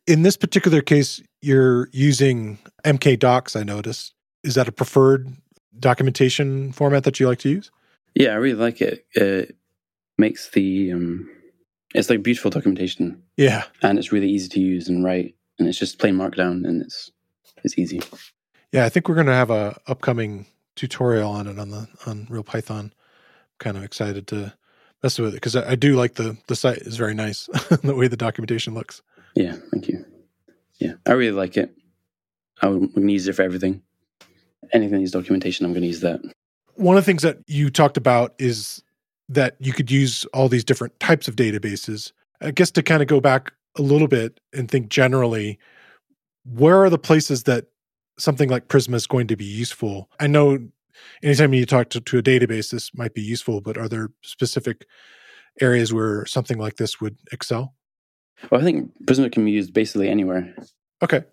In 0.05 0.23
this 0.23 0.37
particular 0.37 0.81
case, 0.81 1.21
you're 1.41 1.89
using 1.91 2.59
MkDocs, 2.83 3.59
I 3.59 3.63
noticed. 3.63 4.13
Is 4.43 4.55
that 4.55 4.67
a 4.67 4.71
preferred 4.71 5.31
documentation 5.79 6.71
format 6.73 7.03
that 7.05 7.19
you 7.19 7.27
like 7.27 7.39
to 7.39 7.49
use? 7.49 7.71
Yeah, 8.15 8.29
I 8.29 8.35
really 8.35 8.59
like 8.59 8.81
it. 8.81 9.05
It 9.13 9.55
makes 10.17 10.49
the 10.51 10.91
um, 10.91 11.29
it's 11.95 12.09
like 12.09 12.23
beautiful 12.23 12.51
documentation. 12.51 13.21
Yeah, 13.37 13.63
and 13.81 13.97
it's 13.97 14.11
really 14.11 14.29
easy 14.29 14.49
to 14.49 14.59
use 14.59 14.87
and 14.89 15.03
write, 15.03 15.35
and 15.57 15.67
it's 15.67 15.79
just 15.79 15.99
plain 15.99 16.15
Markdown, 16.15 16.67
and 16.67 16.81
it's 16.81 17.11
it's 17.63 17.77
easy. 17.77 18.01
Yeah, 18.71 18.85
I 18.85 18.89
think 18.89 19.07
we're 19.07 19.15
going 19.15 19.27
to 19.27 19.33
have 19.33 19.51
a 19.51 19.79
upcoming 19.87 20.45
tutorial 20.75 21.31
on 21.31 21.47
it 21.47 21.59
on 21.59 21.69
the 21.69 21.87
on 22.05 22.27
Real 22.29 22.43
Python. 22.43 22.93
kind 23.59 23.77
of 23.77 23.83
excited 23.83 24.27
to 24.27 24.53
mess 25.01 25.17
with 25.19 25.29
it 25.29 25.37
because 25.37 25.55
I, 25.55 25.71
I, 25.71 25.75
do 25.75 25.95
like 25.95 26.15
the 26.15 26.37
the 26.47 26.55
site 26.55 26.79
is 26.79 26.97
very 26.97 27.13
nice 27.13 27.45
the 27.83 27.95
way 27.95 28.07
the 28.07 28.17
documentation 28.17 28.73
looks. 28.73 29.01
Yeah, 29.35 29.55
thank 29.71 29.87
you. 29.87 30.05
Yeah, 30.79 30.93
I 31.05 31.13
really 31.13 31.31
like 31.31 31.57
it. 31.57 31.75
I'm 32.61 32.87
going 32.87 33.07
to 33.07 33.13
use 33.13 33.27
it 33.27 33.33
for 33.33 33.41
everything. 33.41 33.81
Anything 34.71 34.93
that 34.93 34.99
needs 34.99 35.11
documentation, 35.11 35.65
I'm 35.65 35.73
going 35.73 35.81
to 35.81 35.87
use 35.87 36.01
that. 36.01 36.21
One 36.75 36.97
of 36.97 37.03
the 37.03 37.05
things 37.05 37.21
that 37.23 37.37
you 37.47 37.69
talked 37.69 37.97
about 37.97 38.33
is 38.39 38.81
that 39.29 39.55
you 39.59 39.73
could 39.73 39.91
use 39.91 40.25
all 40.33 40.49
these 40.49 40.63
different 40.63 40.99
types 40.99 41.27
of 41.27 41.35
databases. 41.35 42.11
I 42.41 42.51
guess 42.51 42.71
to 42.71 42.83
kind 42.83 43.01
of 43.01 43.07
go 43.07 43.19
back 43.19 43.53
a 43.77 43.81
little 43.81 44.07
bit 44.07 44.39
and 44.53 44.69
think 44.69 44.89
generally, 44.89 45.59
where 46.45 46.83
are 46.83 46.89
the 46.89 46.97
places 46.97 47.43
that 47.43 47.65
something 48.17 48.49
like 48.49 48.67
Prisma 48.67 48.95
is 48.95 49.07
going 49.07 49.27
to 49.27 49.35
be 49.35 49.45
useful? 49.45 50.09
I 50.19 50.27
know 50.27 50.59
anytime 51.21 51.53
you 51.53 51.65
talk 51.65 51.89
to, 51.89 52.01
to 52.01 52.17
a 52.17 52.23
database, 52.23 52.71
this 52.71 52.93
might 52.93 53.13
be 53.13 53.21
useful, 53.21 53.61
but 53.61 53.77
are 53.77 53.89
there 53.89 54.09
specific 54.21 54.85
areas 55.61 55.93
where 55.93 56.25
something 56.25 56.57
like 56.57 56.77
this 56.77 56.99
would 56.99 57.17
excel? 57.31 57.73
Well, 58.49 58.61
I 58.61 58.63
think 58.63 58.91
Prisma 59.05 59.31
can 59.31 59.45
be 59.45 59.51
used 59.51 59.73
basically 59.73 60.09
anywhere. 60.09 60.53
Okay. 61.01 61.23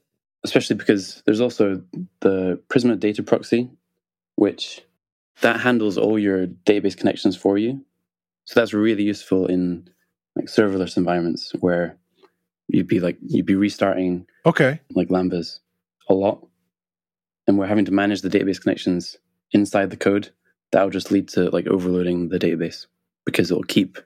Especially 0.45 0.77
because 0.77 1.23
there's 1.27 1.41
also 1.41 1.83
the 2.21 2.61
Prisma 2.69 2.99
data 2.99 3.23
proxy, 3.23 3.71
which 4.37 4.83
that 5.43 5.61
handles 5.61 5.99
all 5.99 6.19
your 6.19 6.47
database 6.47 6.97
connections 6.97 7.37
for 7.37 7.59
you. 7.59 7.85
So 8.45 8.59
that's 8.59 8.73
really 8.73 9.03
useful 9.03 9.47
in 9.47 9.89
like 10.37 10.47
serverless 10.47 10.97
environments 10.97 11.53
where 11.61 11.99
you'd 12.69 12.87
be 12.87 13.01
like 13.01 13.19
you'd 13.21 13.47
be 13.47 13.55
restarting 13.55 14.27
okay 14.47 14.81
like 14.95 15.09
lambdas 15.09 15.59
a 16.09 16.15
lot 16.15 16.47
and 17.47 17.59
we're 17.59 17.67
having 17.67 17.85
to 17.85 17.93
manage 17.93 18.23
the 18.23 18.29
database 18.29 18.61
connections 18.61 19.17
inside 19.53 19.91
the 19.91 19.97
code 19.97 20.31
that'll 20.73 20.91
just 20.91 21.11
lead 21.11 21.29
to 21.29 21.51
like 21.51 21.67
overloading 21.67 22.29
the 22.29 22.39
database 22.39 22.87
because 23.27 23.51
it'll 23.51 23.65
keep 23.65 23.99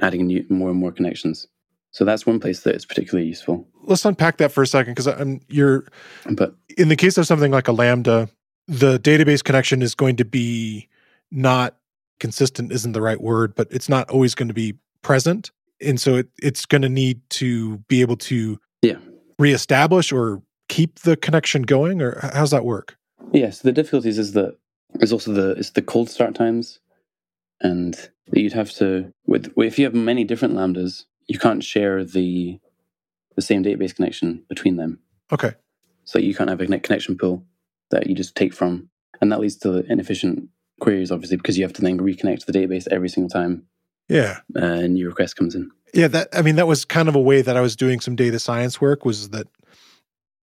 adding 0.00 0.26
new, 0.26 0.44
more 0.48 0.70
and 0.70 0.78
more 0.78 0.92
connections 0.92 1.48
so 1.94 2.04
that's 2.04 2.26
one 2.26 2.40
place 2.40 2.62
that 2.62 2.74
is 2.74 2.84
particularly 2.84 3.28
useful. 3.28 3.68
Let's 3.84 4.04
unpack 4.04 4.38
that 4.38 4.50
for 4.50 4.62
a 4.62 4.66
second 4.66 4.92
because 4.94 5.06
i'm 5.06 5.40
you're 5.48 5.86
but 6.32 6.56
in 6.76 6.88
the 6.88 6.96
case 6.96 7.16
of 7.16 7.26
something 7.26 7.52
like 7.52 7.68
a 7.68 7.72
lambda 7.72 8.28
the 8.66 8.98
database 8.98 9.44
connection 9.44 9.80
is 9.80 9.94
going 9.94 10.16
to 10.16 10.24
be 10.24 10.88
not 11.30 11.76
consistent 12.18 12.72
isn't 12.72 12.92
the 12.92 13.02
right 13.02 13.20
word 13.20 13.54
but 13.54 13.68
it's 13.70 13.88
not 13.88 14.10
always 14.10 14.34
going 14.34 14.48
to 14.48 14.54
be 14.54 14.74
present. 15.02 15.52
And 15.80 16.00
so 16.00 16.16
it, 16.16 16.28
it's 16.42 16.66
going 16.66 16.82
to 16.82 16.88
need 16.88 17.20
to 17.30 17.78
be 17.88 18.00
able 18.00 18.16
to 18.16 18.58
yeah. 18.82 18.96
reestablish 19.38 20.10
or 20.10 20.42
keep 20.68 21.00
the 21.00 21.16
connection 21.16 21.62
going 21.62 22.02
or 22.02 22.18
how's 22.34 22.50
that 22.50 22.64
work? 22.64 22.96
Yes 23.32 23.60
the 23.60 23.72
difficulties 23.72 24.18
is 24.18 24.32
that 24.32 24.56
there's 24.94 25.12
also 25.12 25.32
the 25.32 25.50
it's 25.52 25.70
the 25.70 25.82
cold 25.82 26.10
start 26.10 26.34
times. 26.34 26.80
And 27.60 27.96
you'd 28.32 28.52
have 28.52 28.72
to 28.72 29.12
with 29.26 29.52
if 29.56 29.78
you 29.78 29.84
have 29.84 29.94
many 29.94 30.24
different 30.24 30.54
lambdas 30.54 31.04
you 31.26 31.38
can't 31.38 31.64
share 31.64 32.04
the 32.04 32.58
the 33.36 33.42
same 33.42 33.64
database 33.64 33.94
connection 33.94 34.44
between 34.48 34.76
them 34.76 34.98
okay 35.32 35.52
so 36.04 36.18
you 36.18 36.34
can't 36.34 36.50
have 36.50 36.60
a 36.60 36.66
connection 36.66 37.16
pool 37.16 37.44
that 37.90 38.06
you 38.06 38.14
just 38.14 38.34
take 38.34 38.52
from 38.52 38.88
and 39.20 39.32
that 39.32 39.40
leads 39.40 39.56
to 39.56 39.84
inefficient 39.90 40.48
queries 40.80 41.10
obviously 41.10 41.36
because 41.36 41.56
you 41.56 41.64
have 41.64 41.72
to 41.72 41.82
then 41.82 41.98
reconnect 41.98 42.44
to 42.44 42.52
the 42.52 42.58
database 42.58 42.86
every 42.90 43.08
single 43.08 43.30
time 43.30 43.66
yeah. 44.08 44.40
Uh, 44.54 44.60
a 44.64 44.88
new 44.88 45.06
request 45.06 45.36
comes 45.36 45.54
in. 45.54 45.70
Yeah, 45.92 46.08
that 46.08 46.28
I 46.32 46.42
mean 46.42 46.56
that 46.56 46.66
was 46.66 46.84
kind 46.84 47.08
of 47.08 47.14
a 47.14 47.20
way 47.20 47.42
that 47.42 47.56
I 47.56 47.60
was 47.60 47.76
doing 47.76 48.00
some 48.00 48.16
data 48.16 48.38
science 48.38 48.80
work 48.80 49.04
was 49.04 49.30
that 49.30 49.46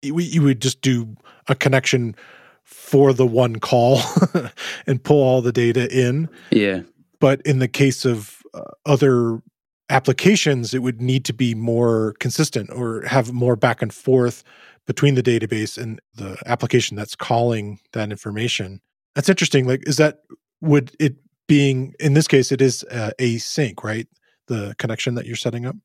you, 0.01 0.17
you 0.19 0.41
would 0.43 0.61
just 0.61 0.81
do 0.81 1.15
a 1.47 1.55
connection 1.55 2.15
for 2.63 3.13
the 3.13 3.25
one 3.25 3.57
call 3.57 3.99
and 4.87 5.03
pull 5.03 5.21
all 5.21 5.41
the 5.41 5.51
data 5.51 5.89
in. 5.91 6.29
Yeah. 6.51 6.81
But 7.19 7.41
in 7.41 7.59
the 7.59 7.67
case 7.67 8.05
of 8.05 8.41
uh, 8.53 8.61
other 8.85 9.41
applications, 9.89 10.73
it 10.73 10.79
would 10.79 11.01
need 11.01 11.25
to 11.25 11.33
be 11.33 11.55
more 11.55 12.13
consistent 12.19 12.69
or 12.71 13.01
have 13.03 13.33
more 13.33 13.55
back 13.55 13.81
and 13.81 13.93
forth 13.93 14.43
between 14.85 15.15
the 15.15 15.23
database 15.23 15.77
and 15.77 15.99
the 16.15 16.37
application 16.45 16.95
that's 16.95 17.15
calling 17.15 17.79
that 17.93 18.11
information. 18.11 18.81
That's 19.15 19.29
interesting. 19.29 19.67
Like, 19.67 19.87
is 19.87 19.97
that 19.97 20.19
would 20.61 20.95
it 20.99 21.15
being 21.49 21.93
in 21.99 22.13
this 22.13 22.27
case 22.27 22.51
it 22.51 22.61
is 22.61 22.85
uh, 22.91 23.11
async 23.19 23.83
right 23.83 24.07
the 24.47 24.73
connection 24.77 25.15
that 25.15 25.25
you're 25.25 25.35
setting 25.35 25.65
up 25.65 25.75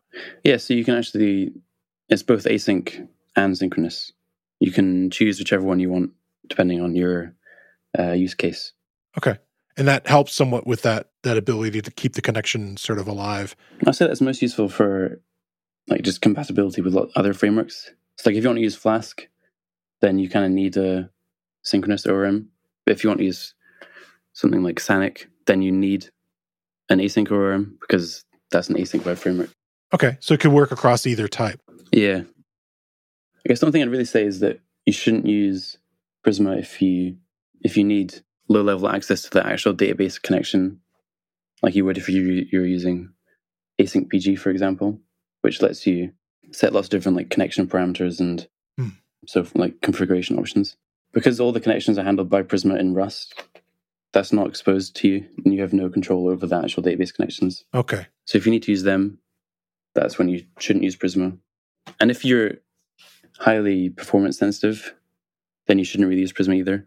yeah 0.44 0.56
so 0.56 0.74
you 0.74 0.84
can 0.84 0.94
actually 0.94 1.50
it's 2.08 2.22
both 2.22 2.44
async 2.44 3.08
and 3.34 3.58
synchronous 3.58 4.12
you 4.60 4.70
can 4.70 5.10
choose 5.10 5.38
whichever 5.38 5.64
one 5.64 5.80
you 5.80 5.90
want 5.90 6.10
depending 6.46 6.80
on 6.80 6.94
your 6.94 7.34
uh, 7.98 8.12
use 8.12 8.34
case 8.34 8.72
okay 9.18 9.38
and 9.76 9.88
that 9.88 10.06
helps 10.06 10.32
somewhat 10.32 10.66
with 10.66 10.82
that 10.82 11.10
that 11.22 11.36
ability 11.36 11.82
to 11.82 11.90
keep 11.90 12.14
the 12.14 12.22
connection 12.22 12.76
sort 12.76 12.98
of 12.98 13.08
alive 13.08 13.56
i 13.86 13.90
say 13.90 14.06
that's 14.06 14.20
most 14.20 14.42
useful 14.42 14.68
for 14.68 15.20
like 15.88 16.02
just 16.02 16.20
compatibility 16.20 16.80
with 16.80 16.96
other 17.16 17.34
frameworks 17.34 17.90
it's 18.14 18.26
like 18.26 18.34
if 18.34 18.42
you 18.42 18.48
want 18.48 18.58
to 18.58 18.62
use 18.62 18.76
flask 18.76 19.28
then 20.00 20.18
you 20.18 20.28
kind 20.28 20.44
of 20.44 20.50
need 20.50 20.76
a 20.76 21.10
synchronous 21.62 22.06
orm 22.06 22.48
but 22.84 22.92
if 22.92 23.02
you 23.02 23.08
want 23.08 23.18
to 23.18 23.24
use 23.24 23.54
something 24.32 24.62
like 24.62 24.76
sanic 24.76 25.26
then 25.46 25.62
you 25.62 25.72
need 25.72 26.08
an 26.88 26.98
async 26.98 27.30
ORM 27.30 27.76
because 27.80 28.24
that's 28.50 28.68
an 28.68 28.76
async 28.76 29.04
web 29.04 29.16
framework. 29.16 29.50
Okay, 29.92 30.16
so 30.20 30.34
it 30.34 30.40
could 30.40 30.52
work 30.52 30.72
across 30.72 31.06
either 31.06 31.28
type. 31.28 31.60
Yeah. 31.92 32.22
I 33.44 33.48
guess 33.48 33.62
only 33.62 33.72
thing 33.72 33.82
I'd 33.82 33.90
really 33.90 34.04
say 34.04 34.24
is 34.24 34.40
that 34.40 34.60
you 34.86 34.92
shouldn't 34.92 35.26
use 35.26 35.78
Prisma 36.26 36.58
if 36.58 36.80
you 36.80 37.16
if 37.62 37.76
you 37.76 37.84
need 37.84 38.22
low 38.48 38.62
level 38.62 38.88
access 38.88 39.22
to 39.22 39.30
the 39.30 39.46
actual 39.46 39.74
database 39.74 40.20
connection, 40.20 40.80
like 41.62 41.74
you 41.74 41.84
would 41.84 41.98
if 41.98 42.08
you 42.08 42.46
you're 42.50 42.66
using 42.66 43.12
asyncpg, 43.80 44.38
for 44.38 44.50
example, 44.50 45.00
which 45.42 45.62
lets 45.62 45.86
you 45.86 46.12
set 46.52 46.72
lots 46.72 46.86
of 46.86 46.90
different 46.90 47.16
like 47.16 47.30
connection 47.30 47.66
parameters 47.66 48.20
and 48.20 48.46
hmm. 48.78 48.88
so 49.26 49.46
like 49.54 49.80
configuration 49.80 50.38
options. 50.38 50.76
Because 51.12 51.40
all 51.40 51.52
the 51.52 51.60
connections 51.60 51.96
are 51.96 52.04
handled 52.04 52.28
by 52.28 52.42
Prisma 52.42 52.78
in 52.78 52.94
Rust, 52.94 53.34
that's 54.12 54.32
not 54.32 54.48
exposed 54.48 54.96
to 54.96 55.08
you 55.08 55.26
and 55.44 55.54
you 55.54 55.60
have 55.60 55.72
no 55.72 55.88
control 55.88 56.28
over 56.28 56.46
the 56.46 56.56
actual 56.56 56.82
database 56.82 57.14
connections. 57.14 57.64
Okay. 57.72 58.06
So 58.24 58.36
if 58.36 58.46
you 58.46 58.52
need 58.52 58.64
to 58.64 58.72
use 58.72 58.82
them, 58.82 59.18
that's 59.94 60.18
when 60.18 60.28
you 60.28 60.44
shouldn't 60.58 60.84
use 60.84 60.96
Prisma. 60.96 61.38
And 62.00 62.10
if 62.10 62.24
you're 62.24 62.52
highly 63.38 63.90
performance 63.90 64.38
sensitive, 64.38 64.94
then 65.66 65.78
you 65.78 65.84
shouldn't 65.84 66.08
really 66.08 66.20
use 66.20 66.32
Prisma 66.32 66.56
either. 66.56 66.86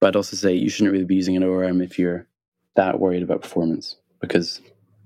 But 0.00 0.08
I'd 0.08 0.16
also 0.16 0.36
say 0.36 0.54
you 0.54 0.68
shouldn't 0.68 0.92
really 0.92 1.04
be 1.04 1.14
using 1.14 1.36
an 1.36 1.42
ORM 1.42 1.80
if 1.80 1.98
you're 1.98 2.26
that 2.76 3.00
worried 3.00 3.22
about 3.22 3.42
performance 3.42 3.96
because 4.20 4.60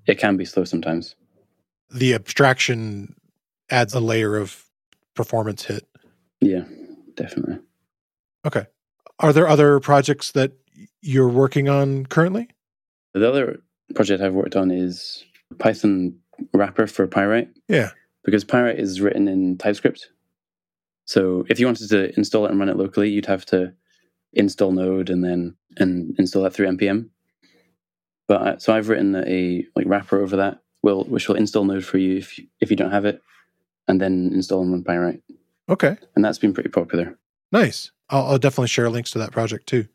it 0.07 0.18
can 0.18 0.37
be 0.37 0.44
slow 0.44 0.64
sometimes. 0.64 1.14
The 1.90 2.14
abstraction 2.14 3.14
adds 3.70 3.94
a 3.94 4.01
layer 4.01 4.37
of 4.37 4.64
performance 5.14 5.64
hit. 5.64 5.87
Yeah, 6.40 6.64
definitely. 7.14 7.59
Okay. 8.46 8.66
Are 9.18 9.33
there 9.33 9.48
other 9.48 9.81
projects 9.81 10.33
that 10.33 10.53
you're 11.03 11.29
working 11.29 11.68
on 11.68 12.07
currently? 12.07 12.48
The 13.14 13.29
other 13.29 13.61
project 13.94 14.22
I've 14.22 14.35
worked 14.35 14.57
on 14.57 14.70
is 14.70 15.24
Python 15.59 16.18
wrapper 16.53 16.87
for 16.87 17.07
Pyright. 17.07 17.48
Yeah. 17.68 17.90
Because 18.24 18.44
Pyright 18.44 18.79
is 18.79 19.01
written 19.01 19.29
in 19.29 19.59
TypeScript. 19.59 20.11
So 21.05 21.44
if 21.48 21.59
you 21.59 21.66
wanted 21.66 21.88
to 21.88 22.16
install 22.16 22.44
it 22.44 22.51
and 22.51 22.61
run 22.61 22.68
it 22.68 22.77
locally, 22.77 23.09
you'd 23.11 23.27
have 23.27 23.46
to 23.46 23.72
install 24.38 24.72
Node 24.72 25.11
and 25.11 25.22
then 25.22 25.57
and 25.77 26.14
install 26.18 26.42
that 26.44 26.55
through 26.55 26.68
npm. 26.68 27.11
But 28.27 28.42
I, 28.42 28.57
so 28.59 28.74
I've 28.74 28.88
written 28.88 29.14
a 29.16 29.66
like 29.74 29.87
wrapper 29.87 30.20
over 30.20 30.37
that, 30.37 30.62
will 30.83 31.05
which 31.05 31.29
will 31.29 31.37
install 31.37 31.64
Node 31.64 31.85
for 31.85 31.98
you 31.98 32.16
if 32.16 32.38
you, 32.38 32.46
if 32.61 32.70
you 32.70 32.77
don't 32.77 32.92
have 32.92 33.05
it, 33.05 33.20
and 33.87 34.01
then 34.01 34.31
install 34.33 34.62
and 34.62 34.72
run 34.72 34.85
Pyright. 34.85 35.20
Okay. 35.68 35.96
And 36.14 36.24
that's 36.24 36.38
been 36.38 36.55
pretty 36.55 36.70
popular. 36.70 37.18
Nice. 37.53 37.90
I'll, 38.09 38.24
I'll 38.27 38.38
definitely 38.38 38.68
share 38.68 38.88
links 38.88 39.11
to 39.12 39.18
that 39.18 39.33
project 39.33 39.66
too. 39.66 39.87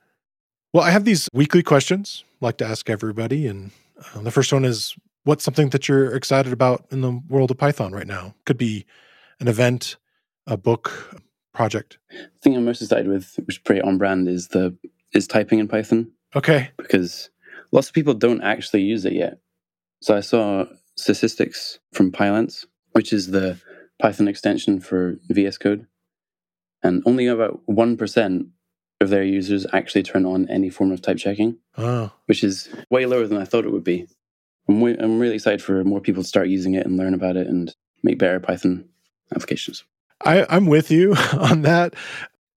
Well, 0.74 0.84
I 0.84 0.92
have 0.92 1.06
these 1.06 1.30
weekly 1.34 1.64
questions 1.64 2.24
I 2.42 2.46
like 2.46 2.58
to 2.58 2.66
ask 2.66 2.90
everybody. 2.90 3.48
And 3.48 3.72
uh, 4.16 4.22
the 4.22 4.32
first 4.32 4.52
one 4.52 4.66
is 4.66 4.96
what's 5.24 5.44
something 5.44 5.70
that 5.70 5.88
you're 5.88 6.16
excited 6.16 6.52
about 6.52 6.86
in 6.92 7.02
the 7.02 7.22
world 7.30 7.52
of 7.52 7.58
Python 7.58 7.92
right 7.92 8.08
now? 8.08 8.36
Could 8.46 8.58
be 8.58 8.86
an 9.40 9.48
event, 9.48 9.98
a 10.48 10.58
book, 10.58 11.22
project. 11.54 11.98
The 12.10 12.40
thing 12.42 12.56
I'm 12.56 12.66
most 12.66 12.82
excited 12.82 13.08
with, 13.08 13.36
which 13.46 13.56
is 13.56 13.60
pretty 13.60 13.82
on 13.82 13.98
brand, 13.98 14.28
is 14.28 14.50
the 14.50 14.76
is 15.14 15.28
typing 15.28 15.60
in 15.60 15.68
Python 15.68 16.12
Okay. 16.36 16.72
because 16.78 17.30
lots 17.72 17.88
of 17.88 17.94
people 17.94 18.14
don't 18.16 18.42
actually 18.42 18.82
use 18.82 19.06
it 19.06 19.14
yet. 19.14 19.38
So 20.02 20.16
I 20.18 20.22
saw 20.22 20.66
statistics 20.98 21.80
from 21.94 22.12
Pylance, 22.12 22.66
which 22.94 23.14
is 23.14 23.28
the 23.32 23.60
Python 24.02 24.28
extension 24.28 24.80
for 24.80 25.18
VS 25.30 25.58
Code, 25.60 25.86
and 26.82 27.04
only 27.06 27.28
about 27.28 27.62
one 27.66 27.96
percent 27.98 28.48
of 29.00 29.10
their 29.10 29.24
users 29.24 29.66
actually 29.74 30.04
turn 30.04 30.26
on 30.26 30.50
any 30.50 30.70
form 30.70 30.92
of 30.92 31.02
type 31.02 31.18
checking, 31.18 31.58
Oh, 31.78 32.12
which 32.26 32.44
is 32.44 32.70
way 32.90 33.06
lower 33.06 33.28
than 33.28 33.38
I 33.38 33.46
thought 33.46 33.66
it 33.66 33.72
would 33.72 33.84
be. 33.84 34.08
I'm, 34.70 34.80
way, 34.82 34.96
I'm 34.98 35.20
really 35.20 35.36
excited 35.36 35.62
for 35.62 35.84
more 35.84 36.00
people 36.00 36.24
to 36.24 36.28
start 36.30 36.48
using 36.48 36.74
it 36.74 36.86
and 36.86 36.96
learn 36.98 37.14
about 37.14 37.36
it 37.36 37.48
and 37.48 37.76
make 38.02 38.18
better 38.18 38.40
Python 38.40 38.88
applications. 39.36 39.84
I, 40.24 40.46
I'm 40.50 40.66
with 40.66 40.92
you 40.92 41.16
on 41.40 41.62
that. 41.64 41.96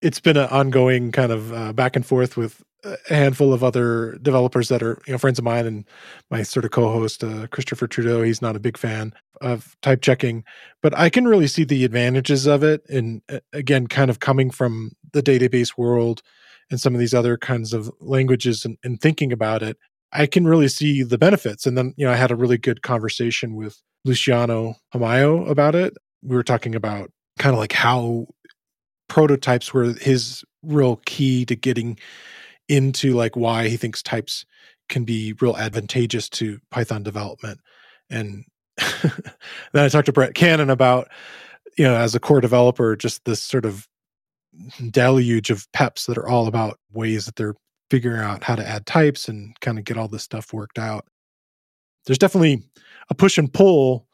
It's 0.03 0.21
been 0.21 0.37
an 0.37 0.49
ongoing 0.51 1.13
kind 1.13 1.33
of 1.33 1.53
uh, 1.53 1.73
back 1.73 1.97
and 1.97 2.05
forth 2.05 2.37
with 2.37 2.63
a 2.85 2.97
handful 3.09 3.53
of 3.53 3.65
other 3.65 4.19
developers 4.23 4.69
that 4.69 4.83
are 4.83 5.01
you 5.07 5.13
know 5.13 5.19
friends 5.19 5.39
of 5.39 5.45
mine 5.45 5.67
and 5.67 5.85
my 6.31 6.43
sort 6.43 6.65
of 6.65 6.71
co-host 6.71 7.25
uh, 7.25 7.47
Christopher 7.49 7.87
Trudeau. 7.87 8.23
He's 8.23 8.43
not 8.43 8.57
a 8.57 8.61
big 8.61 8.77
fan 8.77 9.13
of 9.41 9.77
type 9.83 10.03
checking, 10.03 10.45
but 10.83 10.97
I 10.97 11.11
can 11.11 11.27
really 11.27 11.47
see 11.47 11.65
the 11.65 11.85
advantages 11.85 12.47
of 12.47 12.63
it. 12.63 12.83
And 12.89 13.23
uh, 13.29 13.41
again, 13.53 13.87
kind 13.87 14.11
of 14.11 14.21
coming 14.21 14.51
from 14.51 14.93
the 15.13 15.23
database 15.23 15.77
world 15.77 16.23
and 16.71 16.81
some 16.81 16.95
of 16.95 17.01
these 17.01 17.15
other 17.15 17.37
kinds 17.37 17.73
of 17.73 17.91
languages 18.01 18.65
and, 18.65 18.77
and 18.85 19.01
thinking 19.01 19.33
about 19.33 19.63
it, 19.63 19.77
I 20.13 20.27
can 20.27 20.47
really 20.47 20.69
see 20.69 21.03
the 21.03 21.19
benefits. 21.19 21.67
And 21.67 21.77
then 21.77 21.95
you 21.97 22.07
know 22.07 22.13
I 22.13 22.17
had 22.17 22.31
a 22.31 22.37
really 22.37 22.59
good 22.59 22.83
conversation 22.83 23.57
with 23.57 23.81
Luciano 24.05 24.77
Ramalho 24.95 25.49
about 25.49 25.75
it. 25.75 25.95
We 26.23 26.37
were 26.37 26.45
talking 26.45 26.75
about 26.75 27.11
kind 27.39 27.55
of 27.55 27.59
like 27.59 27.73
how 27.73 28.27
prototypes 29.09 29.73
were 29.73 29.93
his 29.95 30.45
real 30.63 30.97
key 31.07 31.45
to 31.47 31.55
getting 31.55 31.99
into 32.69 33.15
like 33.15 33.37
why 33.37 33.69
he 33.69 33.77
thinks 33.77 34.03
types 34.03 34.45
can 34.89 35.05
be 35.05 35.35
real 35.41 35.57
advantageous 35.57 36.29
to 36.29 36.59
Python 36.71 37.03
development. 37.03 37.61
And 38.11 38.45
then 38.79 39.85
I 39.85 39.89
talked 39.89 40.07
to 40.07 40.13
Brett 40.13 40.35
Cannon 40.35 40.71
about, 40.71 41.09
you 41.77 41.85
know, 41.85 41.97
as 41.97 42.15
a 42.15 42.21
core 42.21 42.41
developer, 42.41 42.97
just 42.97 43.25
this 43.25 43.43
sort 43.43 43.65
of 43.65 43.87
deluge 44.91 45.51
of 45.51 45.71
peps 45.73 46.07
that 46.07 46.19
are 46.19 46.29
all 46.29 46.47
about 46.47 46.79
ways 46.93 47.27
that 47.27 47.37
they're 47.37 47.57
figuring 47.91 48.21
out 48.21 48.43
how 48.43 48.57
to 48.57 48.67
add 48.67 48.87
types 48.87 49.29
and 49.29 49.59
kind 49.61 49.79
of 49.79 49.85
get 49.85 49.97
all 49.97 50.09
this 50.09 50.23
stuff 50.23 50.53
worked 50.53 50.79
out. 50.79 51.05
There's 52.07 52.19
definitely 52.19 52.65
a 53.11 53.15
push 53.15 53.39
and 53.39 53.53
pull 53.53 54.07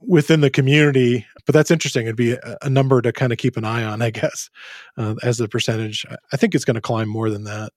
within 0.00 0.40
the 0.40 0.50
community 0.50 1.26
but 1.48 1.54
that's 1.54 1.70
interesting 1.70 2.04
it'd 2.04 2.14
be 2.16 2.32
a, 2.32 2.56
a 2.62 2.68
number 2.68 3.00
to 3.00 3.10
kind 3.10 3.32
of 3.32 3.38
keep 3.38 3.56
an 3.56 3.64
eye 3.64 3.82
on 3.82 4.02
i 4.02 4.10
guess 4.10 4.50
uh, 4.98 5.14
as 5.22 5.40
a 5.40 5.48
percentage 5.48 6.04
I- 6.32 6.36
think 6.36 6.54
it's 6.54 6.64
going 6.66 6.74
to 6.74 6.80
climb 6.82 7.08
more 7.08 7.30
than 7.30 7.44
that 7.44 7.72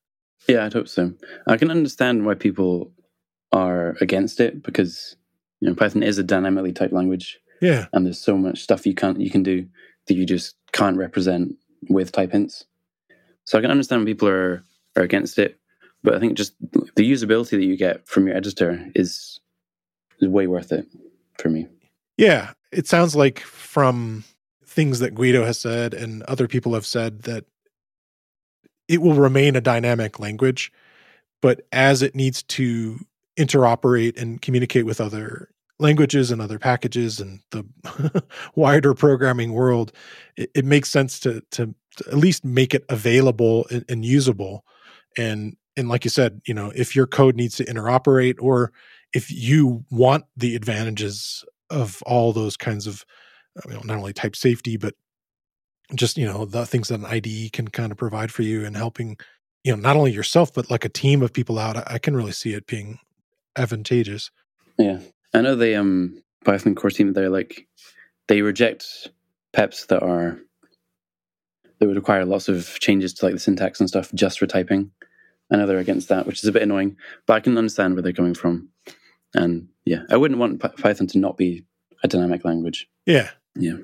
Yeah, 0.47 0.65
I'd 0.65 0.73
hope 0.73 0.87
so. 0.89 1.13
I 1.47 1.55
can 1.57 1.71
understand 1.71 2.25
why 2.25 2.33
people 2.35 2.91
are 3.53 3.95
against 4.01 4.39
it 4.39 4.61
because 4.63 5.15
you 5.61 5.69
know 5.69 5.75
Python 5.75 6.03
is 6.03 6.17
a 6.17 6.23
dynamically 6.23 6.73
typed 6.73 6.93
language, 6.93 7.39
yeah 7.61 7.85
and 7.93 8.05
there's 8.05 8.19
so 8.19 8.35
much 8.37 8.57
stuff 8.61 8.85
you 8.85 8.95
can't 8.95 9.21
you 9.21 9.29
can 9.29 9.43
do 9.43 9.67
that 10.07 10.15
you 10.15 10.25
just 10.25 10.55
can't 10.73 10.97
represent 10.97 11.55
with 11.89 12.11
type 12.11 12.31
hints. 12.31 12.65
So 13.45 13.57
I 13.57 13.61
can 13.61 13.71
understand 13.71 13.99
when 14.01 14.07
people 14.13 14.27
are 14.27 14.63
are 14.97 15.03
against 15.03 15.37
it, 15.39 15.59
but 16.03 16.15
I 16.15 16.19
think 16.19 16.33
just 16.37 16.53
the 16.97 17.05
usability 17.15 17.51
that 17.51 17.63
you 17.71 17.77
get 17.77 18.07
from 18.07 18.27
your 18.27 18.35
editor 18.35 18.71
is 18.95 19.39
is 20.19 20.27
way 20.27 20.47
worth 20.47 20.71
it 20.71 20.85
for 21.39 21.49
me. 21.49 21.67
yeah 22.17 22.51
it 22.71 22.87
sounds 22.87 23.15
like 23.15 23.39
from 23.39 24.23
things 24.65 24.99
that 24.99 25.15
guido 25.15 25.43
has 25.43 25.59
said 25.59 25.93
and 25.93 26.23
other 26.23 26.47
people 26.47 26.73
have 26.73 26.85
said 26.85 27.23
that 27.23 27.45
it 28.87 29.01
will 29.01 29.13
remain 29.13 29.55
a 29.55 29.61
dynamic 29.61 30.19
language 30.19 30.71
but 31.41 31.61
as 31.71 32.01
it 32.01 32.15
needs 32.15 32.43
to 32.43 32.99
interoperate 33.37 34.19
and 34.21 34.41
communicate 34.41 34.85
with 34.85 35.01
other 35.01 35.49
languages 35.79 36.31
and 36.31 36.41
other 36.41 36.59
packages 36.59 37.19
and 37.19 37.39
the 37.51 37.65
wider 38.55 38.93
programming 38.93 39.51
world 39.51 39.91
it, 40.37 40.49
it 40.55 40.65
makes 40.65 40.89
sense 40.89 41.19
to, 41.19 41.41
to 41.51 41.73
to 41.95 42.07
at 42.09 42.17
least 42.17 42.45
make 42.45 42.73
it 42.73 42.85
available 42.89 43.65
and, 43.69 43.85
and 43.89 44.05
usable. 44.05 44.65
And 45.17 45.57
and 45.77 45.89
like 45.89 46.03
you 46.03 46.09
said 46.09 46.41
you 46.45 46.53
know 46.53 46.71
if 46.75 46.95
your 46.95 47.07
code 47.07 47.35
needs 47.35 47.55
to 47.57 47.65
interoperate 47.65 48.35
or 48.39 48.71
if 49.13 49.31
you 49.31 49.83
want 49.89 50.25
the 50.37 50.55
advantages 50.55 51.43
of 51.71 52.01
all 52.03 52.33
those 52.33 52.57
kinds 52.57 52.87
of 52.87 53.05
uh, 53.57 53.61
you 53.69 53.73
know, 53.75 53.81
not 53.83 53.97
only 53.97 54.13
type 54.13 54.35
safety 54.35 54.77
but 54.77 54.93
just 55.95 56.17
you 56.17 56.25
know 56.25 56.45
the 56.45 56.65
things 56.65 56.87
that 56.87 56.99
an 56.99 57.05
IDE 57.05 57.51
can 57.51 57.67
kind 57.67 57.91
of 57.91 57.97
provide 57.97 58.31
for 58.31 58.43
you 58.43 58.65
and 58.65 58.75
helping 58.77 59.17
you 59.63 59.75
know 59.75 59.81
not 59.81 59.95
only 59.95 60.11
yourself 60.11 60.53
but 60.53 60.69
like 60.69 60.85
a 60.85 60.89
team 60.89 61.21
of 61.21 61.33
people 61.33 61.59
out. 61.59 61.91
I, 61.91 61.97
can 61.97 62.15
really 62.15 62.31
see 62.31 62.53
it 62.53 62.67
being 62.67 62.99
advantageous. 63.55 64.31
Yeah, 64.77 64.99
I 65.33 65.41
know 65.41 65.55
they 65.55 65.75
um 65.75 66.21
Python 66.45 66.75
core 66.75 66.89
team. 66.89 67.13
They're 67.13 67.29
like 67.29 67.67
they 68.27 68.41
reject 68.41 69.09
peps 69.53 69.85
that 69.87 70.01
are 70.03 70.39
that 71.79 71.87
would 71.87 71.97
require 71.97 72.25
lots 72.25 72.47
of 72.47 72.79
changes 72.79 73.13
to 73.15 73.25
like 73.25 73.33
the 73.33 73.39
syntax 73.39 73.79
and 73.79 73.89
stuff 73.89 74.11
just 74.13 74.39
for 74.39 74.47
typing. 74.47 74.91
I 75.51 75.57
know 75.57 75.67
they're 75.67 75.79
against 75.79 76.07
that, 76.09 76.25
which 76.25 76.39
is 76.41 76.45
a 76.45 76.51
bit 76.51 76.61
annoying, 76.61 76.95
but 77.25 77.33
I 77.33 77.39
can 77.41 77.57
understand 77.57 77.95
where 77.95 78.01
they're 78.01 78.13
coming 78.13 78.33
from. 78.33 78.69
And 79.33 79.67
yeah, 79.85 80.03
I 80.09 80.17
wouldn't 80.17 80.39
want 80.39 80.61
Py- 80.61 80.81
Python 80.81 81.07
to 81.07 81.17
not 81.19 81.37
be 81.37 81.65
a 82.03 82.07
dynamic 82.07 82.43
language. 82.45 82.87
Yeah. 83.05 83.29
Yeah. 83.55 83.77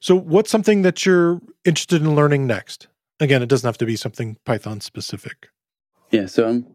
So 0.00 0.16
what's 0.16 0.50
something 0.50 0.82
that 0.82 1.06
you're 1.06 1.40
interested 1.64 2.02
in 2.02 2.14
learning 2.14 2.46
next? 2.46 2.88
Again, 3.20 3.42
it 3.42 3.48
doesn't 3.48 3.66
have 3.66 3.78
to 3.78 3.86
be 3.86 3.96
something 3.96 4.36
Python 4.44 4.80
specific. 4.80 5.48
Yeah, 6.10 6.26
so 6.26 6.48
I'm 6.48 6.66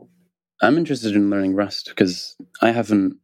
I'm 0.61 0.77
interested 0.77 1.15
in 1.15 1.29
learning 1.29 1.55
Rust 1.55 1.87
because 1.89 2.35
I 2.61 2.71
haven't 2.71 3.17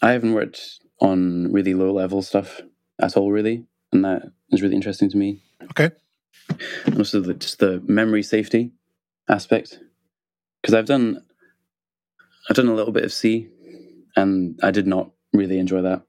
I 0.00 0.12
haven't 0.12 0.32
worked 0.34 0.78
on 1.00 1.52
really 1.52 1.74
low 1.74 1.92
level 1.92 2.22
stuff 2.22 2.60
at 3.00 3.16
all, 3.16 3.30
really, 3.32 3.64
and 3.92 4.04
that 4.04 4.22
is 4.50 4.62
really 4.62 4.76
interesting 4.76 5.10
to 5.10 5.16
me. 5.16 5.42
Okay. 5.70 5.90
and 6.86 6.96
also 6.98 7.20
the, 7.20 7.34
just 7.34 7.58
the 7.58 7.82
memory 7.86 8.22
safety 8.22 8.70
aspect 9.28 9.78
because 10.62 10.74
I've 10.74 10.86
done 10.86 11.20
I've 12.48 12.56
done 12.56 12.68
a 12.68 12.74
little 12.74 12.92
bit 12.92 13.04
of 13.04 13.12
C, 13.12 13.48
and 14.22 14.58
I 14.62 14.70
did 14.70 14.86
not 14.86 15.10
really 15.32 15.58
enjoy 15.58 15.82
that. 15.82 16.02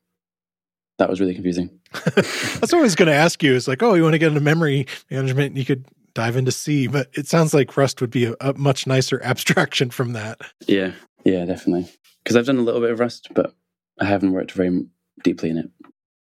That 0.98 1.10
was 1.10 1.19
really 1.19 1.34
confusing. 1.34 1.80
That's 1.93 2.72
what 2.72 2.76
I 2.76 2.82
was 2.82 2.95
going 2.95 3.08
to 3.08 3.13
ask 3.13 3.41
you. 3.41 3.54
Is 3.54 3.67
like, 3.67 3.82
oh, 3.82 3.93
you 3.93 4.04
want 4.04 4.13
to 4.13 4.19
get 4.19 4.30
into 4.30 4.41
memory 4.41 4.88
management? 5.10 5.56
You 5.56 5.65
could 5.65 5.86
dive 6.13 6.36
into 6.36 6.52
C, 6.52 6.88
but 6.88 7.10
it 7.13 7.28
sounds 7.28 7.54
like 7.54 7.78
Rust 7.78 8.02
would 8.02 8.10
be 8.10 8.26
a, 8.26 8.36
a 8.41 8.54
much 8.54 8.86
nicer 8.86 9.22
abstraction 9.24 9.89
from 9.89 10.13
that. 10.13 10.41
Yeah, 10.67 10.91
yeah, 11.24 11.45
definitely. 11.45 11.89
Because 12.24 12.36
I've 12.36 12.45
done 12.45 12.58
a 12.58 12.63
little 12.63 12.82
bit 12.82 12.91
of 12.91 13.00
Rust, 13.00 13.30
but 13.34 13.54
I 14.00 14.06
haven't 14.06 14.34
worked 14.34 14.52
very 14.52 14.86
deeply 15.24 15.50
in 15.50 15.58
it. 15.58 15.69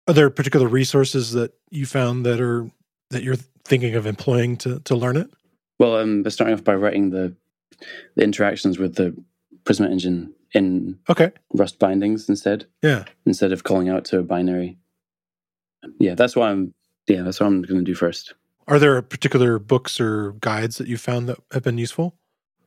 Are 0.09 0.15
there 0.15 0.31
particular 0.31 0.69
resources 0.69 1.33
that 1.33 1.53
you 1.71 1.87
found 1.87 2.27
that 2.27 2.41
are 2.41 2.71
that 3.11 3.23
you're 3.23 3.37
thinking 3.65 3.95
of 3.95 4.07
employing 4.07 4.57
to 4.59 4.81
to 4.81 4.95
learn 4.95 5.17
it? 5.17 5.31
Well, 5.79 5.97
um, 5.97 6.29
starting 6.31 6.55
off 6.55 6.65
by 6.65 6.75
writing 6.75 7.11
the 7.11 7.35
the 8.15 8.23
interactions 8.23 8.79
with 8.79 8.95
the 8.97 9.17
Prisma 9.65 9.91
engine 9.91 10.33
in 10.53 10.99
Okay. 11.09 11.33
Rust 11.55 11.79
bindings 11.79 12.29
instead, 12.29 12.67
Yeah. 12.83 13.05
instead 13.25 13.53
of 13.53 13.65
calling 13.65 13.89
out 13.89 14.05
to 14.07 14.19
a 14.19 14.23
binary. 14.23 14.79
Yeah, 15.99 16.15
that's 16.15 16.35
what 16.37 16.49
I'm. 16.49 16.75
Yeah, 17.09 17.23
that's 17.23 17.39
what 17.41 17.47
I'm 17.47 17.63
going 17.63 17.79
to 17.81 17.85
do 17.85 17.95
first. 17.95 18.35
Are 18.67 18.79
there 18.81 19.01
particular 19.01 19.59
books 19.61 20.01
or 20.01 20.33
guides 20.41 20.79
that 20.79 20.89
you 20.89 20.97
found 20.97 21.29
that 21.29 21.39
have 21.53 21.63
been 21.63 21.79
useful? 21.79 22.17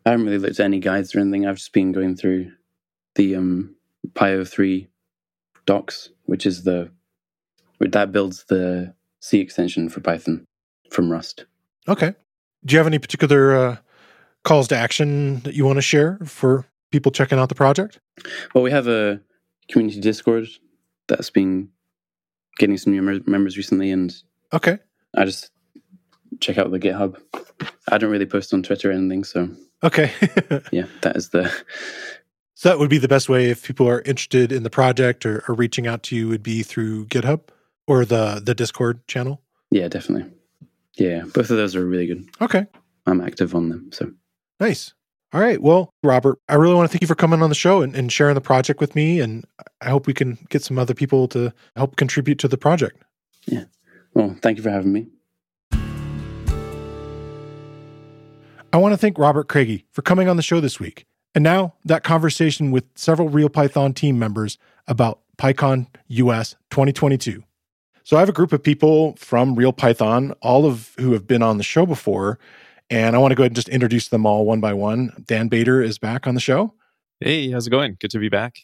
I 0.05 0.11
haven't 0.11 0.25
really 0.27 0.37
looked 0.37 0.59
at 0.59 0.63
any 0.63 0.79
guides 0.79 1.13
or 1.13 1.19
anything. 1.19 1.45
I've 1.45 1.57
just 1.57 1.73
been 1.73 1.91
going 1.91 2.15
through 2.15 2.51
the 3.15 3.35
um, 3.35 3.75
PyO3 4.13 4.87
docs, 5.65 6.09
which 6.25 6.45
is 6.45 6.63
the 6.63 6.89
that 7.81 8.11
builds 8.13 8.45
the 8.45 8.93
C 9.19 9.39
extension 9.39 9.89
for 9.89 9.99
Python 9.99 10.45
from 10.89 11.11
Rust. 11.11 11.45
Okay. 11.87 12.13
Do 12.65 12.73
you 12.73 12.77
have 12.79 12.87
any 12.87 12.99
particular 12.99 13.55
uh, 13.55 13.77
calls 14.45 14.67
to 14.69 14.77
action 14.77 15.39
that 15.41 15.53
you 15.53 15.65
want 15.65 15.77
to 15.77 15.81
share 15.81 16.17
for 16.25 16.65
people 16.91 17.11
checking 17.11 17.39
out 17.39 17.49
the 17.49 17.55
project? 17.55 17.99
Well, 18.53 18.63
we 18.63 18.71
have 18.71 18.87
a 18.87 19.19
community 19.69 19.99
Discord 19.99 20.47
that's 21.07 21.29
been 21.29 21.69
getting 22.57 22.77
some 22.77 22.93
new 22.93 23.21
members 23.25 23.57
recently, 23.57 23.91
and 23.91 24.13
Okay. 24.53 24.79
I 25.15 25.25
just 25.25 25.51
check 26.39 26.57
out 26.57 26.71
the 26.71 26.79
GitHub. 26.79 27.19
I 27.89 27.97
don't 27.97 28.11
really 28.11 28.25
post 28.25 28.53
on 28.53 28.63
Twitter 28.63 28.89
or 28.89 28.93
anything, 28.93 29.23
so 29.23 29.49
Okay. 29.83 30.11
yeah, 30.71 30.85
that 31.01 31.15
is 31.15 31.29
the 31.29 31.51
so 32.55 32.67
that 32.69 32.77
would 32.79 32.89
be 32.89 32.97
the 32.97 33.07
best 33.07 33.29
way 33.29 33.49
if 33.49 33.63
people 33.65 33.87
are 33.87 34.01
interested 34.01 34.51
in 34.51 34.63
the 34.63 34.69
project 34.69 35.25
or, 35.25 35.43
or 35.47 35.55
reaching 35.55 35.87
out 35.87 36.03
to 36.03 36.15
you 36.15 36.27
would 36.27 36.43
be 36.43 36.61
through 36.63 37.05
GitHub 37.05 37.41
or 37.87 38.03
the 38.05 38.41
the 38.43 38.53
Discord 38.53 39.07
channel. 39.07 39.41
yeah, 39.71 39.87
definitely. 39.87 40.29
Yeah, 40.97 41.21
both 41.21 41.49
of 41.49 41.55
those 41.57 41.75
are 41.75 41.85
really 41.85 42.07
good. 42.07 42.27
Okay. 42.41 42.65
I'm 43.05 43.21
active 43.21 43.55
on 43.55 43.69
them, 43.69 43.89
so 43.93 44.11
Nice. 44.59 44.93
All 45.31 45.39
right. 45.39 45.61
Well, 45.61 45.93
Robert, 46.01 46.39
I 46.49 46.55
really 46.55 46.73
want 46.73 46.89
to 46.89 46.91
thank 46.91 47.01
you 47.01 47.07
for 47.07 47.13
coming 47.13 47.43
on 47.43 47.49
the 47.49 47.55
show 47.55 47.83
and, 47.83 47.95
and 47.95 48.11
sharing 48.11 48.33
the 48.33 48.41
project 48.41 48.79
with 48.79 48.95
me. 48.95 49.19
And 49.19 49.45
I 49.79 49.89
hope 49.89 50.07
we 50.07 50.13
can 50.13 50.39
get 50.49 50.63
some 50.63 50.79
other 50.79 50.95
people 50.95 51.27
to 51.29 51.53
help 51.75 51.97
contribute 51.97 52.39
to 52.39 52.47
the 52.47 52.57
project. 52.57 53.03
Yeah. 53.45 53.65
Well, 54.15 54.35
thank 54.41 54.57
you 54.57 54.63
for 54.63 54.71
having 54.71 54.91
me. 54.91 55.07
I 58.73 58.77
want 58.77 58.93
to 58.93 58.97
thank 58.97 59.19
Robert 59.19 59.47
Craigie 59.47 59.85
for 59.91 60.01
coming 60.01 60.27
on 60.27 60.35
the 60.35 60.41
show 60.41 60.59
this 60.59 60.79
week. 60.79 61.05
And 61.35 61.43
now 61.43 61.75
that 61.85 62.03
conversation 62.03 62.71
with 62.71 62.85
several 62.95 63.29
RealPython 63.29 63.95
team 63.95 64.17
members 64.17 64.57
about 64.87 65.19
PyCon 65.37 65.87
US 66.07 66.55
2022. 66.71 67.43
So 68.03 68.17
I 68.17 68.19
have 68.19 68.29
a 68.29 68.33
group 68.33 68.51
of 68.51 68.63
people 68.63 69.15
from 69.17 69.55
RealPython, 69.55 70.33
all 70.41 70.65
of 70.65 70.95
who 70.99 71.13
have 71.13 71.27
been 71.27 71.43
on 71.43 71.57
the 71.57 71.63
show 71.63 71.85
before, 71.85 72.39
and 72.89 73.15
I 73.15 73.19
want 73.19 73.31
to 73.31 73.35
go 73.35 73.43
ahead 73.43 73.51
and 73.51 73.55
just 73.55 73.69
introduce 73.69 74.07
them 74.07 74.25
all 74.25 74.45
one 74.45 74.61
by 74.61 74.73
one. 74.73 75.23
Dan 75.27 75.47
Bader 75.47 75.81
is 75.81 75.97
back 75.97 76.27
on 76.27 76.33
the 76.33 76.41
show. 76.41 76.73
Hey, 77.19 77.51
how's 77.51 77.67
it 77.67 77.71
going? 77.71 77.97
Good 77.99 78.11
to 78.11 78.19
be 78.19 78.29
back. 78.29 78.59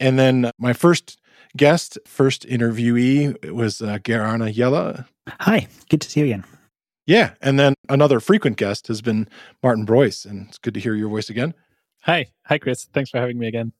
And 0.00 0.18
then 0.18 0.50
my 0.58 0.72
first 0.72 1.18
guest, 1.56 1.98
first 2.06 2.46
interviewee 2.46 3.50
was 3.50 3.80
uh, 3.80 3.98
Geir 4.02 4.22
Arne 4.22 4.52
Hjelle. 4.52 5.06
Hi, 5.40 5.68
good 5.88 6.00
to 6.00 6.10
see 6.10 6.20
you 6.20 6.26
again. 6.26 6.44
Yeah. 7.06 7.32
And 7.40 7.58
then 7.58 7.74
another 7.88 8.20
frequent 8.20 8.56
guest 8.56 8.86
has 8.88 9.02
been 9.02 9.28
Martin 9.62 9.84
Breuss, 9.84 10.24
and 10.24 10.48
it's 10.48 10.58
good 10.58 10.74
to 10.74 10.80
hear 10.80 10.94
your 10.94 11.08
voice 11.08 11.28
again. 11.28 11.54
Hi. 12.02 12.26
Hi, 12.46 12.58
Chris. 12.58 12.84
Thanks 12.92 13.10
for 13.10 13.18
having 13.18 13.38
me 13.38 13.46
again. 13.46 13.72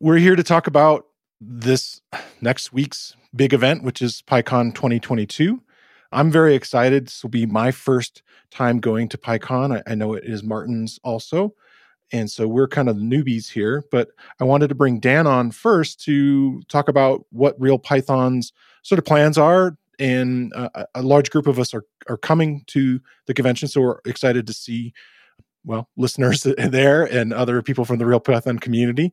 We're 0.00 0.18
here 0.18 0.36
to 0.36 0.42
talk 0.42 0.66
about 0.66 1.06
this 1.40 2.00
next 2.40 2.72
week's 2.72 3.16
big 3.34 3.52
event, 3.52 3.82
which 3.82 4.00
is 4.00 4.22
PyCon 4.26 4.74
2022. 4.74 5.60
I'm 6.12 6.30
very 6.30 6.54
excited. 6.54 7.06
This 7.06 7.22
will 7.22 7.30
be 7.30 7.46
my 7.46 7.70
first 7.70 8.22
time 8.50 8.80
going 8.80 9.08
to 9.10 9.18
PyCon. 9.18 9.76
I, 9.76 9.92
I 9.92 9.94
know 9.94 10.14
it 10.14 10.24
is 10.24 10.42
Martin's 10.42 10.98
also. 11.04 11.54
And 12.12 12.30
so 12.30 12.48
we're 12.48 12.68
kind 12.68 12.88
of 12.88 12.96
newbies 12.96 13.50
here, 13.50 13.84
but 13.90 14.08
I 14.40 14.44
wanted 14.44 14.68
to 14.68 14.74
bring 14.74 14.98
Dan 14.98 15.26
on 15.26 15.50
first 15.50 16.02
to 16.04 16.62
talk 16.62 16.88
about 16.88 17.26
what 17.30 17.60
Real 17.60 17.78
Python's 17.78 18.52
sort 18.82 18.98
of 18.98 19.04
plans 19.04 19.36
are. 19.36 19.76
And 19.98 20.52
uh, 20.54 20.84
a 20.94 21.02
large 21.02 21.30
group 21.30 21.46
of 21.46 21.58
us 21.58 21.74
are, 21.74 21.84
are 22.08 22.16
coming 22.16 22.62
to 22.68 23.00
the 23.26 23.34
convention. 23.34 23.68
So 23.68 23.80
we're 23.80 23.98
excited 24.06 24.46
to 24.46 24.52
see, 24.54 24.94
well, 25.64 25.88
listeners 25.96 26.42
there 26.58 27.04
and 27.04 27.32
other 27.34 27.60
people 27.62 27.84
from 27.84 27.98
the 27.98 28.06
Real 28.06 28.20
Python 28.20 28.58
community. 28.58 29.12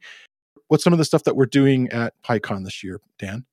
What's 0.68 0.84
some 0.84 0.94
of 0.94 1.00
the 1.00 1.06
stuff 1.06 1.24
that 1.24 1.36
we're 1.36 1.48
doing 1.48 1.90
at 1.90 2.14
PyCon 2.24 2.64
this 2.64 2.84
year, 2.84 3.02
Dan? 3.20 3.46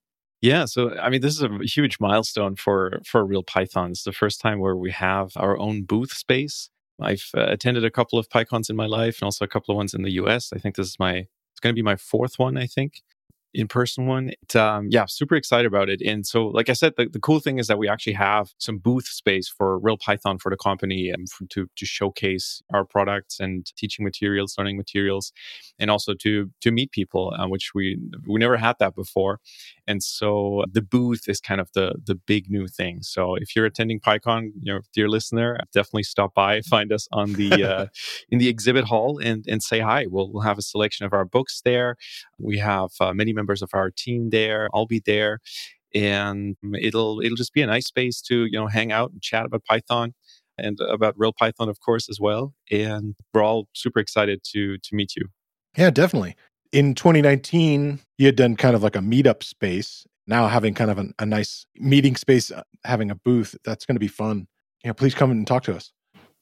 Yeah, 0.43 0.65
so 0.65 0.99
I 0.99 1.09
mean, 1.09 1.21
this 1.21 1.35
is 1.37 1.43
a 1.43 1.49
huge 1.63 1.99
milestone 2.01 2.57
for 2.57 3.01
for 3.07 3.25
Real 3.25 3.45
Python. 3.45 3.93
It's 3.93 4.03
the 4.03 4.13
first 4.13 4.41
time 4.41 4.59
where 4.59 4.77
we 4.77 4.91
have 4.91 5.33
our 5.37 5.57
own 5.59 5.85
booth 5.85 6.13
space. 6.13 6.69
I've 7.01 7.25
uh, 7.37 7.47
attended 7.47 7.85
a 7.85 7.91
couple 7.91 8.19
of 8.19 8.29
PyCons 8.29 8.69
in 8.69 8.77
my 8.77 8.87
life, 8.87 9.19
and 9.21 9.27
also 9.27 9.45
a 9.45 9.49
couple 9.49 9.73
of 9.73 9.77
ones 9.77 9.95
in 9.95 10.03
the 10.03 10.13
U.S. 10.13 10.53
I 10.55 10.59
think 10.59 10.75
this 10.75 10.89
is 10.89 10.99
my 10.99 11.15
it's 11.15 11.61
going 11.61 11.73
to 11.75 11.79
be 11.79 11.83
my 11.85 11.97
fourth 11.97 12.39
one. 12.41 12.57
I 12.57 12.67
think 12.67 13.03
in 13.55 13.69
person 13.69 14.07
one. 14.07 14.31
It, 14.31 14.57
um, 14.57 14.89
yeah, 14.91 15.07
super 15.07 15.35
excited 15.35 15.67
about 15.67 15.89
it. 15.89 16.01
And 16.03 16.27
so, 16.27 16.47
like 16.47 16.69
I 16.69 16.73
said, 16.73 16.95
the, 16.97 17.09
the 17.09 17.21
cool 17.21 17.41
thing 17.41 17.59
is 17.59 17.67
that 17.67 17.79
we 17.79 17.89
actually 17.89 18.15
have 18.15 18.53
some 18.59 18.79
booth 18.79 19.07
space 19.07 19.49
for 19.49 19.79
Real 19.79 19.97
Python 19.97 20.39
for 20.39 20.51
the 20.51 20.57
company 20.57 21.11
and 21.11 21.29
for, 21.31 21.45
to 21.47 21.69
to 21.77 21.87
showcase 21.87 22.63
our 22.73 22.85
products 22.85 23.41
and 23.41 23.67
teaching 23.77 24.05
materials, 24.05 24.55
learning 24.57 24.77
materials, 24.77 25.33
and 25.79 25.91
also 25.91 26.15
to 26.15 26.51
to 26.61 26.71
meet 26.71 26.93
people, 26.93 27.35
uh, 27.39 27.47
which 27.47 27.73
we 27.75 27.99
we 28.27 28.39
never 28.39 28.57
had 28.57 28.77
that 28.79 28.95
before. 28.95 29.41
And 29.87 30.03
so 30.03 30.65
the 30.71 30.83
booth 30.83 31.29
is 31.29 31.41
kind 31.41 31.61
of 31.61 31.69
the 31.75 31.95
the 32.05 32.15
big 32.15 32.51
new 32.51 32.69
thing. 32.69 33.03
So 33.03 33.35
if 33.35 33.55
you're 33.55 33.67
attending 33.67 34.01
PyCon, 34.01 34.53
you 34.61 34.73
know, 34.73 34.81
dear 34.95 35.09
listener, 35.09 35.59
definitely 35.73 36.05
stop 36.05 36.35
by, 36.35 36.61
find 36.63 36.93
us 36.93 37.09
on 37.13 37.35
the 37.35 37.65
uh, 37.65 37.87
in 38.31 38.39
the 38.39 38.49
exhibit 38.49 38.85
hall, 38.85 39.19
and 39.19 39.45
and 39.47 39.63
say 39.63 39.81
hi. 39.81 40.07
We'll 40.07 40.31
we'll 40.33 40.43
have 40.43 40.59
a 40.59 40.63
selection 40.63 41.05
of 41.07 41.13
our 41.13 41.25
books 41.25 41.61
there. 41.65 41.97
We 42.39 42.59
have 42.59 42.91
uh, 43.01 43.13
many 43.13 43.33
members 43.43 43.63
of 43.63 43.71
our 43.75 43.91
team 43.91 44.31
there. 44.31 44.69
I'll 44.73 44.87
be 44.87 45.03
there, 45.05 45.41
and 45.95 46.57
it'll 46.81 47.21
it'll 47.21 47.37
just 47.37 47.53
be 47.53 47.63
a 47.63 47.67
nice 47.67 47.87
space 47.87 48.21
to 48.23 48.45
you 48.45 48.59
know 48.59 48.67
hang 48.67 48.93
out 48.93 49.11
and 49.13 49.21
chat 49.21 49.47
about 49.47 49.65
Python 49.65 50.15
and 50.59 50.79
about 50.81 51.15
real 51.17 51.33
Python, 51.33 51.69
of 51.69 51.81
course, 51.81 52.09
as 52.09 52.21
well. 52.21 52.55
And 52.71 53.15
we're 53.33 53.43
all 53.43 53.69
super 53.75 54.01
excited 54.01 54.41
to 54.53 54.79
to 54.79 54.95
meet 54.95 55.17
you. 55.17 55.27
Yeah, 55.77 55.91
definitely. 55.91 56.37
In 56.73 56.95
2019, 56.95 58.01
you 58.19 58.27
had 58.27 58.37
done 58.37 58.57
kind 58.57 58.75
of 58.75 58.83
like 58.83 58.97
a 58.97 59.01
meetup 59.01 59.43
space. 59.43 60.07
Now 60.27 60.47
having 60.47 60.75
kind 60.75 60.91
of 60.91 60.99
an, 60.99 61.15
a 61.19 61.27
nice 61.27 61.67
meeting 61.77 62.17
space, 62.17 62.51
uh, 62.51 62.63
having 62.85 63.11
a 63.11 63.17
booth, 63.17 63.57
that's 63.65 63.85
going 63.85 63.97
to 63.97 64.01
be 64.01 64.09
fun. 64.09 64.47
Yeah, 64.85 64.93
please 64.93 65.15
come 65.15 65.31
and 65.31 65.47
talk 65.47 65.65
to 65.65 65.75
us. 65.75 65.93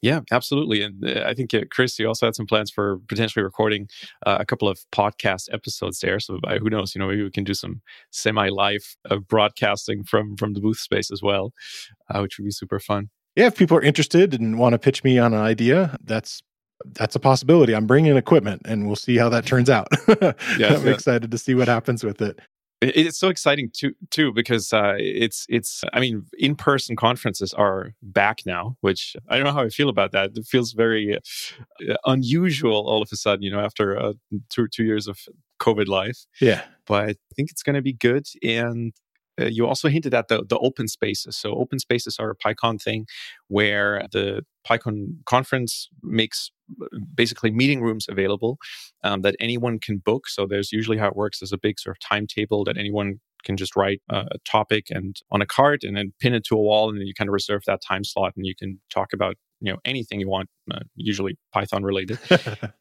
Yeah, 0.02 0.20
absolutely. 0.32 0.82
And 0.82 1.04
uh, 1.04 1.24
I 1.26 1.34
think, 1.34 1.52
uh, 1.52 1.62
Chris, 1.70 1.98
you 1.98 2.08
also 2.08 2.26
had 2.26 2.34
some 2.34 2.46
plans 2.46 2.70
for 2.70 2.98
potentially 3.08 3.42
recording 3.42 3.88
uh, 4.24 4.38
a 4.40 4.46
couple 4.46 4.68
of 4.68 4.80
podcast 4.92 5.52
episodes 5.52 6.00
there. 6.00 6.18
So 6.20 6.38
who 6.58 6.70
knows? 6.70 6.94
You 6.94 7.00
know, 7.00 7.08
maybe 7.08 7.22
we 7.22 7.30
can 7.30 7.44
do 7.44 7.54
some 7.54 7.82
semi-live 8.10 8.96
uh, 9.10 9.16
broadcasting 9.16 10.04
from 10.04 10.36
from 10.36 10.54
the 10.54 10.60
booth 10.60 10.78
space 10.78 11.10
as 11.10 11.22
well, 11.22 11.52
uh, 12.08 12.20
which 12.20 12.38
would 12.38 12.44
be 12.44 12.50
super 12.50 12.80
fun. 12.80 13.10
Yeah, 13.36 13.46
if 13.46 13.56
people 13.56 13.76
are 13.76 13.82
interested 13.82 14.34
and 14.34 14.58
want 14.58 14.72
to 14.72 14.78
pitch 14.78 15.04
me 15.04 15.18
on 15.18 15.34
an 15.34 15.40
idea, 15.40 15.96
that's 16.02 16.42
that's 16.94 17.14
a 17.14 17.20
possibility. 17.20 17.74
I'm 17.74 17.86
bringing 17.86 18.16
equipment, 18.16 18.62
and 18.64 18.86
we'll 18.86 18.96
see 18.96 19.18
how 19.18 19.28
that 19.28 19.44
turns 19.44 19.68
out. 19.68 19.88
yeah, 20.58 20.74
I'm 20.74 20.88
excited 20.88 21.30
to 21.30 21.38
see 21.38 21.54
what 21.54 21.68
happens 21.68 22.02
with 22.02 22.22
it 22.22 22.40
it's 22.80 23.18
so 23.18 23.28
exciting 23.28 23.70
too 23.72 23.92
too 24.10 24.32
because 24.32 24.72
uh, 24.72 24.94
it's 24.98 25.46
it's 25.48 25.84
i 25.92 26.00
mean 26.00 26.24
in-person 26.38 26.96
conferences 26.96 27.52
are 27.54 27.94
back 28.02 28.40
now 28.46 28.76
which 28.80 29.16
i 29.28 29.36
don't 29.36 29.44
know 29.44 29.52
how 29.52 29.62
i 29.62 29.68
feel 29.68 29.88
about 29.88 30.12
that. 30.12 30.30
It 30.34 30.46
feels 30.46 30.72
very 30.72 31.16
uh, 31.16 31.94
unusual 32.06 32.88
all 32.88 33.02
of 33.02 33.10
a 33.12 33.16
sudden 33.16 33.42
you 33.42 33.50
know 33.50 33.60
after 33.60 33.98
uh, 33.98 34.12
two 34.48 34.68
two 34.68 34.84
years 34.84 35.06
of 35.06 35.18
covid 35.58 35.88
life. 35.88 36.26
Yeah. 36.40 36.62
But 36.86 37.10
i 37.10 37.14
think 37.36 37.50
it's 37.50 37.62
going 37.62 37.76
to 37.76 37.82
be 37.82 37.92
good 37.92 38.26
and 38.42 38.92
uh, 39.40 39.46
you 39.46 39.66
also 39.66 39.88
hinted 39.88 40.12
at 40.12 40.28
the, 40.28 40.44
the 40.44 40.58
open 40.58 40.88
spaces. 40.88 41.36
So 41.36 41.54
open 41.54 41.78
spaces 41.78 42.18
are 42.18 42.30
a 42.30 42.36
PyCon 42.36 42.82
thing 42.82 43.06
where 43.48 44.06
the 44.12 44.44
PyCon 44.68 45.24
conference 45.24 45.88
makes 46.02 46.50
basically 47.14 47.50
meeting 47.50 47.80
rooms 47.80 48.06
available 48.08 48.58
um, 49.04 49.22
that 49.22 49.36
anyone 49.40 49.78
can 49.78 49.98
book. 49.98 50.28
So 50.28 50.46
there's 50.46 50.72
usually 50.72 50.98
how 50.98 51.08
it 51.08 51.16
works 51.16 51.42
is 51.42 51.52
a 51.52 51.58
big 51.58 51.78
sort 51.78 51.96
of 51.96 52.00
timetable 52.00 52.64
that 52.64 52.76
anyone 52.76 53.20
can 53.44 53.56
just 53.56 53.76
write 53.76 54.02
a 54.10 54.38
topic 54.44 54.86
and 54.90 55.16
on 55.30 55.40
a 55.40 55.46
card 55.46 55.82
and 55.82 55.96
then 55.96 56.12
pin 56.20 56.34
it 56.34 56.44
to 56.44 56.54
a 56.54 56.60
wall 56.60 56.90
and 56.90 56.98
then 56.98 57.06
you 57.06 57.14
kind 57.14 57.28
of 57.28 57.32
reserve 57.32 57.62
that 57.66 57.80
time 57.86 58.04
slot 58.04 58.32
and 58.36 58.46
you 58.46 58.54
can 58.54 58.78
talk 58.92 59.12
about 59.12 59.36
you 59.60 59.72
know 59.72 59.78
anything 59.84 60.20
you 60.20 60.28
want 60.28 60.48
uh, 60.72 60.80
usually 60.96 61.36
python 61.52 61.82
related. 61.82 62.18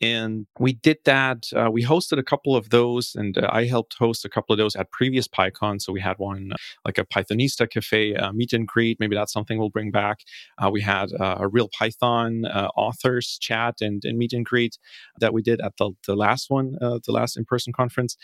And 0.01 0.47
we 0.59 0.73
did 0.73 0.97
that 1.05 1.47
uh, 1.55 1.69
we 1.71 1.83
hosted 1.83 2.19
a 2.19 2.23
couple 2.23 2.55
of 2.55 2.69
those 2.69 3.15
and 3.15 3.37
uh, 3.37 3.49
i 3.51 3.65
helped 3.65 3.95
host 3.99 4.23
a 4.23 4.29
couple 4.29 4.53
of 4.53 4.57
those 4.57 4.75
at 4.75 4.91
previous 4.91 5.27
pycon. 5.27 5.81
So 5.81 5.91
we 5.91 6.01
had 6.01 6.17
one 6.17 6.51
uh, 6.53 6.57
like 6.85 6.97
a 6.97 7.05
pythonista 7.05 7.69
cafe 7.69 8.15
uh, 8.15 8.31
meet 8.31 8.53
and 8.53 8.67
greet. 8.67 8.99
Maybe 8.99 9.15
that's 9.15 9.33
something 9.33 9.57
we'll 9.57 9.69
bring 9.69 9.91
back. 9.91 10.19
Uh, 10.57 10.69
we 10.71 10.81
had 10.81 11.09
a 11.19 11.47
real 11.47 11.69
python 11.77 12.45
authors 12.75 13.37
chat 13.39 13.75
and, 13.81 14.03
and, 14.05 14.17
meet 14.17 14.33
and 14.33 14.45
greet 14.45 14.77
that 15.19 15.33
we 15.33 15.41
did 15.41 15.59
at 15.61 15.73
the, 15.77 15.91
the 16.07 16.15
last 16.15 16.49
one 16.49 16.73
the 16.79 17.11
last 17.19 17.37
in-person 17.37 17.73
conference. 17.73 18.15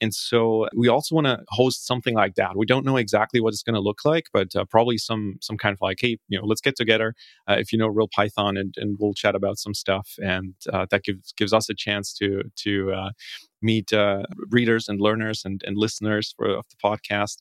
And 0.00 0.12
so 0.12 0.68
we 0.76 0.88
also 0.88 1.14
want 1.14 1.26
to 1.26 1.44
host 1.48 1.86
something 1.86 2.14
like 2.14 2.34
that. 2.34 2.56
We 2.56 2.66
don't 2.66 2.84
know 2.84 2.96
exactly 2.96 3.40
what 3.40 3.52
it's 3.54 3.62
going 3.62 3.74
to 3.74 3.80
look 3.80 4.00
like 4.04 4.26
but 4.32 4.48
probably 4.70 4.98
some 4.98 5.36
some 5.40 5.56
kind 5.56 5.72
of 5.72 5.80
like 5.80 5.98
hey 6.00 6.18
you 6.28 6.38
know 6.38 6.44
let's 6.44 6.60
get 6.60 6.76
together 6.76 7.14
if 7.48 7.72
you 7.72 7.78
know 7.78 7.88
real 7.88 8.08
Python, 8.14 8.56
and, 8.56 8.74
and 8.76 8.96
we'll 8.98 9.13
chat 9.14 9.34
about 9.34 9.58
some 9.58 9.74
stuff. 9.74 10.14
And 10.22 10.54
uh, 10.72 10.86
that 10.90 11.04
gives 11.04 11.32
gives 11.32 11.52
us 11.52 11.68
a 11.68 11.74
chance 11.74 12.12
to 12.14 12.42
to 12.56 12.92
uh, 12.92 13.10
meet 13.62 13.92
uh, 13.92 14.24
readers 14.50 14.88
and 14.88 15.00
learners 15.00 15.42
and, 15.44 15.62
and 15.66 15.76
listeners 15.76 16.34
for, 16.36 16.46
of 16.46 16.66
the 16.70 16.76
podcast. 16.82 17.36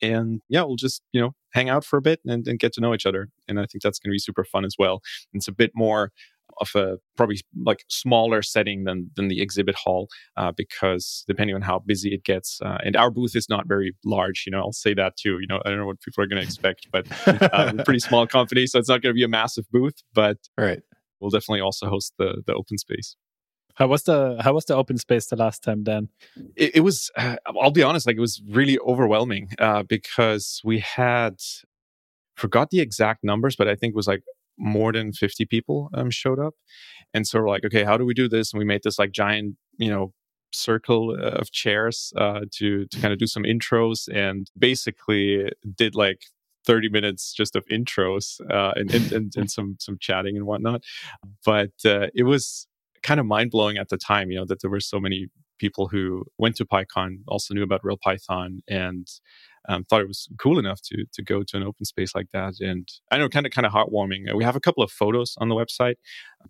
And 0.00 0.40
yeah, 0.48 0.62
we'll 0.62 0.76
just 0.76 1.02
you 1.12 1.20
know 1.20 1.32
hang 1.52 1.68
out 1.68 1.84
for 1.84 1.96
a 1.96 2.02
bit 2.02 2.20
and, 2.26 2.46
and 2.48 2.58
get 2.58 2.72
to 2.74 2.80
know 2.80 2.94
each 2.94 3.06
other. 3.06 3.28
And 3.48 3.58
I 3.60 3.66
think 3.66 3.82
that's 3.82 3.98
going 3.98 4.10
to 4.10 4.14
be 4.14 4.18
super 4.18 4.44
fun 4.44 4.64
as 4.64 4.76
well. 4.78 5.00
It's 5.32 5.48
a 5.48 5.52
bit 5.52 5.72
more 5.74 6.12
of 6.60 6.70
a 6.74 6.98
probably 7.16 7.40
like 7.64 7.84
smaller 7.88 8.42
setting 8.42 8.84
than 8.84 9.10
than 9.16 9.28
the 9.28 9.40
exhibit 9.40 9.74
hall 9.74 10.08
uh, 10.36 10.52
because 10.52 11.24
depending 11.26 11.54
on 11.54 11.62
how 11.62 11.78
busy 11.78 12.12
it 12.12 12.24
gets 12.24 12.60
uh, 12.62 12.78
and 12.84 12.96
our 12.96 13.10
booth 13.10 13.34
is 13.34 13.48
not 13.48 13.66
very 13.66 13.94
large 14.04 14.44
you 14.46 14.52
know 14.52 14.60
i'll 14.60 14.72
say 14.72 14.94
that 14.94 15.16
too 15.16 15.38
you 15.40 15.46
know 15.46 15.60
i 15.64 15.68
don't 15.68 15.78
know 15.78 15.86
what 15.86 16.00
people 16.00 16.22
are 16.22 16.26
going 16.26 16.40
to 16.40 16.46
expect 16.46 16.88
but 16.92 17.06
uh, 17.26 17.72
pretty 17.84 17.98
small 18.08 18.26
company 18.26 18.66
so 18.66 18.78
it's 18.78 18.88
not 18.88 19.02
going 19.02 19.12
to 19.12 19.14
be 19.14 19.24
a 19.24 19.28
massive 19.28 19.64
booth 19.70 20.02
but 20.14 20.38
right 20.58 20.82
we'll 21.22 21.30
definitely 21.30 21.60
also 21.60 21.88
host 21.88 22.12
the 22.18 22.42
the 22.46 22.54
open 22.54 22.76
space 22.76 23.16
how 23.76 23.86
was 23.86 24.02
the 24.02 24.36
how 24.40 24.52
was 24.52 24.66
the 24.66 24.76
open 24.76 24.98
space 24.98 25.26
the 25.26 25.36
last 25.36 25.62
time 25.62 25.82
dan 25.82 26.08
it, 26.56 26.76
it 26.76 26.80
was 26.80 27.10
uh, 27.16 27.36
i'll 27.60 27.70
be 27.70 27.82
honest 27.82 28.06
like 28.06 28.16
it 28.16 28.20
was 28.20 28.42
really 28.48 28.78
overwhelming 28.80 29.48
uh, 29.58 29.82
because 29.82 30.60
we 30.64 30.80
had 30.80 31.36
forgot 32.36 32.70
the 32.70 32.80
exact 32.80 33.24
numbers 33.24 33.56
but 33.56 33.68
i 33.68 33.74
think 33.74 33.92
it 33.92 33.96
was 33.96 34.08
like 34.08 34.22
more 34.58 34.92
than 34.92 35.12
50 35.12 35.44
people 35.46 35.90
um, 35.94 36.10
showed 36.10 36.38
up. 36.38 36.54
And 37.14 37.26
so 37.26 37.40
we're 37.40 37.48
like, 37.48 37.64
okay, 37.64 37.84
how 37.84 37.96
do 37.96 38.04
we 38.04 38.14
do 38.14 38.28
this? 38.28 38.52
And 38.52 38.58
we 38.58 38.64
made 38.64 38.82
this 38.84 38.98
like 38.98 39.12
giant, 39.12 39.56
you 39.78 39.90
know, 39.90 40.12
circle 40.52 41.16
uh, 41.18 41.40
of 41.40 41.50
chairs 41.50 42.12
uh, 42.16 42.40
to 42.52 42.86
to 42.86 43.00
kind 43.00 43.12
of 43.12 43.18
do 43.18 43.26
some 43.26 43.42
intros 43.42 44.08
and 44.12 44.50
basically 44.58 45.50
did 45.76 45.94
like 45.94 46.26
30 46.66 46.88
minutes 46.88 47.32
just 47.32 47.56
of 47.56 47.64
intros 47.66 48.40
uh, 48.50 48.72
and, 48.76 48.92
and, 48.94 49.12
and, 49.12 49.32
and, 49.36 49.50
some 49.50 49.76
some 49.78 49.96
chatting 50.00 50.36
and 50.36 50.46
whatnot. 50.46 50.82
But 51.44 51.72
uh, 51.84 52.08
it 52.14 52.24
was 52.24 52.66
kind 53.02 53.20
of 53.20 53.26
mind 53.26 53.50
blowing 53.50 53.78
at 53.78 53.88
the 53.88 53.96
time, 53.96 54.30
you 54.30 54.38
know, 54.38 54.44
that 54.46 54.60
there 54.60 54.70
were 54.70 54.80
so 54.80 55.00
many 55.00 55.28
people 55.62 55.86
who 55.86 56.24
went 56.38 56.56
to 56.56 56.64
PyCon, 56.66 57.10
also 57.28 57.54
knew 57.54 57.62
about 57.62 57.84
Real 57.84 58.02
Python, 58.06 58.60
and 58.68 59.06
um, 59.68 59.84
thought 59.84 60.00
it 60.00 60.08
was 60.08 60.28
cool 60.38 60.58
enough 60.58 60.80
to 60.88 60.96
to 61.14 61.22
go 61.22 61.44
to 61.44 61.56
an 61.56 61.62
open 61.62 61.84
space 61.84 62.12
like 62.18 62.30
that. 62.32 62.54
And 62.60 62.86
I 63.12 63.18
know, 63.18 63.28
kind 63.28 63.46
of 63.46 63.52
kind 63.52 63.66
of 63.66 63.72
heartwarming. 63.72 64.22
We 64.34 64.44
have 64.44 64.56
a 64.56 64.64
couple 64.66 64.82
of 64.82 64.90
photos 64.90 65.34
on 65.38 65.48
the 65.48 65.54
website. 65.54 65.96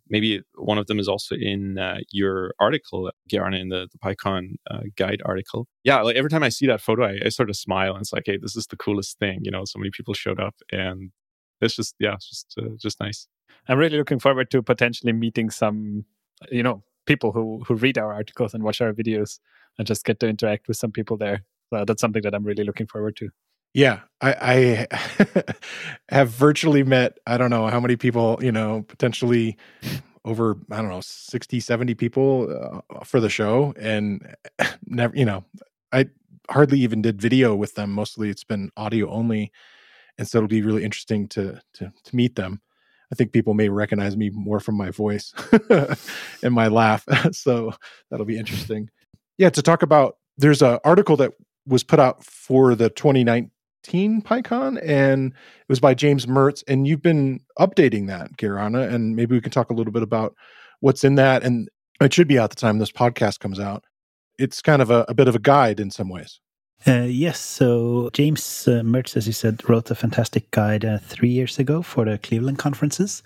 Maybe 0.08 0.40
one 0.54 0.78
of 0.78 0.86
them 0.86 0.98
is 0.98 1.08
also 1.08 1.34
in 1.34 1.78
uh, 1.78 1.98
your 2.10 2.54
article, 2.58 3.10
Geir 3.28 3.42
Arne, 3.44 3.54
in 3.64 3.68
the, 3.68 3.86
the 3.92 3.98
PyCon 3.98 4.54
uh, 4.70 4.84
guide 4.96 5.20
article. 5.24 5.68
Yeah, 5.84 6.00
like 6.00 6.16
every 6.16 6.30
time 6.30 6.42
I 6.42 6.48
see 6.48 6.66
that 6.66 6.80
photo, 6.80 7.04
I, 7.04 7.18
I 7.26 7.28
sort 7.28 7.50
of 7.50 7.56
smile 7.56 7.92
and 7.92 8.00
it's 8.02 8.14
like, 8.14 8.24
hey, 8.26 8.38
this 8.40 8.56
is 8.56 8.66
the 8.66 8.78
coolest 8.84 9.18
thing. 9.18 9.40
You 9.42 9.50
know, 9.50 9.64
so 9.66 9.78
many 9.78 9.90
people 9.90 10.14
showed 10.14 10.40
up, 10.40 10.56
and 10.72 11.12
it's 11.60 11.76
just 11.76 11.94
yeah, 11.98 12.14
it's 12.14 12.28
just 12.28 12.54
uh, 12.58 12.74
just 12.78 12.98
nice. 12.98 13.28
I'm 13.68 13.78
really 13.78 13.98
looking 13.98 14.18
forward 14.18 14.50
to 14.50 14.62
potentially 14.62 15.12
meeting 15.12 15.50
some, 15.50 16.04
you 16.50 16.62
know, 16.62 16.82
people 17.07 17.32
who 17.32 17.62
who 17.66 17.74
read 17.74 17.98
our 17.98 18.12
articles 18.12 18.55
and 18.55 18.62
watch 18.62 18.80
our 18.80 18.92
videos 18.92 19.40
and 19.78 19.86
just 19.86 20.05
get 20.05 20.20
to 20.20 20.28
interact 20.28 20.68
with 20.68 20.76
some 20.76 20.92
people 20.92 21.16
there. 21.16 21.44
So 21.70 21.84
that's 21.84 22.00
something 22.00 22.22
that 22.22 22.34
I'm 22.34 22.44
really 22.44 22.64
looking 22.64 22.86
forward 22.86 23.16
to. 23.16 23.30
Yeah, 23.74 24.00
I, 24.20 24.86
I 24.90 25.44
have 26.11 26.28
virtually 26.28 26.82
met, 26.82 27.18
I 27.26 27.38
don't 27.38 27.50
know 27.50 27.68
how 27.68 27.80
many 27.80 27.96
people, 27.96 28.38
you 28.42 28.53
know, 28.53 28.82
potentially 28.86 29.57
over, 30.26 30.59
I 30.70 30.76
don't 30.76 30.90
know, 30.90 31.00
60, 31.00 31.59
70 31.59 31.94
people 31.94 32.82
uh, 32.94 33.05
for 33.05 33.18
the 33.18 33.30
show. 33.30 33.72
And 33.78 34.36
never, 34.86 35.16
you 35.16 35.24
know, 35.24 35.44
I 35.90 36.11
hardly 36.50 36.80
even 36.80 37.00
did 37.00 37.20
video 37.20 37.55
with 37.55 37.74
them. 37.74 37.92
Mostly 37.92 38.28
it's 38.28 38.44
been 38.44 38.70
audio 38.76 39.11
only. 39.11 39.50
And 40.18 40.28
so 40.28 40.38
it'll 40.38 40.48
be 40.48 40.62
really 40.62 40.84
interesting 40.84 41.26
to, 41.28 41.59
to, 41.74 41.92
to 42.05 42.16
meet 42.16 42.36
them. 42.36 42.61
I 43.12 43.14
think 43.14 43.32
people 43.32 43.52
may 43.52 43.68
recognize 43.68 44.16
me 44.16 44.30
more 44.30 44.58
from 44.58 44.74
my 44.74 44.90
voice 44.90 45.34
and 46.42 46.54
my 46.54 46.68
laugh. 46.68 47.04
so 47.32 47.74
that'll 48.10 48.26
be 48.26 48.38
interesting. 48.38 48.88
Yeah, 49.36 49.50
to 49.50 49.62
talk 49.62 49.82
about 49.82 50.16
there's 50.38 50.62
an 50.62 50.78
article 50.82 51.16
that 51.18 51.32
was 51.66 51.84
put 51.84 52.00
out 52.00 52.24
for 52.24 52.74
the 52.74 52.88
2019 52.88 54.22
PyCon 54.22 54.80
and 54.82 55.32
it 55.32 55.68
was 55.68 55.78
by 55.78 55.92
James 55.92 56.24
Mertz. 56.24 56.64
And 56.66 56.88
you've 56.88 57.02
been 57.02 57.40
updating 57.58 58.06
that, 58.08 58.34
Geir 58.38 58.58
Arne, 58.58 58.76
and 58.76 59.14
maybe 59.14 59.34
we 59.34 59.42
can 59.42 59.52
talk 59.52 59.68
a 59.68 59.74
little 59.74 59.92
bit 59.92 60.02
about 60.02 60.34
what's 60.80 61.04
in 61.04 61.16
that. 61.16 61.42
And 61.42 61.68
it 62.00 62.14
should 62.14 62.28
be 62.28 62.38
out 62.38 62.48
the 62.48 62.56
time 62.56 62.78
this 62.78 62.90
podcast 62.90 63.40
comes 63.40 63.60
out. 63.60 63.84
It's 64.38 64.62
kind 64.62 64.80
of 64.80 64.90
a, 64.90 65.04
a 65.08 65.14
bit 65.14 65.28
of 65.28 65.36
a 65.36 65.38
guide 65.38 65.80
in 65.80 65.90
some 65.90 66.08
ways. 66.08 66.40
Uh, 66.86 67.06
yes, 67.08 67.38
so 67.38 68.10
James 68.12 68.66
uh, 68.66 68.82
Mertz, 68.82 69.16
as 69.16 69.26
you 69.26 69.32
said, 69.32 69.68
wrote 69.68 69.90
a 69.90 69.94
fantastic 69.94 70.50
guide 70.50 70.84
uh, 70.84 70.98
three 70.98 71.28
years 71.28 71.58
ago 71.58 71.80
for 71.80 72.04
the 72.04 72.18
Cleveland 72.18 72.58
conferences, 72.58 73.22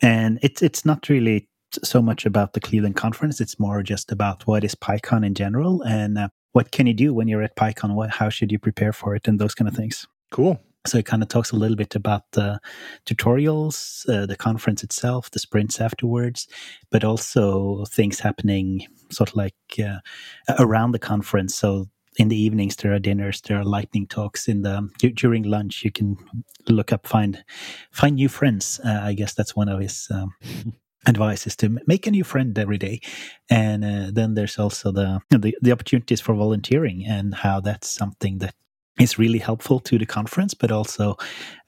and 0.00 0.38
it's 0.42 0.62
it's 0.62 0.84
not 0.84 1.08
really 1.08 1.48
so 1.82 2.00
much 2.00 2.24
about 2.26 2.52
the 2.52 2.60
Cleveland 2.60 2.94
conference; 2.94 3.40
it's 3.40 3.58
more 3.58 3.82
just 3.82 4.12
about 4.12 4.46
what 4.46 4.62
is 4.62 4.76
PyCon 4.76 5.26
in 5.26 5.34
general 5.34 5.82
and 5.82 6.16
uh, 6.16 6.28
what 6.52 6.70
can 6.70 6.86
you 6.86 6.94
do 6.94 7.12
when 7.12 7.26
you're 7.26 7.42
at 7.42 7.56
PyCon. 7.56 7.94
What, 7.94 8.10
how 8.10 8.28
should 8.28 8.52
you 8.52 8.58
prepare 8.60 8.92
for 8.92 9.16
it, 9.16 9.26
and 9.26 9.40
those 9.40 9.54
kind 9.54 9.68
of 9.68 9.74
things. 9.74 10.06
Cool. 10.30 10.60
So 10.86 10.98
it 10.98 11.06
kind 11.06 11.22
of 11.22 11.28
talks 11.28 11.52
a 11.52 11.56
little 11.56 11.76
bit 11.76 11.94
about 11.94 12.22
the 12.32 12.60
tutorials, 13.06 14.08
uh, 14.08 14.26
the 14.26 14.36
conference 14.36 14.82
itself, 14.82 15.30
the 15.30 15.38
sprints 15.38 15.80
afterwards, 15.80 16.48
but 16.90 17.04
also 17.04 17.84
things 17.84 18.18
happening 18.18 18.86
sort 19.10 19.30
of 19.30 19.36
like 19.36 19.54
uh, 19.84 19.98
around 20.58 20.92
the 20.92 20.98
conference. 20.98 21.54
So 21.54 21.88
in 22.18 22.28
the 22.28 22.36
evenings 22.36 22.76
there 22.76 22.92
are 22.92 22.98
dinners 22.98 23.40
there 23.42 23.58
are 23.58 23.64
lightning 23.64 24.06
talks 24.06 24.48
in 24.48 24.62
the 24.62 24.88
during 25.14 25.44
lunch. 25.44 25.84
You 25.84 25.90
can 25.90 26.16
look 26.68 26.92
up 26.92 27.06
find 27.06 27.42
find 27.90 28.16
new 28.16 28.28
friends. 28.28 28.80
Uh, 28.84 29.00
i 29.02 29.12
guess 29.12 29.34
that's 29.34 29.56
one 29.56 29.68
of 29.68 29.80
his 29.80 30.08
um, 30.10 30.34
advice 31.06 31.46
is 31.46 31.56
to 31.56 31.78
make 31.86 32.06
a 32.06 32.10
new 32.10 32.24
friend 32.24 32.58
every 32.58 32.78
day. 32.78 33.00
And 33.50 33.84
uh, 33.84 34.10
then 34.12 34.34
there's 34.34 34.58
also 34.58 34.92
the, 34.92 35.20
the 35.30 35.54
the 35.62 35.72
opportunities 35.72 36.20
for 36.20 36.34
volunteering 36.34 37.04
and 37.06 37.34
how 37.34 37.60
that's 37.60 37.88
something 37.88 38.38
that 38.38 38.54
is 39.00 39.18
really 39.18 39.38
helpful 39.38 39.80
to 39.80 39.98
the 39.98 40.06
conference 40.06 40.54
but 40.54 40.70
also 40.70 41.16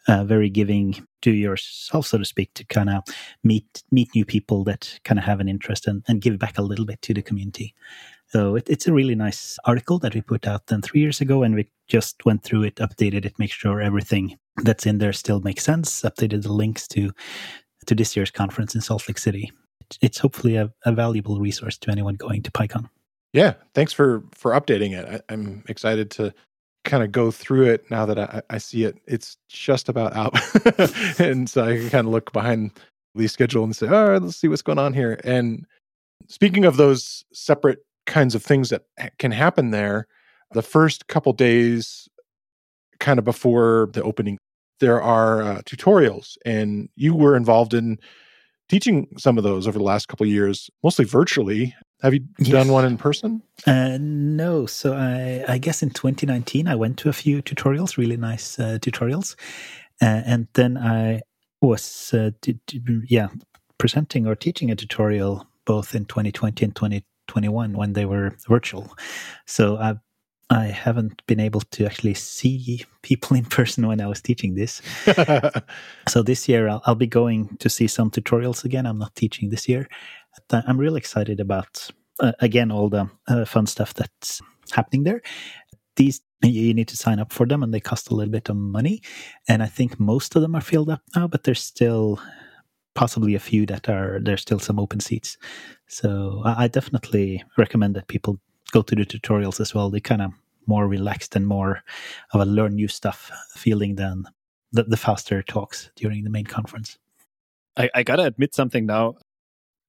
uh, 0.09 0.25
very 0.25 0.51
giving 0.51 1.07
to 1.23 1.31
yourself 1.31 2.07
so 2.07 2.19
to 2.19 2.25
speak 2.25 2.53
to 2.55 2.65
kind 2.67 2.91
of 2.91 3.03
meet 3.43 3.83
meet 3.91 4.15
new 4.15 4.25
people 4.25 4.63
that 4.65 5.01
kind 5.05 5.19
of 5.19 5.25
have 5.25 5.41
an 5.41 5.49
interest 5.49 5.87
and, 5.87 6.05
and 6.07 6.21
give 6.21 6.39
back 6.39 6.59
a 6.59 6.63
little 6.63 6.85
bit 6.85 7.01
to 7.01 7.15
the 7.15 7.23
community 7.23 7.75
so 8.35 8.57
it, 8.57 8.69
it's 8.69 8.89
a 8.89 8.93
really 8.93 9.15
nice 9.15 9.61
article 9.65 10.01
that 10.01 10.13
we 10.13 10.21
put 10.21 10.45
out 10.45 10.67
then 10.67 10.83
three 10.83 11.01
years 11.01 11.21
ago, 11.21 11.45
and 11.45 11.55
we 11.55 11.69
just 11.87 12.25
went 12.25 12.43
through 12.43 12.65
it, 12.65 12.75
updated 12.77 13.25
it, 13.25 13.39
make 13.39 13.53
sure 13.53 13.81
everything 13.81 14.37
that's 14.65 14.87
in 14.87 14.99
there 14.99 15.13
still 15.13 15.41
makes 15.41 15.63
sense. 15.63 16.03
Updated 16.03 16.43
the 16.43 16.53
links 16.53 16.89
to 16.89 17.13
to 17.87 17.95
this 17.95 18.17
year's 18.17 18.33
conference 18.33 18.75
in 18.75 18.81
Salt 18.81 19.09
Lake 19.09 19.19
City. 19.19 19.53
It's 20.01 20.19
hopefully 20.19 20.57
a, 20.57 20.73
a 20.85 20.91
valuable 20.91 21.39
resource 21.39 21.79
to 21.79 21.93
anyone 21.93 22.17
going 22.17 22.43
to 22.43 22.51
PyCon. 22.51 22.89
Yeah, 23.33 23.55
thanks 23.73 23.93
for 23.93 24.25
for 24.33 24.51
updating 24.51 24.99
it. 24.99 25.23
I, 25.29 25.33
am 25.33 25.63
excited 25.69 26.11
to 26.13 26.35
kind 26.83 27.05
of 27.05 27.13
go 27.13 27.31
through 27.31 27.67
it 27.67 27.89
now 27.89 28.05
that 28.05 28.19
I, 28.19 28.43
I 28.51 28.59
see 28.59 28.83
it. 28.83 28.97
It's 29.07 29.37
just 29.49 29.89
about 29.89 30.13
out, 30.17 30.35
and 31.21 31.49
so 31.49 31.63
I 31.63 31.77
can 31.77 31.89
kind 31.89 32.09
of 32.09 32.13
look 32.13 32.33
behind 32.33 32.73
the 33.15 33.29
schedule 33.29 33.63
and 33.63 33.77
say, 33.77 33.87
"All 33.87 34.09
right, 34.09 34.21
let's 34.21 34.39
see 34.39 34.49
what's 34.49 34.63
going 34.63 34.81
on 34.81 34.93
here." 34.93 35.21
And 35.23 35.67
speaking 36.27 36.65
of 36.65 36.79
those 36.79 37.25
separate 37.33 37.79
kinds 38.07 38.35
of 38.35 38.43
things 38.43 38.71
that 38.71 38.83
can 39.19 39.33
happen 39.33 39.71
there. 39.71 40.07
The 40.53 40.63
first 40.63 41.09
couple 41.09 41.33
days, 41.33 42.09
kind 43.01 43.19
of 43.19 43.25
before 43.25 43.89
the 43.93 44.03
opening, 44.03 44.39
there 44.81 45.03
are 45.03 45.43
uh, 45.43 45.63
tutorials, 45.63 46.37
and 46.45 46.89
you 46.97 47.15
were 47.15 47.37
involved 47.37 47.75
in 47.75 47.99
teaching 48.69 49.09
some 49.19 49.39
of 49.39 49.45
those 49.45 49.67
over 49.67 49.79
the 49.79 49.85
last 49.85 50.09
couple 50.09 50.27
years, 50.27 50.71
mostly 50.83 51.05
virtually. 51.05 51.75
Have 52.03 52.15
you 52.15 52.21
yes. 52.39 52.51
done 52.51 52.69
one 52.69 52.85
in 52.85 52.97
person? 52.97 53.43
Uh, 53.67 53.99
no. 54.01 54.67
So 54.67 54.95
I, 54.95 55.45
I 55.49 55.59
guess 55.59 55.83
in 55.83 55.91
2019 55.91 56.69
I 56.69 56.75
went 56.75 56.99
to 56.99 57.09
a 57.09 57.13
few 57.13 57.43
tutorials, 57.43 57.97
really 57.97 58.17
nice 58.17 58.59
uh, 58.59 58.79
tutorials, 58.81 59.37
uh, 60.03 60.23
and 60.27 60.49
then 60.55 60.77
I 60.77 61.21
was 61.63 62.13
uh, 62.13 62.31
yeah 63.09 63.29
presenting 63.79 64.27
or 64.27 64.35
teaching 64.35 64.71
a 64.71 64.77
tutorial 64.77 65.47
both 65.65 65.95
in 65.95 66.05
2020 66.05 66.65
and 66.65 66.77
20 66.77 67.05
21 67.29 67.73
when 67.75 67.93
they 67.93 68.05
were 68.05 68.37
virtual. 68.49 68.95
So 69.47 69.77
I 69.77 69.95
I 70.51 70.67
haven't 70.67 71.27
been 71.27 71.41
able 71.41 71.63
to 71.63 71.87
actually 71.87 72.15
see 72.15 72.85
people 73.03 73.37
in 73.37 73.45
person 73.47 73.87
when 73.87 74.01
I 74.01 74.07
was 74.07 74.21
teaching 74.21 74.55
this. 74.55 74.83
so 76.09 76.23
this 76.23 76.49
year 76.49 76.69
I'll, 76.69 76.83
I'll, 76.85 76.95
be 76.95 77.07
going 77.07 77.57
to 77.59 77.71
see 77.71 77.87
some 77.87 78.11
tutorials 78.11 78.63
again. 78.63 78.85
I'm 78.85 78.99
not 78.99 79.15
teaching 79.15 79.49
this 79.49 79.69
year. 79.69 79.89
I'm 80.53 80.79
really 80.79 80.99
excited 80.99 81.41
about 81.41 81.91
uh, 82.21 82.33
again 82.41 82.71
all 82.71 82.89
the 82.89 83.09
uh, 83.27 83.47
fun 83.47 83.67
stuff 83.67 83.95
that's 83.95 84.43
happening 84.71 85.05
there. 85.05 85.23
These 85.97 86.21
you 86.43 86.75
need 86.75 86.89
to 86.89 86.97
sign 86.97 87.19
up 87.19 87.33
for 87.33 87.47
them 87.47 87.63
and 87.63 87.73
they 87.73 87.81
cost 87.81 88.11
a 88.11 88.15
little 88.15 88.31
bit 88.31 88.49
of 88.49 88.57
money 88.57 89.01
and 89.49 89.63
i 89.63 89.67
think 89.67 89.99
most 89.99 90.37
of 90.37 90.43
them 90.43 90.55
are 90.55 90.61
filled 90.61 90.91
up 90.91 91.01
now 91.17 91.27
but 91.27 91.45
there's 91.45 91.63
still 91.63 92.21
possibly 92.95 93.35
a 93.35 93.41
few 93.41 93.67
that 93.67 93.89
are 93.89 94.21
there's 94.23 94.43
still 94.43 94.59
some 94.59 94.79
open 94.79 95.01
seats. 95.01 95.37
So 95.89 96.43
I, 96.45 96.65
I 96.65 96.69
definitely 96.69 97.45
recommend 97.59 97.97
that 97.97 98.09
people 98.09 98.41
go 98.73 98.83
to 98.83 98.95
the 98.95 99.05
tutorials 99.05 99.61
as 99.61 99.75
well. 99.75 99.91
They 99.91 100.01
kind 100.01 100.23
of 100.23 100.33
more 100.67 100.89
relaxed 100.89 101.37
and 101.37 101.47
more 101.47 101.83
of 102.33 102.41
a 102.41 102.45
learn 102.45 102.75
new 102.75 102.89
stuff 102.89 103.31
feeling 103.55 103.97
than 103.97 104.25
the, 104.73 104.85
the 104.85 104.97
faster 104.97 105.43
talks 105.43 105.91
during 105.97 106.25
the 106.25 106.31
main 106.31 106.47
conference. 106.47 106.99
I, 107.77 107.91
I 107.95 108.03
gotta 108.03 108.25
admit 108.25 108.55
something 108.55 108.87
now, 108.87 109.17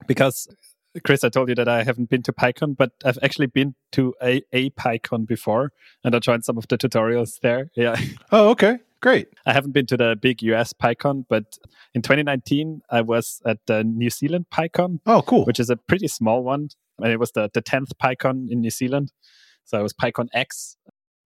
because 0.08 0.48
Chris, 1.04 1.24
I 1.24 1.30
told 1.30 1.50
you 1.50 1.56
that 1.56 1.68
I 1.68 1.84
haven't 1.84 2.10
been 2.10 2.24
to 2.24 2.34
PyCon, 2.34 2.76
but 2.76 2.92
I've 3.04 3.20
actually 3.22 3.48
been 3.48 3.76
to 3.94 4.14
a, 4.24 4.42
a 4.54 4.70
PyCon 4.72 5.28
before, 5.28 5.72
and 6.04 6.16
I 6.16 6.20
joined 6.20 6.46
some 6.46 6.58
of 6.58 6.68
the 6.68 6.78
tutorials 6.78 7.40
there. 7.42 7.70
Yeah. 7.76 8.00
Oh, 8.32 8.50
okay. 8.50 8.80
Great. 9.02 9.28
I 9.46 9.54
haven't 9.54 9.72
been 9.72 9.86
to 9.88 9.98
the 9.98 10.18
big 10.20 10.42
US 10.44 10.74
PyCon, 10.74 11.26
but 11.30 11.58
in 11.94 12.02
2019, 12.02 12.82
I 12.90 13.02
was 13.02 13.42
at 13.46 13.60
the 13.68 13.84
New 13.84 14.10
Zealand 14.10 14.48
PyCon. 14.54 15.00
Oh, 15.06 15.22
cool. 15.22 15.46
Which 15.46 15.60
is 15.60 15.70
a 15.70 15.76
pretty 15.76 16.08
small 16.08 16.44
one. 16.44 16.70
And 17.00 17.12
it 17.12 17.20
was 17.20 17.32
the, 17.32 17.50
the 17.54 17.62
10th 17.62 17.92
PyCon 18.02 18.48
in 18.50 18.62
New 18.62 18.70
Zealand. 18.70 19.12
So 19.66 19.80
it 19.80 19.84
was 19.84 19.94
PyCon 19.94 20.28
X. 20.34 20.78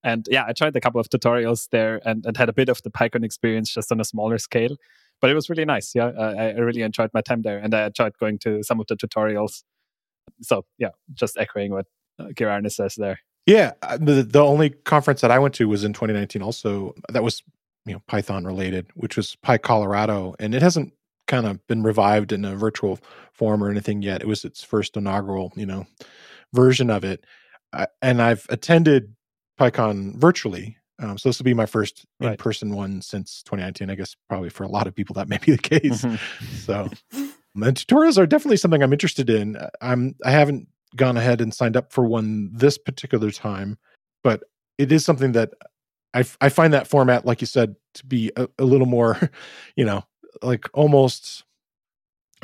And 0.03 0.26
yeah, 0.30 0.45
I 0.47 0.53
tried 0.53 0.76
a 0.76 0.82
couple 0.82 0.99
of 0.99 1.09
tutorials 1.09 1.70
there 1.72 2.01
and, 2.05 2.26
and 2.26 2.38
had 2.38 2.49
a 2.49 2.53
bit 2.53 2.70
of 2.70 2.82
the 2.84 2.89
PyCon 2.89 3.24
experience 3.24 3.74
just 3.74 3.91
on 3.91 3.99
a 3.99 4.05
smaller 4.05 4.38
scale. 4.38 4.76
But 5.22 5.30
it 5.30 5.34
was 5.34 5.49
really 5.49 5.65
nice. 5.65 5.93
Yeah, 5.93 6.11
I, 6.17 6.49
I 6.49 6.51
really 6.53 6.82
enjoyed 6.82 7.09
my 7.13 7.22
time 7.22 7.41
there. 7.41 7.59
And 7.59 7.74
I 7.74 7.88
enjoyed 7.88 8.13
going 8.20 8.39
to 8.39 8.63
some 8.63 8.80
of 8.80 8.88
the 8.88 8.95
tutorials. 8.95 9.63
So 10.41 10.65
yeah, 10.78 10.89
just 11.13 11.38
echoing 11.38 11.72
what 11.72 11.86
uh, 12.20 12.28
Geir 12.36 12.49
Arne 12.49 12.70
says 12.70 12.95
there. 12.95 13.20
Yeah, 13.45 13.72
uh, 13.82 13.97
the 13.97 14.22
the 14.22 14.43
only 14.43 14.70
conference 14.70 15.22
that 15.22 15.32
I 15.32 15.39
went 15.39 15.55
to 15.55 15.67
was 15.67 15.84
in 15.84 15.91
2019. 15.93 16.41
Also, 16.41 16.93
that 17.11 17.24
was 17.24 17.41
you 17.90 17.96
know 17.96 18.02
Python 18.08 18.46
related, 18.46 18.88
which 18.94 19.18
was 19.18 19.36
PyColorado, 19.46 20.36
and 20.40 20.56
it 20.56 20.62
hasn't 20.62 20.94
kind 21.28 21.46
of 21.46 21.66
been 21.68 21.84
revived 21.84 22.32
in 22.32 22.46
a 22.46 22.56
virtual 22.56 23.00
form 23.34 23.64
or 23.64 23.70
anything 23.70 24.02
yet. 24.02 24.22
It 24.22 24.28
was 24.28 24.46
its 24.46 24.64
first 24.64 24.96
inaugural, 24.96 25.52
you 25.56 25.66
know, 25.66 25.86
version 26.54 26.90
of 26.90 27.04
it, 27.04 27.26
uh, 27.74 27.88
and 28.02 28.22
I've 28.22 28.46
attended 28.50 29.16
PyCon 29.60 30.16
virtually. 30.16 30.78
Um, 31.02 31.18
so 31.18 31.30
this 31.30 31.40
will 31.40 31.46
be 31.46 31.54
my 31.54 31.66
first 31.66 32.06
in-person 32.20 32.76
one 32.76 33.02
since 33.02 33.42
2019. 33.44 33.90
I 33.90 33.96
guess 33.96 34.16
probably 34.28 34.50
for 34.50 34.64
a 34.64 34.70
lot 34.70 34.88
of 34.88 34.96
people 34.96 35.16
that 35.16 35.28
may 35.28 35.38
be 35.38 35.52
the 35.54 35.58
case. 35.58 36.04
Mm-hmm. 36.04 36.56
So 36.58 36.90
And 37.56 37.76
tutorials 37.76 38.18
are 38.18 38.28
definitely 38.28 38.58
something 38.58 38.84
I'm 38.84 38.94
interested 38.94 39.30
in. 39.30 39.58
I'm 39.82 40.16
I 40.24 40.32
haven't 40.32 40.68
gone 40.96 41.18
ahead 41.18 41.42
and 41.42 41.54
signed 41.54 41.78
up 41.78 41.92
for 41.92 42.06
one 42.06 42.50
this 42.54 42.78
particular 42.78 43.32
time, 43.32 43.78
but 44.24 44.44
it 44.78 44.92
is 44.92 45.06
something 45.06 45.34
that 45.34 45.52
I, 46.14 46.24
I 46.41 46.49
find 46.49 46.74
that 46.74 46.88
format, 46.88 47.26
like 47.26 47.41
you 47.41 47.47
said, 47.47 47.76
to 47.95 48.05
be 48.05 48.32
a, 48.36 48.47
a 48.57 48.64
little 48.64 48.88
more, 48.88 49.32
you 49.76 49.86
know, 49.86 50.03
like 50.41 50.70
almost 50.74 51.43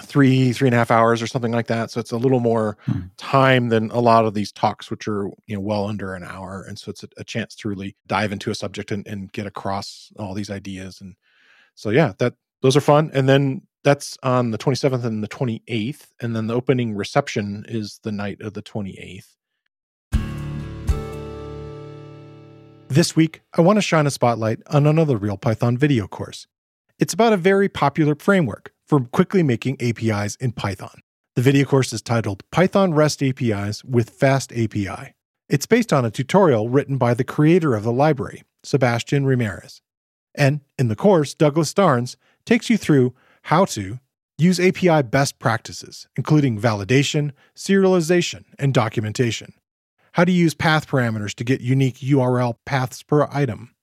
three 0.01 0.51
three 0.51 0.67
and 0.67 0.75
a 0.75 0.77
half 0.77 0.91
hours 0.91 1.21
or 1.21 1.27
something 1.27 1.53
like 1.53 1.67
that. 1.67 1.89
So 1.89 1.99
it's 1.99 2.11
a 2.11 2.17
little 2.17 2.41
more 2.41 2.77
hmm. 2.85 3.01
time 3.17 3.69
than 3.69 3.91
a 3.91 3.99
lot 3.99 4.25
of 4.25 4.33
these 4.33 4.51
talks 4.51 4.91
which 4.91 5.07
are 5.07 5.29
you 5.47 5.55
know 5.55 5.61
well 5.61 5.87
under 5.87 6.13
an 6.13 6.23
hour. 6.23 6.65
And 6.67 6.77
so 6.77 6.89
it's 6.89 7.03
a, 7.03 7.09
a 7.17 7.23
chance 7.23 7.55
to 7.57 7.69
really 7.69 7.95
dive 8.05 8.31
into 8.31 8.51
a 8.51 8.55
subject 8.55 8.91
and, 8.91 9.07
and, 9.07 9.31
get 9.31 9.47
across 9.47 10.11
all 10.19 10.33
these 10.33 10.49
ideas. 10.49 10.99
And 10.99 11.15
so 11.75 11.91
yeah 11.91 12.13
that 12.17 12.33
those 12.61 12.75
are 12.75 12.81
fun. 12.81 13.09
And 13.13 13.29
then 13.29 13.61
that's 13.83 14.17
on 14.23 14.51
the 14.51 14.57
27th 14.57 15.05
and 15.05 15.23
the 15.23 15.27
28th 15.27 16.07
and 16.19 16.35
then 16.35 16.47
the 16.47 16.55
opening 16.55 16.95
reception 16.95 17.63
is 17.67 17.99
the 18.03 18.11
night 18.11 18.41
of 18.41 18.53
the 18.53 18.63
28th 18.63 19.35
this 22.87 23.15
week 23.15 23.41
i 23.53 23.61
want 23.61 23.77
to 23.77 23.81
shine 23.81 24.07
a 24.07 24.11
spotlight 24.11 24.59
on 24.67 24.85
another 24.85 25.17
real 25.17 25.37
python 25.37 25.77
video 25.77 26.07
course 26.07 26.47
it's 26.97 27.13
about 27.13 27.33
a 27.33 27.37
very 27.37 27.67
popular 27.67 28.15
framework 28.15 28.71
for 28.85 29.01
quickly 29.01 29.43
making 29.43 29.77
APIs 29.81 30.35
in 30.35 30.51
Python. 30.51 31.01
The 31.35 31.41
video 31.41 31.65
course 31.65 31.91
is 31.91 32.01
titled 32.01 32.49
Python 32.51 32.93
REST 32.93 33.21
APIs 33.23 33.83
with 33.83 34.17
FastAPI. 34.17 35.11
It's 35.49 35.65
based 35.65 35.91
on 35.91 36.05
a 36.05 36.11
tutorial 36.11 36.69
written 36.69 36.97
by 36.97 37.13
the 37.13 37.25
creator 37.25 37.75
of 37.75 37.83
the 37.83 37.91
library, 37.91 38.43
Sebastian 38.63 39.25
Ramirez. 39.25 39.81
And 40.33 40.61
in 40.79 40.87
the 40.87 40.95
course, 40.95 41.33
Douglas 41.33 41.73
Starnes 41.73 42.15
takes 42.45 42.69
you 42.69 42.77
through 42.77 43.13
how 43.43 43.65
to 43.65 43.99
use 44.37 44.59
API 44.59 45.01
best 45.03 45.39
practices, 45.39 46.07
including 46.15 46.59
validation, 46.59 47.31
serialization, 47.55 48.45
and 48.57 48.73
documentation. 48.73 49.53
How 50.15 50.23
to 50.23 50.31
use 50.31 50.53
path 50.53 50.87
parameters 50.87 51.33
to 51.33 51.43
get 51.43 51.59
unique 51.59 51.97
URL 51.97 52.55
paths 52.65 53.03
per 53.03 53.27
item. 53.33 53.75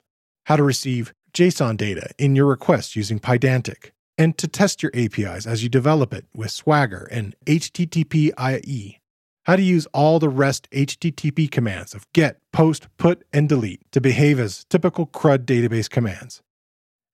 How 0.47 0.57
to 0.57 0.62
receive 0.62 1.12
JSON 1.35 1.76
data 1.76 2.09
in 2.16 2.35
your 2.35 2.47
request 2.47 2.97
using 2.97 3.20
Pydantic, 3.20 3.91
and 4.16 4.39
to 4.39 4.49
test 4.49 4.83
your 4.83 4.93
APIs 4.95 5.47
as 5.47 5.62
you 5.62 5.68
develop 5.68 6.14
it 6.14 6.24
with 6.35 6.51
Swagger 6.51 7.07
and 7.11 7.37
HTTP 7.45 8.30
IE. 8.41 8.99
How 9.45 9.57
to 9.57 9.62
use 9.62 9.85
all 9.93 10.18
the 10.18 10.30
REST 10.30 10.70
HTTP 10.70 11.51
commands 11.51 11.93
of 11.93 12.11
get, 12.14 12.39
post, 12.51 12.89
put, 12.97 13.24
and 13.30 13.47
delete 13.47 13.83
to 13.93 14.01
behave 14.01 14.41
as 14.41 14.64
typical 14.70 15.05
CRUD 15.05 15.45
database 15.45 15.91
commands. 15.91 16.41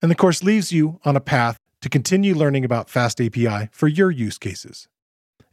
And 0.00 0.12
the 0.12 0.14
course 0.14 0.44
leaves 0.44 0.70
you 0.70 1.00
on 1.04 1.16
a 1.16 1.20
path 1.20 1.58
to 1.82 1.88
continue 1.88 2.36
learning 2.36 2.64
about 2.64 2.86
FastAPI 2.86 3.74
for 3.74 3.88
your 3.88 4.12
use 4.12 4.38
cases. 4.38 4.86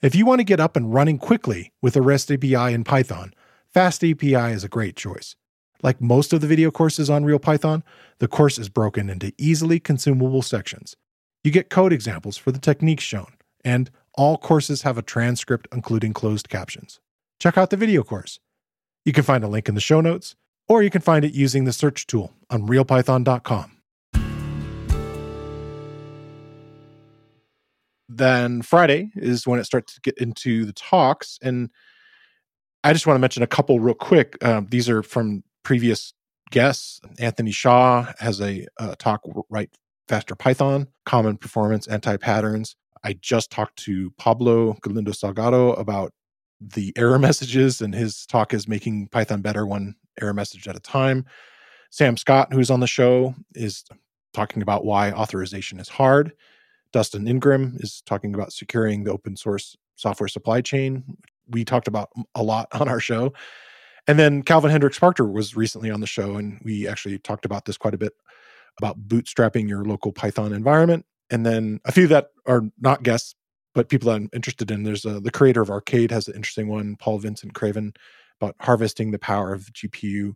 If 0.04 0.14
you 0.14 0.24
want 0.24 0.38
to 0.38 0.46
get 0.46 0.60
up 0.60 0.76
and 0.76 0.94
running 0.94 1.18
quickly 1.18 1.72
with 1.82 1.96
a 1.96 2.02
REST 2.04 2.32
API 2.32 2.72
in 2.72 2.84
Python, 2.84 3.34
FastAPI 3.76 4.54
is 4.54 4.64
a 4.64 4.70
great 4.70 4.96
choice. 4.96 5.36
Like 5.84 6.00
most 6.00 6.32
of 6.32 6.40
the 6.40 6.48
video 6.48 6.72
courses 6.72 7.10
on 7.10 7.26
RealPython, 7.26 7.84
the 8.20 8.28
course 8.30 8.58
is 8.58 8.70
broken 8.70 9.10
into 9.10 9.34
easily 9.38 9.82
consumable 9.82 10.42
sections. 10.42 10.96
You 11.44 11.52
get 11.52 11.70
code 11.70 11.92
examples 11.92 12.38
for 12.38 12.54
the 12.54 12.60
techniques 12.60 13.04
shown, 13.04 13.34
and 13.66 13.92
all 14.14 14.38
courses 14.38 14.84
have 14.84 14.98
a 14.98 15.02
transcript 15.02 15.68
including 15.74 16.14
closed 16.14 16.48
captions. 16.48 17.02
Check 17.42 17.58
out 17.58 17.70
the 17.70 17.76
video 17.76 18.02
course. 18.02 18.40
You 19.04 19.12
can 19.12 19.26
find 19.26 19.44
a 19.44 19.50
link 19.50 19.68
in 19.68 19.76
the 19.76 19.82
show 19.82 20.00
notes, 20.00 20.38
or 20.70 20.82
you 20.82 20.90
can 20.90 21.02
find 21.02 21.26
it 21.26 21.34
using 21.34 21.66
the 21.66 21.74
search 21.74 22.08
tool 22.08 22.32
on 22.50 22.70
realpython.com. 22.70 23.74
Then 28.08 28.62
Friday 28.62 29.12
is 29.16 29.46
when 29.46 29.60
it 29.60 29.66
starts 29.66 29.96
to 29.96 30.00
get 30.00 30.18
into 30.18 30.64
the 30.64 30.72
talks, 30.72 31.38
and 31.42 31.70
I 32.86 32.94
just 32.94 33.08
want 33.08 33.16
to 33.16 33.20
mention 33.20 33.42
a 33.42 33.48
couple 33.48 33.80
real 33.80 33.96
quick. 33.96 34.38
Um, 34.46 34.68
these 34.70 34.88
are 34.90 35.02
from 35.02 35.44
previous 35.64 36.14
guests. 36.52 37.02
Anthony 37.18 37.50
Shaw 37.50 38.14
has 38.20 38.40
a, 38.40 38.68
a 38.78 38.96
talk, 38.98 39.22
Write 39.50 39.72
Faster 40.08 40.36
Python, 40.36 40.88
Common 41.04 41.36
Performance 41.36 41.88
Anti 41.88 42.18
Patterns. 42.18 42.76
I 43.04 43.14
just 43.14 43.50
talked 43.50 43.78
to 43.86 44.12
Pablo 44.20 44.74
Galindo 44.84 45.14
Salgado 45.14 45.76
about 45.80 46.14
the 46.62 46.94
error 46.96 47.18
messages, 47.28 47.82
and 47.82 47.96
his 47.96 48.28
talk 48.28 48.54
is 48.54 48.68
making 48.68 49.08
Python 49.08 49.42
better 49.42 49.66
one 49.66 49.96
error 50.22 50.36
message 50.36 50.68
at 50.68 50.76
a 50.76 50.80
time. 50.80 51.26
Sam 51.90 52.18
Scott, 52.18 52.54
who's 52.54 52.70
on 52.70 52.82
the 52.82 52.88
show, 52.88 53.34
is 53.56 53.84
talking 54.32 54.62
about 54.62 54.86
why 54.86 55.12
authorization 55.12 55.80
is 55.80 55.90
hard. 55.90 56.34
Dustin 56.94 57.28
Ingram 57.28 57.78
is 57.80 58.04
talking 58.06 58.36
about 58.36 58.54
securing 58.54 59.06
the 59.06 59.12
open 59.12 59.36
source 59.36 59.76
software 59.96 60.28
supply 60.28 60.62
chain. 60.62 61.18
We 61.50 61.66
talked 61.66 61.88
about 61.88 62.10
a 62.34 62.44
lot 62.44 62.68
on 62.74 62.88
our 62.88 63.00
show. 63.00 63.34
And 64.08 64.20
then 64.20 64.44
Calvin 64.44 64.72
Hendryx-Parker 64.72 65.26
was 65.26 65.56
recently 65.56 65.90
on 65.90 66.00
the 66.00 66.08
show, 66.08 66.36
and 66.36 66.62
we 66.64 66.88
actually 66.88 67.18
talked 67.18 67.46
about 67.46 67.66
this 67.66 67.78
quite 67.78 67.96
a 67.96 67.98
bit 67.98 68.14
about 68.78 69.08
bootstrapping 69.08 69.68
your 69.68 69.84
local 69.84 70.12
Python 70.12 70.54
environment. 70.54 71.06
And 71.32 71.46
then 71.46 71.80
a 71.86 71.92
few 71.92 72.08
that 72.08 72.28
are 72.46 72.64
not 72.80 73.04
guests, 73.04 73.34
but 73.74 73.90
people 73.90 74.10
that 74.10 74.16
I'm 74.16 74.30
interested 74.34 74.70
in. 74.70 74.84
There's 74.84 75.06
a, 75.06 75.20
the 75.20 75.32
creator 75.32 75.62
of 75.62 75.70
Arcade 75.70 76.12
has 76.12 76.28
an 76.28 76.36
interesting 76.36 76.68
one, 76.68 76.98
Paul 76.98 77.18
Vincent 77.20 77.54
Craven, 77.54 77.94
about 78.40 78.56
harvesting 78.60 79.12
the 79.12 79.20
power 79.20 79.54
of 79.54 79.72
GPU 79.74 80.36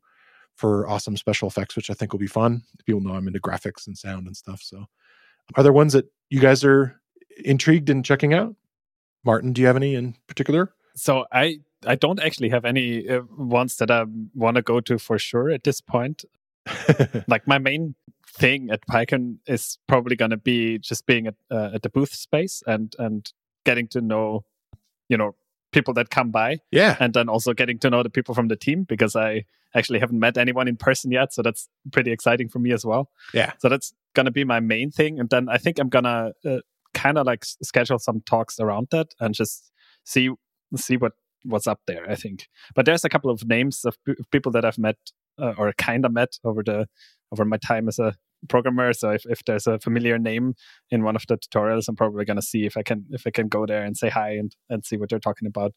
for 0.55 0.87
awesome 0.89 1.15
special 1.15 1.47
effects, 1.47 1.75
which 1.75 1.89
I 1.89 1.93
think 1.93 2.11
will 2.11 2.19
be 2.19 2.27
fun. 2.27 2.63
People 2.85 3.01
know 3.01 3.13
I'm 3.13 3.27
into 3.27 3.39
graphics 3.39 3.87
and 3.87 3.97
sound 3.97 4.27
and 4.27 4.35
stuff. 4.35 4.61
So, 4.61 4.85
are 5.55 5.63
there 5.63 5.73
ones 5.73 5.93
that 5.93 6.05
you 6.29 6.39
guys 6.39 6.63
are 6.63 6.99
intrigued 7.45 7.89
in 7.89 8.03
checking 8.03 8.33
out? 8.33 8.55
Martin, 9.23 9.53
do 9.53 9.61
you 9.61 9.67
have 9.67 9.77
any 9.77 9.95
in 9.95 10.15
particular? 10.27 10.73
So 10.99 11.25
I 11.31 11.59
I 11.85 11.95
don't 11.95 12.19
actually 12.19 12.49
have 12.49 12.65
any 12.65 13.07
uh, 13.07 13.21
ones 13.37 13.77
that 13.77 13.89
I 13.89 14.05
want 14.33 14.55
to 14.55 14.61
go 14.61 14.81
to 14.81 14.99
for 14.99 15.17
sure 15.17 15.49
at 15.49 15.63
this 15.63 15.81
point. 15.81 16.25
like 17.27 17.47
my 17.47 17.57
main 17.57 17.95
thing 18.27 18.69
at 18.69 18.85
PyCon 18.85 19.37
is 19.47 19.77
probably 19.87 20.15
going 20.15 20.31
to 20.31 20.37
be 20.37 20.77
just 20.77 21.05
being 21.05 21.27
at, 21.27 21.35
uh, 21.49 21.71
at 21.73 21.81
the 21.81 21.89
booth 21.89 22.13
space 22.13 22.61
and 22.67 22.95
and 22.99 23.31
getting 23.65 23.87
to 23.89 24.01
know, 24.01 24.43
you 25.07 25.17
know, 25.17 25.35
people 25.71 25.93
that 25.93 26.09
come 26.09 26.31
by. 26.31 26.59
Yeah, 26.71 26.97
and 26.99 27.13
then 27.13 27.29
also 27.29 27.53
getting 27.53 27.79
to 27.79 27.89
know 27.89 28.03
the 28.03 28.09
people 28.09 28.35
from 28.35 28.49
the 28.49 28.55
team 28.57 28.83
because 28.83 29.15
I 29.15 29.45
actually 29.75 29.99
haven't 29.99 30.19
met 30.19 30.37
anyone 30.37 30.67
in 30.67 30.75
person 30.75 31.11
yet, 31.11 31.33
so 31.33 31.41
that's 31.41 31.69
pretty 31.91 32.11
exciting 32.11 32.49
for 32.49 32.59
me 32.59 32.71
as 32.71 32.85
well. 32.85 33.09
Yeah, 33.33 33.53
so 33.59 33.69
that's 33.69 33.93
going 34.15 34.25
to 34.25 34.31
be 34.31 34.43
my 34.43 34.59
main 34.59 34.91
thing, 34.91 35.19
and 35.19 35.29
then 35.29 35.47
I 35.47 35.57
think 35.57 35.79
I'm 35.79 35.89
gonna 35.89 36.33
uh, 36.43 36.59
kind 36.93 37.17
of 37.17 37.25
like 37.25 37.45
schedule 37.45 37.99
some 37.99 38.21
talks 38.21 38.59
around 38.59 38.87
that 38.91 39.13
and 39.19 39.33
just 39.33 39.71
see 40.03 40.29
see 40.75 40.97
what 40.97 41.13
what's 41.43 41.67
up 41.67 41.81
there. 41.87 42.09
I 42.09 42.15
think, 42.15 42.47
but 42.75 42.85
there's 42.85 43.05
a 43.05 43.09
couple 43.09 43.31
of 43.31 43.47
names 43.47 43.85
of 43.85 43.97
p- 44.05 44.15
people 44.31 44.51
that 44.53 44.65
I've 44.65 44.77
met 44.77 44.97
uh, 45.39 45.53
or 45.57 45.73
kind 45.77 46.05
of 46.05 46.13
met 46.13 46.37
over 46.43 46.63
the 46.63 46.87
over 47.31 47.45
my 47.45 47.57
time 47.57 47.87
as 47.87 47.99
a 47.99 48.15
programmer. 48.47 48.93
So 48.93 49.11
if, 49.11 49.25
if 49.25 49.43
there's 49.45 49.67
a 49.67 49.79
familiar 49.79 50.17
name 50.17 50.55
in 50.89 51.03
one 51.03 51.15
of 51.15 51.25
the 51.27 51.37
tutorials, 51.37 51.87
I'm 51.87 51.95
probably 51.95 52.25
going 52.25 52.37
to 52.37 52.41
see 52.41 52.65
if 52.65 52.77
I 52.77 52.83
can 52.83 53.05
if 53.11 53.23
I 53.25 53.31
can 53.31 53.47
go 53.47 53.65
there 53.65 53.83
and 53.83 53.97
say 53.97 54.09
hi 54.09 54.31
and 54.31 54.55
and 54.69 54.85
see 54.85 54.97
what 54.97 55.09
they're 55.09 55.19
talking 55.19 55.47
about. 55.47 55.73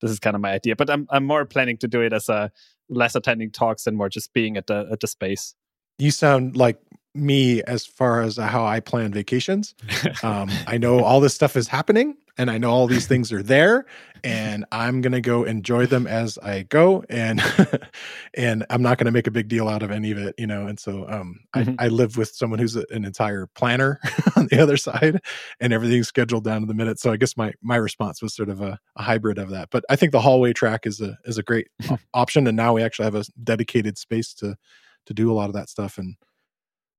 This 0.00 0.10
is 0.10 0.18
kind 0.18 0.34
of 0.34 0.42
my 0.42 0.52
idea, 0.52 0.76
but 0.76 0.90
I'm 0.90 1.06
I'm 1.10 1.24
more 1.24 1.44
planning 1.44 1.78
to 1.78 1.88
do 1.88 2.00
it 2.00 2.12
as 2.12 2.28
a 2.28 2.50
less 2.88 3.14
attending 3.14 3.50
talks 3.50 3.86
and 3.86 3.96
more 3.96 4.08
just 4.08 4.32
being 4.32 4.56
at 4.56 4.66
the 4.66 4.88
at 4.90 5.00
the 5.00 5.06
space. 5.06 5.54
You 5.98 6.10
sound 6.10 6.56
like 6.56 6.80
me 7.14 7.62
as 7.62 7.84
far 7.86 8.22
as 8.22 8.36
how 8.36 8.64
I 8.64 8.80
plan 8.80 9.12
vacations. 9.12 9.74
Um, 10.22 10.50
I 10.66 10.78
know 10.78 11.02
all 11.02 11.20
this 11.20 11.34
stuff 11.34 11.56
is 11.56 11.66
happening, 11.66 12.16
and 12.38 12.50
I 12.50 12.58
know 12.58 12.70
all 12.70 12.86
these 12.86 13.06
things 13.06 13.32
are 13.32 13.42
there 13.42 13.86
and 14.24 14.64
I'm 14.70 15.00
going 15.00 15.12
to 15.12 15.20
go 15.20 15.44
enjoy 15.44 15.86
them 15.86 16.06
as 16.06 16.38
I 16.38 16.62
go 16.62 17.04
and 17.08 17.42
and 18.34 18.64
I'm 18.70 18.82
not 18.82 18.98
going 18.98 19.06
to 19.06 19.10
make 19.10 19.26
a 19.26 19.32
big 19.32 19.48
deal 19.48 19.68
out 19.68 19.82
of 19.82 19.90
any 19.90 20.10
of 20.12 20.18
it, 20.18 20.34
you 20.38 20.46
know. 20.46 20.66
And 20.66 20.78
so 20.78 21.06
um, 21.08 21.40
mm-hmm. 21.54 21.74
I, 21.78 21.86
I 21.86 21.88
live 21.88 22.16
with 22.16 22.30
someone 22.30 22.58
who's 22.58 22.76
a, 22.76 22.84
an 22.90 23.04
entire 23.04 23.48
planner 23.54 24.00
on 24.36 24.46
the 24.46 24.60
other 24.60 24.76
side 24.76 25.20
and 25.60 25.72
everything's 25.72 26.08
scheduled 26.08 26.44
down 26.44 26.60
to 26.60 26.66
the 26.66 26.74
minute. 26.74 26.98
So 27.00 27.12
I 27.12 27.16
guess 27.16 27.36
my 27.36 27.52
my 27.62 27.76
response 27.76 28.22
was 28.22 28.34
sort 28.34 28.48
of 28.48 28.60
a, 28.60 28.78
a 28.96 29.02
hybrid 29.02 29.38
of 29.38 29.50
that. 29.50 29.68
But 29.70 29.84
I 29.90 29.96
think 29.96 30.12
the 30.12 30.20
hallway 30.20 30.52
track 30.52 30.86
is 30.86 31.00
a 31.00 31.18
is 31.24 31.38
a 31.38 31.42
great 31.42 31.68
option 32.14 32.46
and 32.46 32.56
now 32.56 32.74
we 32.74 32.82
actually 32.82 33.04
have 33.04 33.14
a 33.14 33.24
dedicated 33.42 33.98
space 33.98 34.34
to 34.34 34.56
to 35.06 35.14
do 35.14 35.32
a 35.32 35.34
lot 35.34 35.48
of 35.48 35.54
that 35.54 35.68
stuff 35.68 35.98
and 35.98 36.16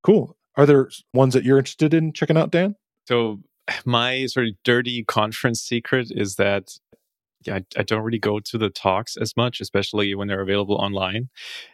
cool. 0.03 0.37
Are 0.55 0.65
there 0.65 0.89
ones 1.13 1.33
that 1.33 1.43
you're 1.43 1.57
interested 1.57 1.93
in 1.93 2.13
checking 2.13 2.37
out, 2.37 2.51
Dan? 2.51 2.75
So 3.07 3.39
my 3.85 4.25
sort 4.27 4.47
of 4.47 4.53
dirty 4.63 5.03
conference 5.03 5.61
secret 5.61 6.11
is 6.11 6.35
that 6.35 6.71
I, 7.47 7.63
I, 7.77 7.83
don't 7.83 8.03
really 8.03 8.19
go 8.19 8.39
to 8.39 8.57
the 8.57 8.69
talks 8.69 9.17
as 9.17 9.35
much, 9.35 9.61
especially 9.61 10.13
when 10.15 10.27
they're 10.27 10.41
available 10.41 10.75
online. 10.75 11.29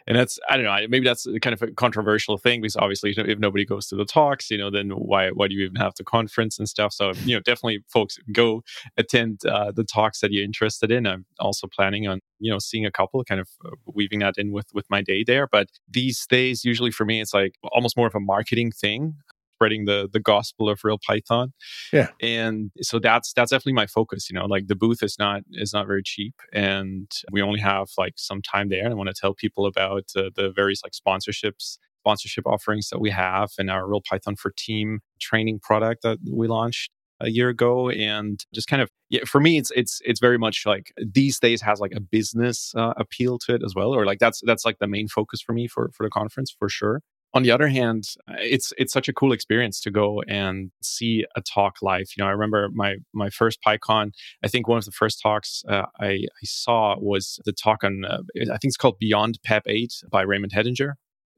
And 0.06 0.16
that's, 0.16 0.38
I 0.48 0.56
don't 0.56 0.64
know, 0.64 0.76
maybe 0.88 1.04
that's 1.04 1.26
kind 1.40 1.54
of 1.54 1.62
a 1.62 1.70
controversial 1.72 2.38
thing 2.38 2.60
because 2.60 2.76
obviously, 2.76 3.14
if 3.16 3.38
nobody 3.38 3.64
goes 3.64 3.86
to 3.88 3.96
the 3.96 4.04
talks, 4.04 4.50
you 4.50 4.58
know, 4.58 4.70
then 4.70 4.90
why 4.90 5.30
why 5.30 5.48
do 5.48 5.54
you 5.54 5.64
even 5.64 5.76
have 5.76 5.94
the 5.96 6.04
conference 6.04 6.58
and 6.58 6.68
stuff? 6.68 6.92
So, 6.92 7.12
you 7.24 7.36
know, 7.36 7.40
definitely, 7.40 7.80
folks, 7.88 8.18
go 8.32 8.62
attend 8.96 9.44
uh, 9.46 9.72
the 9.72 9.84
talks 9.84 10.20
that 10.20 10.32
you're 10.32 10.44
interested 10.44 10.90
in. 10.90 11.06
I'm 11.06 11.26
also 11.38 11.66
planning 11.66 12.06
on, 12.06 12.20
you 12.38 12.50
know, 12.50 12.58
seeing 12.58 12.86
a 12.86 12.90
couple, 12.90 13.22
kind 13.24 13.40
of 13.40 13.48
uh, 13.64 13.70
weaving 13.86 14.20
that 14.20 14.34
in 14.36 14.52
with 14.52 14.66
with 14.74 14.86
my 14.90 15.02
day 15.02 15.24
there. 15.24 15.46
But 15.46 15.68
these 15.88 16.26
days, 16.26 16.64
usually 16.64 16.90
for 16.90 17.04
me, 17.04 17.20
it's 17.20 17.34
like 17.34 17.54
almost 17.72 17.96
more 17.96 18.06
of 18.06 18.14
a 18.14 18.20
marketing 18.20 18.72
thing 18.72 19.14
spreading 19.60 19.84
the 19.84 20.08
the 20.10 20.20
gospel 20.20 20.70
of 20.70 20.80
real 20.84 20.98
Python. 21.06 21.52
Yeah. 21.92 22.08
And 22.20 22.70
so 22.80 22.98
that's 22.98 23.32
that's 23.34 23.50
definitely 23.50 23.74
my 23.74 23.86
focus. 23.86 24.30
You 24.30 24.38
know, 24.38 24.46
like 24.46 24.68
the 24.68 24.74
booth 24.74 25.02
is 25.02 25.16
not 25.18 25.42
is 25.52 25.72
not 25.72 25.86
very 25.86 26.02
cheap, 26.02 26.34
and 26.52 27.10
we 27.30 27.42
only 27.42 27.60
have 27.60 27.88
like 27.98 28.14
some 28.16 28.40
time 28.40 28.70
there. 28.70 28.84
And 28.84 28.92
I 28.92 28.96
want 28.96 29.08
to 29.08 29.14
tell 29.14 29.34
people 29.34 29.66
about 29.66 30.04
uh, 30.16 30.30
the 30.34 30.50
various 30.54 30.82
like 30.82 30.92
sponsorships 30.92 31.78
sponsorship 32.00 32.46
offerings 32.46 32.88
that 32.88 32.98
we 32.98 33.10
have 33.10 33.50
and 33.58 33.70
our 33.70 33.86
real 33.86 34.00
python 34.08 34.34
for 34.34 34.50
team 34.56 35.00
training 35.20 35.60
product 35.62 36.02
that 36.02 36.16
we 36.32 36.48
launched 36.48 36.90
a 37.20 37.28
year 37.28 37.50
ago 37.50 37.90
and 37.90 38.46
just 38.54 38.66
kind 38.66 38.80
of 38.80 38.88
yeah 39.10 39.20
for 39.26 39.38
me 39.38 39.58
it's 39.58 39.70
it's 39.76 40.00
it's 40.06 40.18
very 40.18 40.38
much 40.38 40.62
like 40.64 40.94
these 41.12 41.38
days 41.38 41.60
has 41.60 41.78
like 41.78 41.92
a 41.94 42.00
business 42.00 42.72
uh, 42.74 42.94
appeal 42.96 43.38
to 43.38 43.54
it 43.54 43.60
as 43.62 43.74
well 43.74 43.94
or 43.94 44.06
like 44.06 44.18
that's 44.18 44.40
that's 44.46 44.64
like 44.64 44.78
the 44.78 44.86
main 44.86 45.08
focus 45.08 45.42
for 45.42 45.52
me 45.52 45.68
for 45.68 45.90
for 45.94 46.06
the 46.06 46.10
conference 46.10 46.50
for 46.58 46.70
sure 46.70 47.02
on 47.32 47.42
the 47.42 47.50
other 47.50 47.68
hand 47.68 48.04
it's 48.38 48.72
it's 48.78 48.92
such 48.92 49.08
a 49.08 49.12
cool 49.12 49.32
experience 49.32 49.80
to 49.80 49.90
go 49.90 50.22
and 50.28 50.70
see 50.82 51.24
a 51.36 51.40
talk 51.40 51.76
live 51.82 52.08
you 52.16 52.22
know 52.22 52.28
i 52.28 52.32
remember 52.32 52.68
my 52.72 52.96
my 53.12 53.30
first 53.30 53.58
pycon 53.66 54.10
i 54.44 54.48
think 54.48 54.66
one 54.66 54.78
of 54.78 54.84
the 54.84 54.90
first 54.90 55.20
talks 55.22 55.62
uh, 55.68 55.86
I, 56.00 56.06
I 56.06 56.44
saw 56.44 56.96
was 56.98 57.40
the 57.44 57.52
talk 57.52 57.84
on 57.84 58.04
uh, 58.04 58.22
i 58.36 58.58
think 58.58 58.64
it's 58.64 58.76
called 58.76 58.98
beyond 58.98 59.38
pep 59.44 59.62
8 59.66 59.92
by 60.10 60.22
raymond 60.22 60.52
hettinger 60.52 60.94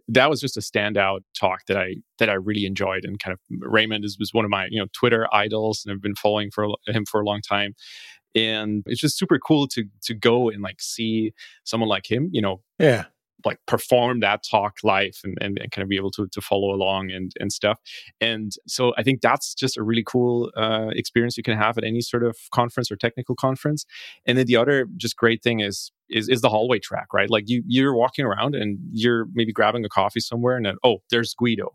that 0.08 0.28
was 0.28 0.40
just 0.40 0.56
a 0.56 0.60
standout 0.60 1.20
talk 1.38 1.60
that 1.68 1.76
I 1.76 1.96
that 2.18 2.28
I 2.28 2.34
really 2.34 2.66
enjoyed. 2.66 3.04
And 3.04 3.18
kind 3.18 3.32
of 3.32 3.40
Raymond 3.60 4.04
is 4.04 4.18
was 4.18 4.34
one 4.34 4.44
of 4.44 4.50
my 4.50 4.66
you 4.70 4.80
know 4.80 4.86
Twitter 4.92 5.28
idols, 5.32 5.84
and 5.84 5.92
I've 5.92 6.02
been 6.02 6.14
following 6.14 6.50
for 6.50 6.68
him 6.86 7.04
for 7.06 7.20
a 7.20 7.24
long 7.24 7.40
time. 7.40 7.74
And 8.34 8.82
it's 8.86 9.00
just 9.00 9.18
super 9.18 9.38
cool 9.38 9.68
to 9.68 9.84
to 10.04 10.14
go 10.14 10.48
and 10.48 10.62
like 10.62 10.80
see 10.80 11.32
someone 11.64 11.88
like 11.88 12.10
him, 12.10 12.30
you 12.32 12.42
know, 12.42 12.62
yeah, 12.78 13.04
like 13.44 13.58
perform 13.66 14.20
that 14.20 14.44
talk 14.48 14.78
live 14.82 15.18
and, 15.24 15.36
and, 15.40 15.58
and, 15.58 15.70
kind 15.70 15.82
of 15.82 15.88
be 15.88 15.96
able 15.96 16.10
to, 16.12 16.26
to 16.28 16.40
follow 16.40 16.74
along 16.74 17.10
and, 17.10 17.32
and 17.40 17.52
stuff. 17.52 17.78
And 18.20 18.52
so 18.66 18.92
I 18.96 19.02
think 19.02 19.20
that's 19.20 19.54
just 19.54 19.76
a 19.76 19.82
really 19.82 20.04
cool 20.06 20.50
uh, 20.56 20.88
experience 20.92 21.36
you 21.36 21.42
can 21.42 21.56
have 21.56 21.78
at 21.78 21.84
any 21.84 22.00
sort 22.00 22.24
of 22.24 22.36
conference 22.52 22.90
or 22.90 22.96
technical 22.96 23.34
conference. 23.34 23.84
And 24.26 24.38
then 24.38 24.46
the 24.46 24.56
other 24.56 24.86
just 24.96 25.16
great 25.16 25.42
thing 25.42 25.60
is 25.60 25.92
is, 26.08 26.28
is 26.28 26.42
the 26.42 26.50
hallway 26.50 26.78
track, 26.78 27.14
right? 27.14 27.30
Like 27.30 27.44
you 27.48 27.62
you're 27.66 27.94
walking 27.94 28.24
around 28.24 28.54
and 28.54 28.78
you're 28.92 29.26
maybe 29.32 29.52
grabbing 29.52 29.84
a 29.84 29.88
coffee 29.88 30.20
somewhere 30.20 30.56
and 30.56 30.66
then, 30.66 30.76
oh, 30.84 30.98
there's 31.10 31.34
Guido 31.34 31.72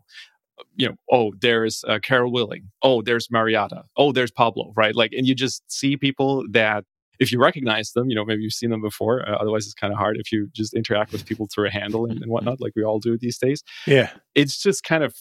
you 0.76 0.88
know, 0.88 0.94
oh, 1.10 1.32
there's 1.40 1.84
uh, 1.86 1.98
Carol 2.02 2.32
Willing. 2.32 2.70
Oh, 2.82 3.02
there's 3.02 3.28
Mariatta. 3.28 3.84
Oh, 3.96 4.12
there's 4.12 4.30
Pablo, 4.30 4.72
right? 4.76 4.94
Like, 4.94 5.12
and 5.12 5.26
you 5.26 5.34
just 5.34 5.62
see 5.70 5.96
people 5.96 6.44
that 6.50 6.84
if 7.18 7.32
you 7.32 7.40
recognize 7.40 7.92
them, 7.92 8.08
you 8.08 8.14
know, 8.14 8.24
maybe 8.24 8.42
you've 8.42 8.52
seen 8.52 8.70
them 8.70 8.80
before. 8.80 9.28
Uh, 9.28 9.36
otherwise, 9.36 9.64
it's 9.64 9.74
kind 9.74 9.92
of 9.92 9.98
hard 9.98 10.16
if 10.18 10.30
you 10.32 10.48
just 10.52 10.74
interact 10.74 11.12
with 11.12 11.26
people 11.26 11.48
through 11.52 11.66
a 11.66 11.70
handle 11.70 12.04
and, 12.06 12.22
and 12.22 12.30
whatnot, 12.30 12.60
like 12.60 12.72
we 12.76 12.84
all 12.84 12.98
do 12.98 13.18
these 13.18 13.38
days. 13.38 13.62
Yeah. 13.86 14.10
It's 14.34 14.60
just 14.62 14.84
kind 14.84 15.02
of 15.02 15.14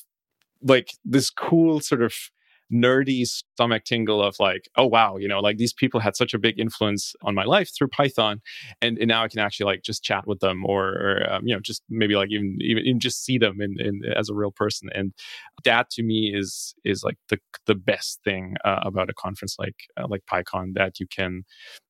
like 0.62 0.92
this 1.04 1.30
cool 1.30 1.80
sort 1.80 2.02
of 2.02 2.14
nerdy 2.72 3.26
stomach 3.26 3.84
tingle 3.86 4.22
of 4.22 4.36
like, 4.40 4.70
oh 4.76 4.86
wow, 4.86 5.18
you 5.18 5.28
know, 5.28 5.40
like 5.40 5.58
these 5.58 5.74
people 5.74 6.00
had 6.00 6.16
such 6.16 6.34
a 6.34 6.40
big 6.40 6.60
influence 6.60 7.14
on 7.24 7.36
my 7.36 7.44
life 7.44 7.72
through 7.76 7.88
Python, 7.90 8.42
and, 8.82 8.98
and 8.98 9.08
now 9.08 9.24
I 9.24 9.28
can 9.28 9.40
actually 9.40 9.66
like 9.66 9.84
just 9.84 10.04
chat 10.04 10.28
with 10.28 10.40
them 10.40 10.66
or, 10.66 10.88
or 10.90 11.28
um, 11.32 11.42
you 11.46 11.54
know 11.54 11.60
just 11.62 11.84
maybe 11.90 12.16
like 12.16 12.30
even, 12.32 12.58
even 12.62 12.84
even 12.86 13.00
just 13.00 13.24
see 13.24 13.38
them 13.38 13.62
in, 13.62 13.80
in 13.80 14.02
as 14.16 14.30
a 14.30 14.36
real 14.36 14.52
person, 14.52 14.90
and 14.94 15.14
that 15.64 15.90
to 15.92 16.04
me 16.04 16.34
is 16.36 16.76
is 16.84 17.04
like 17.04 17.18
the 17.30 17.40
the 17.66 17.76
best 17.76 18.20
thing 18.24 18.56
uh, 18.66 18.82
about 18.84 19.10
a 19.10 19.14
conference 19.14 19.56
like 19.60 19.76
uh, 19.98 20.08
like 20.08 20.24
PyCon 20.32 20.74
that 20.76 21.00
you 21.00 21.08
can 21.08 21.44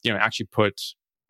you 0.03 0.11
know 0.11 0.19
actually 0.19 0.47
put 0.51 0.81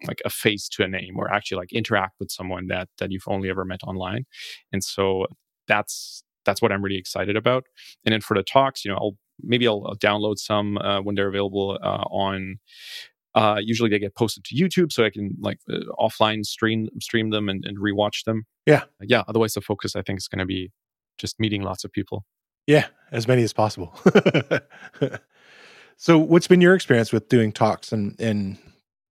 like 0.07 0.21
a 0.25 0.29
face 0.29 0.69
to 0.69 0.83
a 0.83 0.87
name 0.87 1.17
or 1.17 1.31
actually 1.33 1.57
like 1.57 1.73
interact 1.73 2.19
with 2.19 2.29
someone 2.29 2.67
that 2.67 2.87
that 2.99 3.11
you've 3.11 3.23
only 3.27 3.49
ever 3.49 3.65
met 3.65 3.79
online 3.83 4.25
and 4.71 4.83
so 4.83 5.25
that's 5.67 6.23
that's 6.47 6.61
what 6.61 6.71
I'm 6.71 6.81
really 6.81 6.97
excited 6.97 7.35
about. 7.35 7.65
And 8.05 8.13
then 8.13 8.21
for 8.21 8.35
the 8.35 8.41
talks, 8.41 8.83
you 8.83 8.89
know, 8.89 8.97
I'll 8.97 9.17
maybe 9.41 9.67
I'll, 9.67 9.83
I'll 9.87 9.95
download 9.95 10.37
some 10.37 10.77
uh, 10.77 11.01
when 11.01 11.15
they're 11.15 11.27
available 11.27 11.77
uh, 11.81 12.03
on. 12.09 12.59
Uh, 13.35 13.59
usually 13.61 13.89
they 13.89 13.99
get 13.99 14.15
posted 14.15 14.43
to 14.45 14.55
YouTube, 14.55 14.91
so 14.91 15.05
I 15.05 15.09
can 15.09 15.35
like 15.39 15.59
uh, 15.71 15.79
offline 15.99 16.45
stream 16.45 16.89
stream 16.99 17.29
them 17.29 17.49
and, 17.49 17.63
and 17.65 17.77
rewatch 17.77 18.23
them. 18.25 18.45
Yeah, 18.65 18.83
yeah. 19.01 19.23
Otherwise, 19.27 19.53
the 19.53 19.61
focus 19.61 19.95
I 19.95 20.01
think 20.01 20.17
is 20.17 20.27
going 20.27 20.39
to 20.39 20.45
be 20.45 20.71
just 21.17 21.39
meeting 21.39 21.61
lots 21.61 21.83
of 21.83 21.91
people. 21.91 22.25
Yeah, 22.65 22.87
as 23.11 23.27
many 23.27 23.43
as 23.43 23.53
possible. 23.53 23.93
so, 25.97 26.17
what's 26.17 26.47
been 26.47 26.61
your 26.61 26.73
experience 26.73 27.13
with 27.13 27.29
doing 27.29 27.51
talks 27.51 27.91
and 27.91 28.19
and 28.19 28.57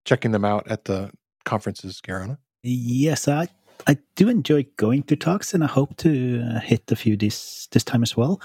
checking 0.05 0.33
them 0.33 0.45
out 0.45 0.67
at 0.69 0.87
the 0.87 1.11
conferences, 1.45 2.01
Geir 2.01 2.19
Arne? 2.19 2.39
Yes, 2.65 3.29
I 3.29 3.49
I 3.87 3.99
do 4.17 4.29
enjoy 4.29 4.67
going 4.77 5.05
to 5.05 5.15
talks, 5.15 5.55
and 5.55 5.63
I 5.63 5.69
hope 5.69 5.97
to 5.99 6.43
uh, 6.43 6.61
hit 6.61 6.91
a 6.91 6.97
few 6.97 7.17
this 7.17 7.69
this 7.69 7.85
time 7.85 8.03
as 8.03 8.17
well 8.17 8.41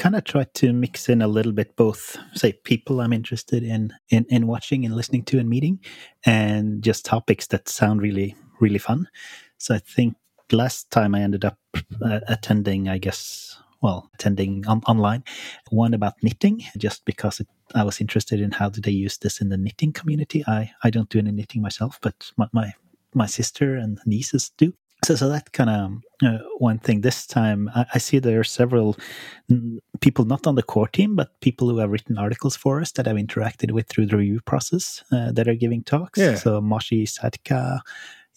kind 0.00 0.16
of 0.16 0.24
try 0.24 0.44
to 0.54 0.72
mix 0.72 1.10
in 1.10 1.20
a 1.20 1.28
little 1.28 1.52
bit 1.52 1.76
both 1.76 2.16
say 2.32 2.54
people 2.64 3.02
i'm 3.02 3.12
interested 3.12 3.62
in, 3.62 3.92
in 4.08 4.24
in 4.30 4.46
watching 4.46 4.86
and 4.86 4.96
listening 4.96 5.22
to 5.22 5.38
and 5.38 5.46
meeting 5.46 5.78
and 6.24 6.82
just 6.82 7.04
topics 7.04 7.46
that 7.48 7.68
sound 7.68 8.00
really 8.00 8.34
really 8.60 8.78
fun. 8.78 9.06
So 9.58 9.74
i 9.74 9.78
think 9.78 10.14
last 10.52 10.90
time 10.90 11.14
i 11.14 11.20
ended 11.20 11.44
up 11.44 11.58
uh, 12.02 12.20
attending 12.28 12.88
i 12.88 12.96
guess 12.96 13.58
well 13.82 14.10
attending 14.14 14.66
on, 14.66 14.80
online 14.86 15.22
one 15.68 15.92
about 15.92 16.14
knitting 16.22 16.64
just 16.78 17.04
because 17.04 17.38
it, 17.38 17.48
i 17.74 17.84
was 17.84 18.00
interested 18.00 18.40
in 18.40 18.52
how 18.52 18.70
do 18.70 18.80
they 18.80 18.90
use 18.90 19.18
this 19.18 19.42
in 19.42 19.50
the 19.50 19.58
knitting 19.58 19.92
community. 19.92 20.42
I 20.46 20.72
i 20.82 20.88
don't 20.88 21.10
do 21.10 21.18
any 21.18 21.30
knitting 21.30 21.60
myself 21.60 21.98
but 22.00 22.32
my 22.38 22.48
my, 22.54 22.72
my 23.14 23.26
sister 23.26 23.76
and 23.76 24.00
nieces 24.06 24.50
do 24.56 24.72
so, 25.04 25.14
so 25.14 25.28
that 25.28 25.52
kind 25.52 25.70
of 25.70 25.92
uh, 26.22 26.38
one 26.58 26.78
thing. 26.78 27.00
This 27.00 27.26
time, 27.26 27.70
I, 27.74 27.86
I, 27.94 27.98
see 27.98 28.18
there 28.18 28.40
are 28.40 28.44
several 28.44 28.96
people 30.00 30.24
not 30.24 30.46
on 30.46 30.54
the 30.54 30.62
core 30.62 30.88
team, 30.88 31.16
but 31.16 31.40
people 31.40 31.68
who 31.68 31.78
have 31.78 31.90
written 31.90 32.18
articles 32.18 32.56
for 32.56 32.80
us 32.80 32.92
that 32.92 33.08
I've 33.08 33.16
interacted 33.16 33.72
with 33.72 33.88
through 33.88 34.06
the 34.06 34.16
review 34.16 34.40
process 34.44 35.02
uh, 35.12 35.32
that 35.32 35.48
are 35.48 35.54
giving 35.54 35.82
talks. 35.82 36.18
Yeah. 36.18 36.34
So 36.34 36.60
Maciej 36.60 37.18
Sadka, 37.18 37.80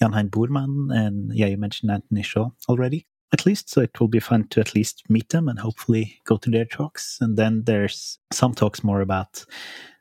Jan-Hein 0.01 0.29
Boerman, 0.29 0.95
and 0.95 1.33
yeah, 1.33 1.47
you 1.47 1.57
mentioned 1.57 1.91
Anthony 1.91 2.23
Shaw 2.23 2.49
already. 2.69 3.05
At 3.33 3.47
least, 3.47 3.69
so 3.69 3.81
it 3.81 3.99
will 3.99 4.07
be 4.07 4.19
fun 4.19 4.47
to 4.49 4.59
at 4.59 4.75
least 4.75 5.03
meet 5.09 5.29
them 5.29 5.49
and 5.49 5.57
hopefully 5.57 6.19
go 6.23 6.37
to 6.37 6.51
their 6.51 6.65
talks. 6.65 7.17
And 7.19 7.35
then 7.35 7.63
there's 7.63 8.19
some 8.31 8.53
talks 8.53 8.83
more 8.83 9.01
about 9.01 9.43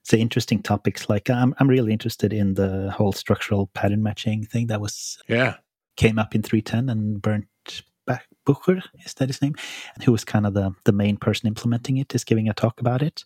say 0.05 0.19
interesting 0.19 0.61
topics 0.61 1.09
like 1.09 1.31
I'm 1.31 1.55
I'm 1.59 1.69
really 1.69 1.93
interested 1.93 2.33
in 2.33 2.55
the 2.55 2.91
whole 2.91 3.13
structural 3.13 3.69
pattern 3.69 4.03
matching 4.03 4.45
thing 4.45 4.67
that 4.67 4.81
was 4.81 5.17
yeah 5.29 5.55
came 5.97 6.19
up 6.19 6.35
in 6.35 6.43
310 6.43 6.89
and 6.89 7.23
Bernd 7.23 7.47
Bucher, 8.45 8.83
is 9.05 9.15
that 9.15 9.29
his 9.29 9.41
name? 9.41 9.55
And 9.95 10.05
who 10.05 10.13
was 10.13 10.25
kind 10.25 10.47
of 10.47 10.55
the, 10.55 10.75
the 10.85 10.93
main 10.93 11.17
person 11.17 11.47
implementing 11.47 11.99
it, 11.99 12.15
is 12.15 12.25
giving 12.25 12.49
a 12.49 12.55
talk 12.55 12.81
about 12.81 13.03
it. 13.03 13.25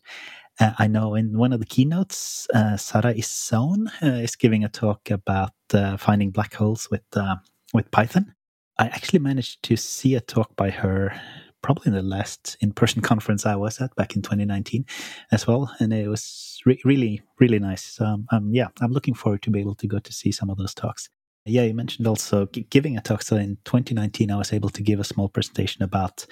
Uh, 0.58 0.72
I 0.78 0.86
know 0.86 1.14
in 1.14 1.38
one 1.38 1.52
of 1.52 1.60
the 1.60 1.66
keynotes, 1.66 2.46
uh, 2.54 2.76
Sarah 2.76 3.14
Issaoun 3.14 3.88
uh, 4.02 4.22
is 4.22 4.36
giving 4.36 4.64
a 4.64 4.68
talk 4.68 5.10
about 5.10 5.52
uh, 5.74 5.96
finding 5.96 6.30
black 6.30 6.54
holes 6.54 6.88
with 6.90 7.04
uh, 7.14 7.36
with 7.74 7.90
Python. 7.90 8.34
I 8.78 8.86
actually 8.86 9.18
managed 9.18 9.62
to 9.64 9.76
see 9.76 10.14
a 10.14 10.20
talk 10.20 10.54
by 10.56 10.70
her 10.70 11.18
probably 11.62 11.88
in 11.88 11.94
the 11.94 12.02
last 12.02 12.56
in-person 12.60 13.02
conference 13.10 13.44
I 13.44 13.56
was 13.56 13.80
at 13.80 13.94
back 13.96 14.16
in 14.16 14.22
2019 14.22 14.86
as 15.32 15.46
well, 15.46 15.74
and 15.78 15.92
it 15.92 16.08
was 16.08 16.60
re- 16.64 16.80
really 16.84 17.22
really 17.38 17.58
nice. 17.58 18.00
Um, 18.00 18.26
um, 18.30 18.50
yeah, 18.52 18.68
I'm 18.80 18.92
looking 18.92 19.14
forward 19.14 19.42
to 19.42 19.50
be 19.50 19.60
able 19.60 19.74
to 19.76 19.86
go 19.86 19.98
to 19.98 20.12
see 20.12 20.32
some 20.32 20.48
of 20.48 20.56
those 20.56 20.74
talks. 20.74 21.10
Yeah, 21.49 21.62
you 21.62 21.74
mentioned 21.74 22.09
also 22.09 22.47
giving 22.47 22.97
a 22.97 23.01
talk. 23.01 23.22
So 23.22 23.36
in 23.36 23.57
2019, 23.64 24.32
I 24.32 24.36
was 24.36 24.53
able 24.53 24.68
to 24.70 24.82
give 24.82 24.99
a 24.99 25.05
small 25.05 25.28
presentation 25.28 25.84
about 25.84 26.26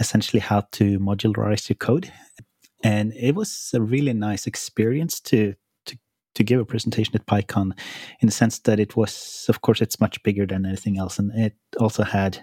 essentially 0.00 0.40
how 0.40 0.62
to 0.72 0.98
modularize 0.98 1.68
your 1.68 1.76
code, 1.76 2.10
and 2.82 3.12
it 3.14 3.34
was 3.34 3.70
a 3.74 3.82
really 3.82 4.14
nice 4.14 4.46
experience 4.46 5.20
to 5.20 5.54
to 5.84 5.98
to 6.34 6.42
give 6.42 6.60
a 6.60 6.64
presentation 6.64 7.14
at 7.14 7.26
PyCon, 7.26 7.78
in 8.20 8.26
the 8.26 8.32
sense 8.32 8.58
that 8.60 8.80
it 8.80 8.96
was, 8.96 9.44
of 9.50 9.60
course, 9.60 9.82
it's 9.82 10.00
much 10.00 10.22
bigger 10.22 10.46
than 10.46 10.64
anything 10.64 10.98
else, 10.98 11.18
and 11.18 11.30
it 11.32 11.54
also 11.78 12.02
had 12.02 12.42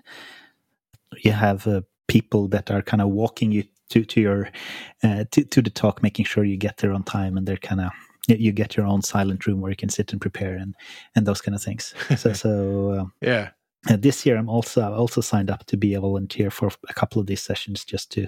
you 1.24 1.32
have 1.32 1.65
uh, 1.65 1.82
people 2.07 2.47
that 2.49 2.69
are 2.69 2.84
kind 2.84 3.01
of 3.01 3.09
walking 3.09 3.51
you 3.51 3.63
to 3.89 4.05
to 4.05 4.22
your 4.22 4.49
uh, 5.01 5.26
to 5.32 5.43
to 5.43 5.59
the 5.59 5.72
talk, 5.72 6.03
making 6.03 6.26
sure 6.26 6.43
you 6.43 6.57
get 6.57 6.78
there 6.78 6.93
on 6.93 7.01
time, 7.01 7.36
and 7.36 7.47
they're 7.47 7.57
kind 7.57 7.82
of 7.82 7.91
you 8.28 8.51
get 8.51 8.78
your 8.78 8.86
own 8.86 9.01
silent 9.01 9.45
room 9.47 9.61
where 9.61 9.72
you 9.72 9.76
can 9.76 9.89
sit 9.89 10.11
and 10.11 10.22
prepare 10.22 10.55
and 10.55 10.76
and 11.15 11.26
those 11.26 11.41
kind 11.41 11.55
of 11.55 11.63
things. 11.63 11.93
So 12.17 12.34
so 12.43 12.91
uh, 12.91 13.05
yeah. 13.22 13.49
Uh, 13.89 13.97
this 13.97 14.28
year, 14.28 14.38
I'm 14.38 14.47
also 14.47 14.93
also 14.93 15.22
signed 15.22 15.49
up 15.49 15.65
to 15.65 15.76
be 15.76 15.95
a 15.95 15.99
volunteer 15.99 16.51
for 16.51 16.69
a 16.88 16.93
couple 16.93 17.19
of 17.19 17.26
these 17.26 17.41
sessions, 17.41 17.84
just 17.84 18.11
to 18.11 18.28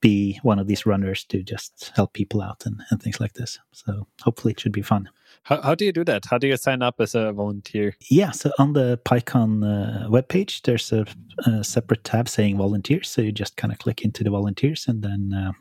be 0.00 0.38
one 0.44 0.60
of 0.60 0.68
these 0.68 0.86
runners 0.86 1.24
to 1.24 1.42
just 1.42 1.90
help 1.96 2.12
people 2.12 2.40
out 2.40 2.64
and, 2.64 2.80
and 2.90 3.02
things 3.02 3.18
like 3.18 3.32
this. 3.32 3.58
So 3.72 4.06
hopefully, 4.22 4.52
it 4.52 4.60
should 4.60 4.70
be 4.70 4.82
fun. 4.82 5.10
How, 5.42 5.60
how 5.60 5.74
do 5.74 5.84
you 5.84 5.92
do 5.92 6.04
that? 6.04 6.26
How 6.26 6.38
do 6.38 6.46
you 6.46 6.56
sign 6.56 6.80
up 6.80 7.00
as 7.00 7.14
a 7.14 7.32
volunteer? 7.32 7.96
Yeah, 8.08 8.30
so 8.30 8.50
on 8.58 8.72
the 8.72 9.00
PyCon 9.04 9.64
uh, 9.64 10.08
webpage, 10.08 10.62
there's 10.62 10.92
a, 10.92 11.06
a, 11.44 11.64
separate 11.64 12.04
tab 12.04 12.28
saying 12.28 12.56
volunteers. 12.56 13.10
So 13.10 13.20
you 13.20 13.32
just 13.32 13.56
kind 13.56 13.72
of 13.72 13.78
click 13.78 14.02
into 14.02 14.24
the 14.24 14.30
volunteers 14.30 14.86
and 14.86 15.02
then 15.02 15.32
uh, 15.34 15.52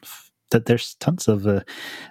that 0.53 0.67
there's 0.67 0.95
tons 1.01 1.27
of 1.29 1.47
uh, 1.47 1.61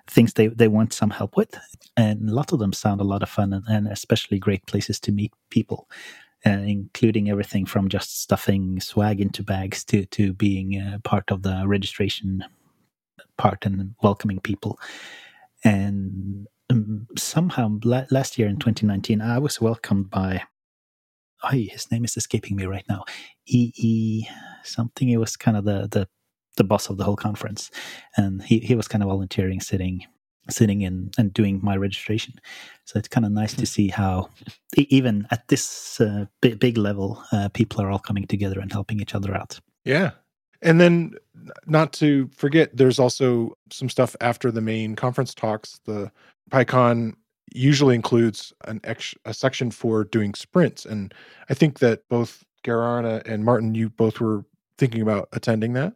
things 0.09 0.35
they, 0.35 0.49
they 0.49 0.69
want 0.69 0.95
some 0.95 1.11
help 1.11 1.37
with, 1.39 1.59
and 1.97 2.31
a 2.31 2.35
lot 2.35 2.53
of 2.53 2.61
them 2.61 2.75
sound 2.75 3.01
a 3.03 3.05
lot 3.05 3.25
of 3.25 3.31
fun 3.31 3.55
and, 3.55 3.65
and 3.69 3.89
especially 3.89 4.39
great 4.41 4.67
places 4.67 5.01
to 5.03 5.13
meet 5.13 5.33
people. 5.51 5.87
uh, 6.47 6.51
including 6.51 7.31
everything 7.31 7.67
from 7.67 7.89
just 7.89 8.23
stuffing 8.23 8.81
swag 8.81 9.21
into 9.21 9.43
bags 9.43 9.85
to 9.85 10.07
to 10.07 10.33
being 10.33 10.81
uh, 10.81 10.99
part 11.05 11.31
of 11.31 11.43
the 11.43 11.65
registration 11.67 12.45
part 13.39 13.67
and 13.67 13.95
welcoming 14.03 14.41
people. 14.41 14.79
And 15.65 16.47
um, 16.71 17.07
somehow 17.19 17.79
la- 17.85 18.07
last 18.11 18.39
year 18.39 18.49
in 18.49 18.59
2019, 18.59 19.21
I 19.23 19.39
was 19.39 19.61
welcomed 19.61 20.11
by. 20.11 20.45
Oh, 21.45 21.51
his 21.51 21.91
name 21.93 22.05
is 22.05 22.17
escaping 22.17 22.57
me 22.57 22.67
right 22.67 22.85
now. 22.89 23.05
E 23.47 23.73
E 23.77 24.27
something. 24.65 25.09
It 25.11 25.19
was 25.19 25.37
kind 25.37 25.57
of 25.57 25.65
the 25.65 25.89
the 25.91 26.09
the 26.57 26.65
boss 26.65 26.89
of 26.89 26.97
the 26.97 27.05
whole 27.05 27.17
conference, 27.17 27.71
and 28.17 28.43
he 28.43 28.59
he 28.59 28.75
was 28.75 28.89
kind 28.89 29.03
of 29.03 29.09
volunteering, 29.09 29.61
sitting 29.61 30.05
sitting 30.51 30.83
in 30.83 31.11
and 31.19 31.33
doing 31.33 31.61
my 31.63 31.77
registration. 31.77 32.35
So 32.85 32.99
it's 32.99 33.09
kind 33.09 33.25
of 33.25 33.33
nice 33.33 33.55
to 33.55 33.67
see 33.67 33.89
how, 33.89 34.29
even 34.77 35.27
at 35.31 35.47
this 35.49 36.01
uh, 36.01 36.27
big, 36.41 36.59
big 36.59 36.77
level, 36.77 37.23
uh, 37.33 37.49
people 37.51 37.81
are 37.81 37.91
all 37.91 37.99
coming 37.99 38.27
together 38.27 38.59
and 38.61 38.73
helping 38.73 39.01
each 39.01 39.15
other 39.15 39.35
out. 39.35 39.61
Yeah. 39.85 40.11
And 40.61 40.81
then, 40.81 41.15
not 41.67 41.93
to 41.95 42.31
forget, 42.37 42.77
there's 42.77 42.99
also 42.99 43.57
some 43.73 43.89
stuff 43.89 44.15
after 44.21 44.51
the 44.51 44.61
main 44.61 44.95
conference 44.95 45.35
talks. 45.35 45.81
The 45.87 46.11
PyCon 46.51 47.15
usually 47.53 47.97
includes 47.97 48.53
an 48.67 48.81
ex- 48.85 49.15
a 49.25 49.35
section 49.35 49.73
for 49.73 50.05
doing 50.05 50.35
sprints, 50.35 50.85
and 50.87 51.13
I 51.51 51.55
think 51.55 51.81
that 51.81 52.09
both 52.09 52.45
Geir 52.63 52.81
Arne 52.81 53.23
and 53.27 53.45
Martin, 53.45 53.75
you 53.75 53.91
both 53.91 54.21
were 54.21 54.45
thinking 54.79 55.03
about 55.03 55.29
attending 55.33 55.73
that. 55.73 55.95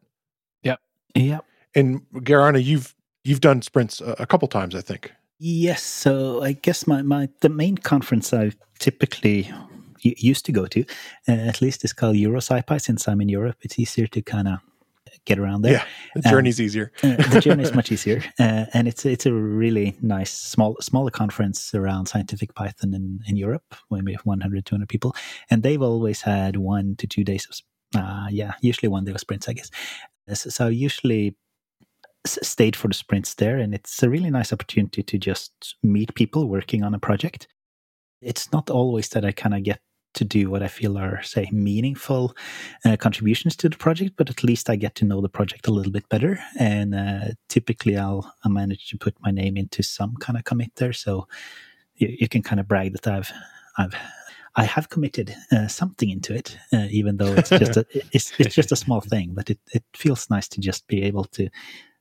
Yeah. 1.15 1.41
And 1.75 2.03
Geir 2.23 2.41
Arne, 2.41 2.61
you've 2.61 2.95
you've 3.25 3.41
done 3.41 3.63
sprints 3.63 4.01
a, 4.01 4.17
a 4.19 4.27
couple 4.27 4.49
times, 4.49 4.75
I 4.75 4.81
think. 4.81 5.13
Yes. 5.39 5.83
So 5.83 6.43
I 6.43 6.53
guess 6.53 6.87
my, 6.87 7.03
my 7.03 7.29
the 7.41 7.49
main 7.49 7.77
conference 7.77 8.33
I 8.33 8.53
typically 8.79 9.53
used 10.03 10.47
to 10.47 10.53
go 10.53 10.67
to, 10.67 10.85
uh, 11.29 11.33
at 11.33 11.61
least 11.61 11.85
is 11.85 11.93
called 11.93 12.17
EuroSciPy. 12.17 12.81
Since 12.81 13.09
I'm 13.09 13.21
in 13.21 13.29
Europe, 13.29 13.57
it's 13.63 13.79
easier 13.79 14.07
to 14.09 14.23
kind 14.23 14.49
of 14.49 14.59
get 15.25 15.39
around 15.39 15.63
there. 15.63 15.73
Yeah, 15.73 15.85
the 16.15 16.29
journey's 16.29 16.61
um, 16.61 16.65
easier. 16.65 16.93
uh, 17.03 17.17
the 17.17 17.41
journey 17.41 17.65
is 17.65 17.75
much 17.81 17.93
easier, 17.93 18.23
uh, 18.39 18.67
and 18.73 18.89
it's 18.89 19.05
it's 19.05 19.27
a 19.27 19.33
really 19.33 19.97
nice 20.01 20.33
small 20.33 20.77
smaller 20.81 21.11
conference 21.11 21.75
around 21.75 22.07
scientific 22.07 22.55
Python 22.55 22.95
in, 22.95 23.21
in 23.27 23.37
Europe, 23.37 23.75
maybe 23.91 24.17
100 24.25 24.65
200 24.65 24.89
people, 24.89 25.15
and 25.51 25.63
they've 25.63 25.83
always 25.83 26.23
had 26.23 26.57
one 26.57 26.97
to 26.97 27.07
two 27.07 27.25
days 27.25 27.47
of 27.47 27.61
uh, 27.95 28.27
yeah, 28.31 28.55
usually 28.61 28.89
one 28.89 29.05
day 29.05 29.13
of 29.13 29.21
sprints, 29.21 29.49
I 29.49 29.53
guess. 29.53 29.71
So, 30.33 30.69
usually 30.69 31.37
stayed 32.27 32.75
for 32.77 32.89
the 32.89 32.95
sprints 32.95 33.35
there, 33.35 33.59
and 33.59 33.75
it's 33.75 34.03
a 34.03 34.11
really 34.11 34.31
nice 34.31 34.53
opportunity 34.53 35.03
to 35.03 35.19
just 35.19 35.77
meet 35.83 36.15
people 36.15 36.49
working 36.49 36.83
on 36.83 36.95
a 36.95 36.99
project. 36.99 37.47
It's 38.21 38.51
not 38.53 38.71
always 38.71 39.09
that 39.11 39.25
I 39.25 39.33
kind 39.33 39.55
of 39.55 39.63
get 39.63 39.81
to 40.15 40.25
do 40.25 40.51
what 40.51 40.63
I 40.63 40.69
feel 40.69 40.99
are, 40.99 41.23
say, 41.23 41.49
meaningful 41.53 42.35
uh, 42.85 42.97
contributions 42.97 43.55
to 43.57 43.69
the 43.69 43.77
project, 43.77 44.15
but 44.17 44.31
at 44.31 44.43
least 44.43 44.71
I 44.71 44.77
get 44.77 44.95
to 44.97 45.05
know 45.05 45.21
the 45.21 45.29
project 45.29 45.69
a 45.69 45.71
little 45.71 45.93
bit 45.93 46.09
better. 46.09 46.39
And 46.59 46.95
uh, 46.95 47.21
typically, 47.49 47.97
I'll, 47.97 48.33
I'll 48.43 48.51
manage 48.51 48.89
to 48.89 48.99
put 48.99 49.15
my 49.21 49.31
name 49.31 49.57
into 49.57 49.83
some 49.83 50.17
kind 50.17 50.39
of 50.39 50.45
commit 50.45 50.75
there, 50.77 50.95
so 50.95 51.29
you, 51.95 52.17
you 52.21 52.29
can 52.29 52.43
kind 52.43 52.61
of 52.61 52.67
brag 52.67 52.93
that 52.93 53.07
I've 53.07 53.31
I've 53.79 53.95
I 54.57 54.65
have 54.65 54.89
committed 54.89 55.35
uh, 55.53 55.69
something 55.69 56.09
into 56.09 56.35
it, 56.35 56.57
uh, 56.73 56.87
even 56.91 57.19
though 57.19 57.35
it's 57.35 57.51
just 57.51 57.77
a 57.77 57.87
it's 58.13 58.33
it's 58.39 58.55
just 58.55 58.73
a 58.73 58.77
small 58.77 59.01
thing. 59.13 59.33
But 59.35 59.51
it 59.51 59.59
it 59.73 59.85
feels 59.95 60.31
nice 60.31 60.49
to 60.49 60.61
just 60.61 60.87
be 60.87 61.03
able 61.03 61.25
to 61.25 61.49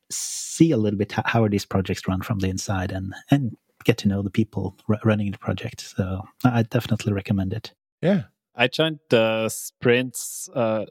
see 0.09 0.71
a 0.71 0.77
little 0.77 0.97
bit 0.97 1.11
how 1.11 1.43
are 1.43 1.49
these 1.49 1.65
projects 1.65 2.07
run 2.07 2.21
from 2.21 2.39
the 2.39 2.47
inside 2.47 2.91
and 2.91 3.13
and 3.29 3.57
get 3.83 3.97
to 3.99 4.07
know 4.07 4.21
the 4.21 4.29
people 4.29 4.75
r- 4.89 4.99
running 5.03 5.31
the 5.31 5.37
project. 5.37 5.81
So 5.81 6.23
I 6.43 6.63
definitely 6.63 7.13
recommend 7.13 7.53
it. 7.53 7.73
Yeah, 8.01 8.23
I 8.55 8.67
joined 8.67 8.99
the 9.09 9.49
sprints 9.49 10.49
uh, 10.55 10.85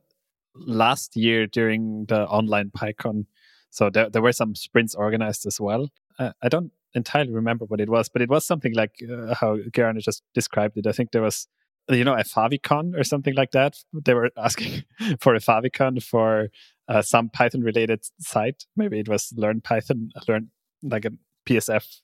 last 0.55 1.17
year 1.17 1.47
during 1.47 2.07
the 2.07 2.27
online 2.27 2.71
PyCon. 2.71 3.27
So 3.71 3.91
there, 3.91 4.09
there 4.09 4.23
were 4.23 4.33
some 4.33 4.55
sprints 4.55 4.95
organized 4.95 5.47
as 5.47 5.61
well. 5.61 5.91
Uh, 6.19 6.33
I 6.43 6.49
don't 6.49 6.71
entirely 6.95 7.33
remember 7.33 7.65
what 7.65 7.81
it 7.81 7.89
was, 7.89 8.09
but 8.09 8.23
it 8.23 8.31
was 8.31 8.47
something 8.47 8.75
like 8.75 8.93
uh, 9.11 9.35
how 9.35 9.59
Geir 9.73 9.87
Arne 9.87 10.01
just 10.01 10.23
described 10.35 10.77
it. 10.77 10.87
I 10.87 10.93
think 10.93 11.13
there 11.13 11.23
was, 11.23 11.49
you 11.89 12.05
know, 12.05 12.15
a 12.15 12.25
Favicon 12.25 12.99
or 12.99 13.05
something 13.05 13.35
like 13.35 13.51
that. 13.53 13.77
They 13.93 14.15
were 14.15 14.31
asking 14.37 14.85
for 15.21 15.35
a 15.35 15.41
Favicon 15.41 16.03
for 16.03 16.49
uh, 16.89 17.03
some 17.03 17.29
Python 17.29 17.63
related 17.63 18.05
site. 18.21 18.65
Maybe 18.77 19.01
it 19.01 19.09
was 19.09 19.33
Learn 19.37 19.61
Python, 19.61 20.11
learn 20.29 20.51
like 20.83 21.05
a 21.05 21.11
PSF 21.47 22.01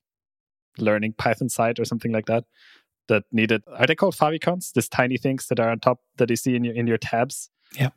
learning 0.78 1.14
Python 1.14 1.49
site 1.49 1.78
or 1.78 1.84
something 1.84 2.12
like 2.12 2.26
that. 2.26 2.45
That 3.09 3.24
needed 3.32 3.64
are 3.66 3.86
they 3.86 3.97
called 3.97 4.14
favicons? 4.14 4.72
These 4.72 4.88
tiny 4.88 5.16
things 5.16 5.49
that 5.49 5.59
are 5.59 5.68
on 5.68 5.80
top 5.80 5.99
that 6.18 6.30
you 6.30 6.36
see 6.36 6.55
in 6.55 6.62
your 6.62 6.74
in 6.74 6.86
your 6.86 6.97
tabs. 6.97 7.51
Yeah, 7.74 7.88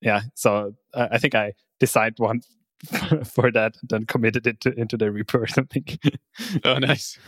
yeah. 0.00 0.22
So 0.34 0.74
uh, 0.94 1.08
I 1.10 1.18
think 1.18 1.34
I 1.34 1.54
designed 1.80 2.14
one 2.18 2.42
for 3.24 3.50
that, 3.52 3.76
then 3.88 4.06
committed 4.06 4.46
it 4.46 4.60
to, 4.60 4.72
into 4.78 4.96
the 4.96 5.06
repo 5.06 5.42
or 5.42 5.46
something. 5.46 5.84
oh, 6.64 6.78
nice. 6.78 7.18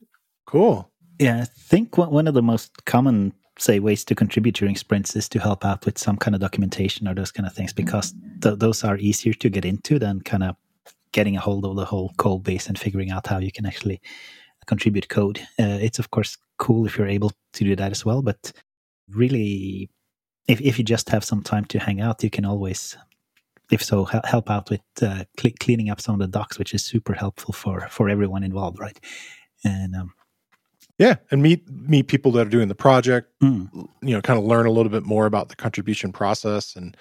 cool. 0.46 0.90
Yeah, 1.18 1.42
I 1.42 1.44
think 1.44 1.96
one 1.96 2.26
of 2.26 2.34
the 2.34 2.42
most 2.42 2.84
common 2.86 3.32
say 3.56 3.78
ways 3.78 4.04
to 4.04 4.16
contribute 4.16 4.56
during 4.56 4.74
sprints 4.74 5.14
is 5.14 5.28
to 5.28 5.38
help 5.38 5.64
out 5.64 5.86
with 5.86 5.96
some 5.96 6.16
kind 6.16 6.34
of 6.34 6.40
documentation 6.40 7.06
or 7.06 7.14
those 7.14 7.30
kind 7.30 7.46
of 7.46 7.52
things 7.52 7.72
because 7.72 8.12
th- 8.42 8.58
those 8.58 8.82
are 8.82 8.96
easier 8.96 9.32
to 9.32 9.48
get 9.48 9.64
into 9.64 9.96
than 9.96 10.20
kind 10.22 10.42
of 10.42 10.56
getting 11.12 11.36
a 11.36 11.40
hold 11.40 11.64
of 11.64 11.76
the 11.76 11.84
whole 11.84 12.12
code 12.16 12.42
base 12.42 12.66
and 12.66 12.76
figuring 12.76 13.12
out 13.12 13.28
how 13.28 13.38
you 13.38 13.52
can 13.52 13.64
actually 13.64 14.00
contribute 14.66 15.08
code. 15.08 15.38
Uh, 15.60 15.78
it's 15.80 16.00
of 16.00 16.10
course 16.10 16.36
cool 16.58 16.84
if 16.84 16.98
you're 16.98 17.06
able 17.06 17.30
to 17.52 17.64
do 17.64 17.76
that 17.76 17.92
as 17.92 18.04
well, 18.04 18.22
but 18.22 18.52
really, 19.08 19.90
if 20.48 20.60
if 20.60 20.78
you 20.78 20.84
just 20.84 21.08
have 21.10 21.24
some 21.24 21.42
time 21.42 21.64
to 21.66 21.78
hang 21.78 22.00
out, 22.00 22.22
you 22.22 22.30
can 22.30 22.44
always, 22.44 22.96
if 23.70 23.82
so, 23.82 24.04
help 24.04 24.50
out 24.50 24.70
with 24.70 24.80
uh, 25.02 25.24
cl- 25.38 25.54
cleaning 25.60 25.90
up 25.90 26.00
some 26.00 26.14
of 26.14 26.20
the 26.20 26.26
docs, 26.38 26.58
which 26.58 26.74
is 26.74 26.84
super 26.84 27.14
helpful 27.14 27.52
for 27.52 27.88
for 27.88 28.08
everyone 28.08 28.42
involved, 28.42 28.78
right? 28.78 28.98
And 29.64 29.94
um, 29.94 30.12
yeah, 30.98 31.16
and 31.30 31.42
meet 31.42 31.68
meet 31.70 32.08
people 32.08 32.30
that 32.32 32.46
are 32.46 32.50
doing 32.50 32.68
the 32.68 32.74
project. 32.74 33.32
Mm. 33.42 33.88
You 34.02 34.14
know, 34.14 34.20
kind 34.20 34.38
of 34.38 34.44
learn 34.44 34.66
a 34.66 34.70
little 34.70 34.90
bit 34.90 35.04
more 35.04 35.26
about 35.26 35.48
the 35.48 35.56
contribution 35.56 36.12
process 36.12 36.76
and 36.76 36.96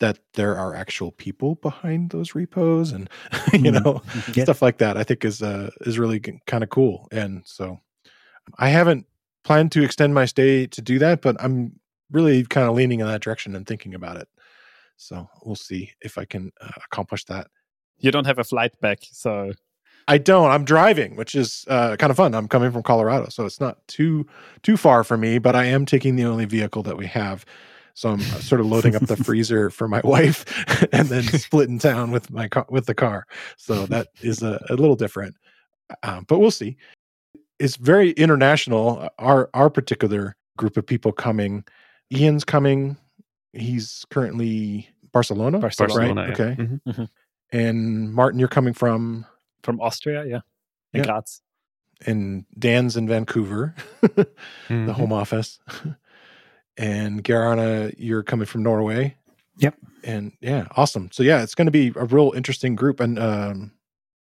that 0.00 0.18
there 0.34 0.56
are 0.56 0.74
actual 0.74 1.12
people 1.12 1.54
behind 1.56 2.10
those 2.10 2.34
repos 2.34 2.90
and 2.90 3.08
you 3.52 3.70
mm. 3.70 3.84
know 3.84 4.02
yeah. 4.34 4.44
stuff 4.44 4.62
like 4.62 4.78
that. 4.78 4.96
I 4.96 5.04
think 5.04 5.24
is 5.24 5.42
uh, 5.42 5.70
is 5.82 5.98
really 5.98 6.20
kind 6.46 6.62
of 6.62 6.70
cool. 6.70 7.08
And 7.10 7.42
so 7.44 7.80
I 8.58 8.68
haven't 8.68 9.06
planned 9.42 9.72
to 9.72 9.84
extend 9.84 10.14
my 10.14 10.24
stay 10.24 10.66
to 10.66 10.80
do 10.80 10.98
that, 10.98 11.20
but 11.20 11.36
I'm 11.38 11.78
really 12.10 12.44
kind 12.44 12.68
of 12.68 12.74
leaning 12.74 13.00
in 13.00 13.06
that 13.06 13.20
direction 13.20 13.54
and 13.54 13.66
thinking 13.66 13.94
about 13.94 14.16
it. 14.16 14.28
So 14.96 15.28
we'll 15.44 15.56
see 15.56 15.92
if 16.00 16.18
I 16.18 16.24
can 16.24 16.52
uh, 16.60 16.70
accomplish 16.84 17.24
that. 17.26 17.48
You 17.98 18.10
don't 18.10 18.26
have 18.26 18.38
a 18.38 18.44
flight 18.44 18.78
back, 18.80 18.98
so 19.02 19.52
I 20.08 20.18
don't. 20.18 20.50
I'm 20.50 20.64
driving, 20.64 21.16
which 21.16 21.34
is 21.34 21.64
uh, 21.68 21.96
kind 21.96 22.10
of 22.10 22.16
fun. 22.16 22.34
I'm 22.34 22.48
coming 22.48 22.70
from 22.70 22.82
Colorado, 22.82 23.28
so 23.28 23.46
it's 23.46 23.60
not 23.60 23.86
too 23.88 24.26
too 24.62 24.76
far 24.76 25.04
for 25.04 25.16
me. 25.16 25.38
But 25.38 25.56
I 25.56 25.64
am 25.64 25.86
taking 25.86 26.16
the 26.16 26.24
only 26.24 26.44
vehicle 26.44 26.82
that 26.82 26.96
we 26.96 27.06
have, 27.06 27.44
so 27.94 28.10
I'm 28.10 28.20
uh, 28.20 28.40
sort 28.40 28.60
of 28.60 28.66
loading 28.66 28.94
up 28.94 29.06
the 29.06 29.16
freezer 29.24 29.70
for 29.70 29.88
my 29.88 30.00
wife, 30.04 30.44
and 30.92 31.08
then 31.08 31.22
splitting 31.24 31.78
town 31.78 32.10
with 32.10 32.30
my 32.30 32.48
car 32.48 32.66
with 32.68 32.86
the 32.86 32.94
car. 32.94 33.26
So 33.56 33.86
that 33.86 34.08
is 34.20 34.42
a, 34.42 34.62
a 34.68 34.74
little 34.74 34.96
different, 34.96 35.36
um, 36.02 36.24
but 36.28 36.38
we'll 36.38 36.50
see. 36.50 36.76
It's 37.58 37.76
very 37.76 38.10
international. 38.12 39.00
Uh, 39.00 39.08
our 39.18 39.50
our 39.54 39.70
particular 39.70 40.36
group 40.58 40.76
of 40.76 40.86
people 40.86 41.12
coming. 41.12 41.64
Ian's 42.12 42.44
coming. 42.44 42.98
He's 43.54 44.04
currently 44.10 44.88
Barcelona. 45.12 45.58
Barcelona, 45.58 46.14
right? 46.14 46.28
Yeah. 46.28 46.34
Okay. 46.34 46.62
Mm-hmm. 46.62 46.90
mm-hmm. 46.90 47.04
And 47.52 48.12
Martin, 48.12 48.38
you're 48.40 48.48
coming 48.48 48.74
from 48.74 49.26
from 49.62 49.80
Austria, 49.80 50.24
yeah, 50.24 50.40
in 50.92 51.00
yeah. 51.00 51.04
Graz. 51.04 51.40
And 52.06 52.44
Dan's 52.58 52.96
in 52.96 53.06
Vancouver, 53.06 53.74
mm-hmm. 54.02 54.86
the 54.86 54.92
home 54.92 55.12
office. 55.12 55.60
and 56.76 57.22
Geir 57.22 57.42
Arne, 57.42 57.92
you're 57.96 58.24
coming 58.24 58.46
from 58.46 58.62
Norway. 58.62 59.16
Yep. 59.58 59.76
And 60.02 60.32
yeah, 60.40 60.66
awesome. 60.76 61.10
So 61.12 61.22
yeah, 61.22 61.42
it's 61.42 61.54
going 61.54 61.66
to 61.66 61.72
be 61.72 61.92
a 61.96 62.04
real 62.04 62.32
interesting 62.34 62.74
group. 62.74 63.00
And 63.00 63.18
um, 63.18 63.72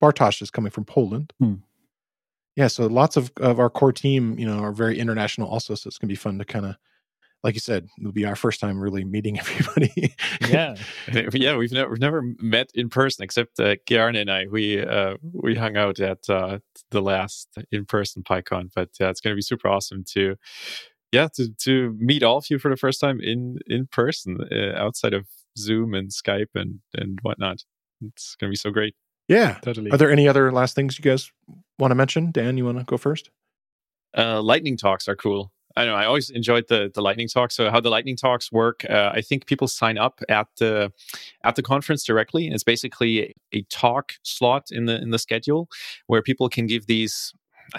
Bartosz 0.01 0.41
is 0.41 0.51
coming 0.51 0.71
from 0.71 0.85
Poland. 0.85 1.33
Hmm. 1.39 1.55
Yeah, 2.55 2.67
so 2.67 2.85
lots 2.87 3.17
of, 3.17 3.31
of 3.37 3.59
our 3.59 3.69
core 3.69 3.91
team, 3.91 4.39
you 4.39 4.45
know, 4.45 4.59
are 4.59 4.71
very 4.71 4.97
international 4.97 5.49
also. 5.49 5.75
So 5.75 5.87
it's 5.87 5.97
going 5.97 6.07
to 6.07 6.11
be 6.11 6.15
fun 6.15 6.37
to 6.37 6.45
kind 6.45 6.65
of 6.65 6.75
like 7.45 7.53
you 7.53 7.59
said, 7.59 7.87
it'll 7.99 8.11
be 8.11 8.25
our 8.25 8.35
first 8.35 8.59
time 8.59 8.79
really 8.79 9.05
meeting 9.05 9.37
everybody. 9.45 10.15
yeah, 10.49 10.75
yeah, 11.31 11.55
we've 11.55 11.71
never 11.71 11.91
we've 11.91 11.99
never 11.99 12.23
met 12.39 12.71
in 12.73 12.89
person 12.89 13.23
except 13.23 13.59
uh, 13.59 13.75
Geir 13.85 14.01
Arne 14.01 14.15
and 14.15 14.31
I. 14.31 14.47
We 14.49 14.81
uh, 14.81 15.17
we 15.31 15.53
hung 15.53 15.77
out 15.77 15.99
at 15.99 16.27
uh, 16.27 16.57
the 16.89 17.01
last 17.01 17.49
in 17.71 17.85
person 17.85 18.23
PyCon, 18.23 18.71
but 18.75 18.89
yeah, 18.99 19.09
it's 19.09 19.21
going 19.21 19.33
to 19.33 19.37
be 19.37 19.43
super 19.43 19.67
awesome 19.67 20.03
to 20.13 20.37
yeah 21.11 21.27
to 21.35 21.53
to 21.59 21.95
meet 21.99 22.23
all 22.23 22.37
of 22.37 22.49
you 22.49 22.57
for 22.57 22.71
the 22.71 22.77
first 22.77 22.99
time 22.99 23.19
in 23.21 23.59
in 23.67 23.85
person 23.91 24.39
uh, 24.51 24.75
outside 24.75 25.13
of 25.13 25.27
Zoom 25.55 25.93
and 25.93 26.09
Skype 26.09 26.55
and 26.55 26.79
and 26.95 27.19
whatnot. 27.21 27.63
It's 28.01 28.35
going 28.35 28.49
to 28.49 28.53
be 28.53 28.57
so 28.57 28.71
great. 28.71 28.95
Yeah, 29.27 29.59
totally. 29.61 29.91
Are 29.91 29.97
there 29.97 30.11
any 30.11 30.27
other 30.27 30.51
last 30.51 30.75
things 30.75 30.97
you 30.97 31.03
guys 31.03 31.31
want 31.77 31.91
to 31.91 31.95
mention? 31.95 32.31
Dan, 32.31 32.57
you 32.57 32.65
want 32.65 32.79
to 32.79 32.83
go 32.85 32.97
first? 32.97 33.29
Uh, 34.17 34.41
lightning 34.41 34.77
talks 34.77 35.07
are 35.07 35.15
cool. 35.15 35.51
I 35.77 35.85
know. 35.85 35.95
I 35.95 36.05
always 36.05 36.29
enjoyed 36.29 36.65
the 36.69 36.89
the 36.93 37.01
lightning 37.01 37.27
talks. 37.27 37.55
So 37.55 37.69
how 37.69 37.81
the 37.81 37.89
lightning 37.89 38.15
talks 38.15 38.51
work? 38.51 38.85
Uh, 38.89 39.11
I 39.13 39.21
think 39.21 39.45
people 39.45 39.67
sign 39.67 39.97
up 39.97 40.21
at 40.29 40.47
the 40.57 40.91
at 41.43 41.55
the 41.55 41.63
conference 41.63 42.03
directly, 42.03 42.45
and 42.45 42.53
it's 42.53 42.63
basically 42.63 43.33
a 43.53 43.63
talk 43.63 44.13
slot 44.23 44.67
in 44.71 44.85
the 44.85 45.01
in 45.01 45.09
the 45.11 45.19
schedule 45.19 45.67
where 46.07 46.21
people 46.21 46.49
can 46.49 46.67
give 46.67 46.87
these. 46.87 47.33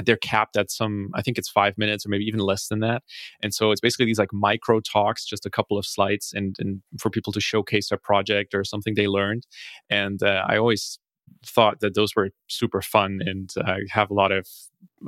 They're 0.04 0.16
capped 0.16 0.56
at 0.56 0.70
some. 0.70 1.10
I 1.14 1.22
think 1.22 1.38
it's 1.38 1.48
five 1.48 1.78
minutes 1.78 2.04
or 2.04 2.08
maybe 2.08 2.24
even 2.24 2.40
less 2.40 2.66
than 2.66 2.80
that. 2.80 3.04
And 3.40 3.54
so 3.54 3.70
it's 3.70 3.80
basically 3.80 4.06
these 4.06 4.18
like 4.18 4.32
micro 4.32 4.80
talks, 4.80 5.24
just 5.24 5.46
a 5.46 5.50
couple 5.50 5.78
of 5.78 5.86
slides, 5.86 6.32
and 6.34 6.56
and 6.58 6.82
for 6.98 7.08
people 7.08 7.32
to 7.32 7.40
showcase 7.40 7.88
their 7.88 7.98
project 7.98 8.52
or 8.54 8.64
something 8.64 8.94
they 8.94 9.06
learned. 9.06 9.46
And 9.88 10.22
uh, 10.22 10.44
I 10.48 10.58
always 10.58 10.98
thought 11.44 11.80
that 11.80 11.94
those 11.94 12.14
were 12.16 12.30
super 12.48 12.82
fun 12.82 13.20
and 13.24 13.52
uh, 13.64 13.76
have 13.90 14.10
a 14.10 14.14
lot 14.14 14.32
of 14.32 14.46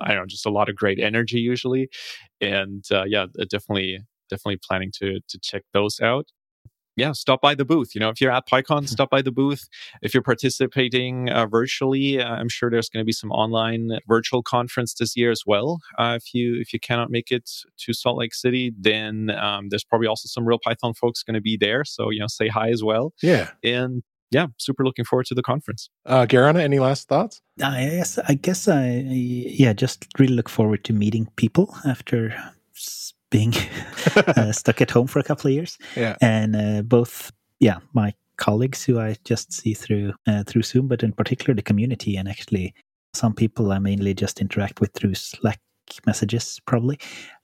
I 0.00 0.08
don't 0.08 0.18
know 0.18 0.26
just 0.26 0.46
a 0.46 0.50
lot 0.50 0.68
of 0.68 0.76
great 0.76 0.98
energy 0.98 1.40
usually, 1.40 1.88
and 2.40 2.84
uh, 2.90 3.04
yeah, 3.06 3.26
definitely 3.50 4.00
definitely 4.28 4.60
planning 4.62 4.92
to 4.98 5.20
to 5.28 5.38
check 5.38 5.64
those 5.72 6.00
out. 6.00 6.28
Yeah, 6.98 7.12
stop 7.12 7.40
by 7.40 7.54
the 7.54 7.64
booth. 7.64 7.94
You 7.94 8.00
know, 8.00 8.08
if 8.08 8.20
you're 8.20 8.32
at 8.32 8.48
PyCon, 8.48 8.88
stop 8.88 9.08
by 9.08 9.22
the 9.22 9.30
booth. 9.30 9.68
If 10.02 10.12
you're 10.12 10.22
participating 10.22 11.30
uh, 11.30 11.46
virtually, 11.46 12.20
uh, 12.20 12.28
I'm 12.28 12.48
sure 12.48 12.70
there's 12.70 12.88
going 12.88 13.02
to 13.02 13.06
be 13.06 13.12
some 13.12 13.30
online 13.30 14.00
virtual 14.08 14.42
conference 14.42 14.94
this 14.94 15.16
year 15.16 15.30
as 15.30 15.44
well. 15.46 15.78
Uh, 15.96 16.18
if 16.20 16.34
you 16.34 16.60
if 16.60 16.72
you 16.72 16.80
cannot 16.80 17.08
make 17.08 17.30
it 17.30 17.48
to 17.78 17.92
Salt 17.92 18.18
Lake 18.18 18.34
City, 18.34 18.72
then 18.76 19.30
um, 19.30 19.68
there's 19.68 19.84
probably 19.84 20.08
also 20.08 20.26
some 20.26 20.44
real 20.44 20.58
Python 20.58 20.92
folks 20.92 21.22
going 21.22 21.34
to 21.34 21.40
be 21.40 21.56
there. 21.56 21.84
So 21.84 22.10
you 22.10 22.18
know, 22.18 22.26
say 22.26 22.48
hi 22.48 22.70
as 22.70 22.82
well. 22.82 23.14
Yeah, 23.22 23.50
and 23.62 24.02
yeah, 24.30 24.46
super 24.58 24.84
looking 24.84 25.04
forward 25.04 25.26
to 25.26 25.34
the 25.34 25.42
conference. 25.42 25.88
Uh, 26.04 26.26
Geir 26.26 26.44
Arne, 26.44 26.58
any 26.58 26.78
last 26.78 27.08
thoughts? 27.08 27.40
I 27.62 27.86
guess 27.86 28.18
I 28.18 28.34
guess 28.34 28.68
I 28.68 29.04
yeah, 29.08 29.72
just 29.72 30.06
really 30.18 30.34
look 30.34 30.48
forward 30.48 30.84
to 30.84 30.92
meeting 30.92 31.28
people 31.36 31.74
after 31.86 32.34
being 33.30 33.54
uh, 34.16 34.52
stuck 34.52 34.80
at 34.80 34.90
home 34.90 35.06
for 35.06 35.18
a 35.18 35.22
couple 35.22 35.48
of 35.48 35.54
years. 35.54 35.78
Yeah, 35.96 36.16
and 36.20 36.56
uh, 36.56 36.82
both 36.82 37.32
yeah, 37.60 37.78
my 37.94 38.14
colleagues 38.36 38.84
who 38.84 38.98
I 39.00 39.16
just 39.24 39.52
see 39.52 39.74
through 39.74 40.14
uh, 40.26 40.44
through 40.46 40.62
Zoom, 40.62 40.88
but 40.88 41.02
in 41.02 41.12
particular 41.12 41.54
the 41.54 41.62
community 41.62 42.16
and 42.16 42.28
actually 42.28 42.74
some 43.14 43.34
people 43.34 43.72
I 43.72 43.78
mainly 43.78 44.14
just 44.14 44.40
interact 44.40 44.80
with 44.80 44.92
through 44.92 45.14
Slack 45.14 45.60
messages 46.06 46.60
probably. 46.66 46.98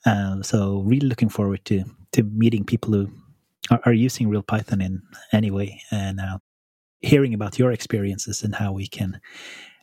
Uh, 0.05 0.43
so 0.43 0.83
really 0.85 1.09
looking 1.09 1.31
forward 1.31 1.65
to 1.67 1.85
to 2.13 2.23
meeting 2.23 2.65
people 2.65 2.93
who 2.93 3.11
are, 3.71 3.81
are 3.87 3.93
using 3.93 4.29
real 4.29 4.43
Python 4.43 4.81
in 4.81 5.03
any 5.33 5.51
way 5.51 5.81
and 5.91 6.21
uh, 6.21 6.39
hearing 7.05 7.35
about 7.35 7.59
your 7.59 7.71
experiences 7.71 8.43
and 8.43 8.55
how 8.55 8.73
we 8.73 8.87
can 8.87 9.21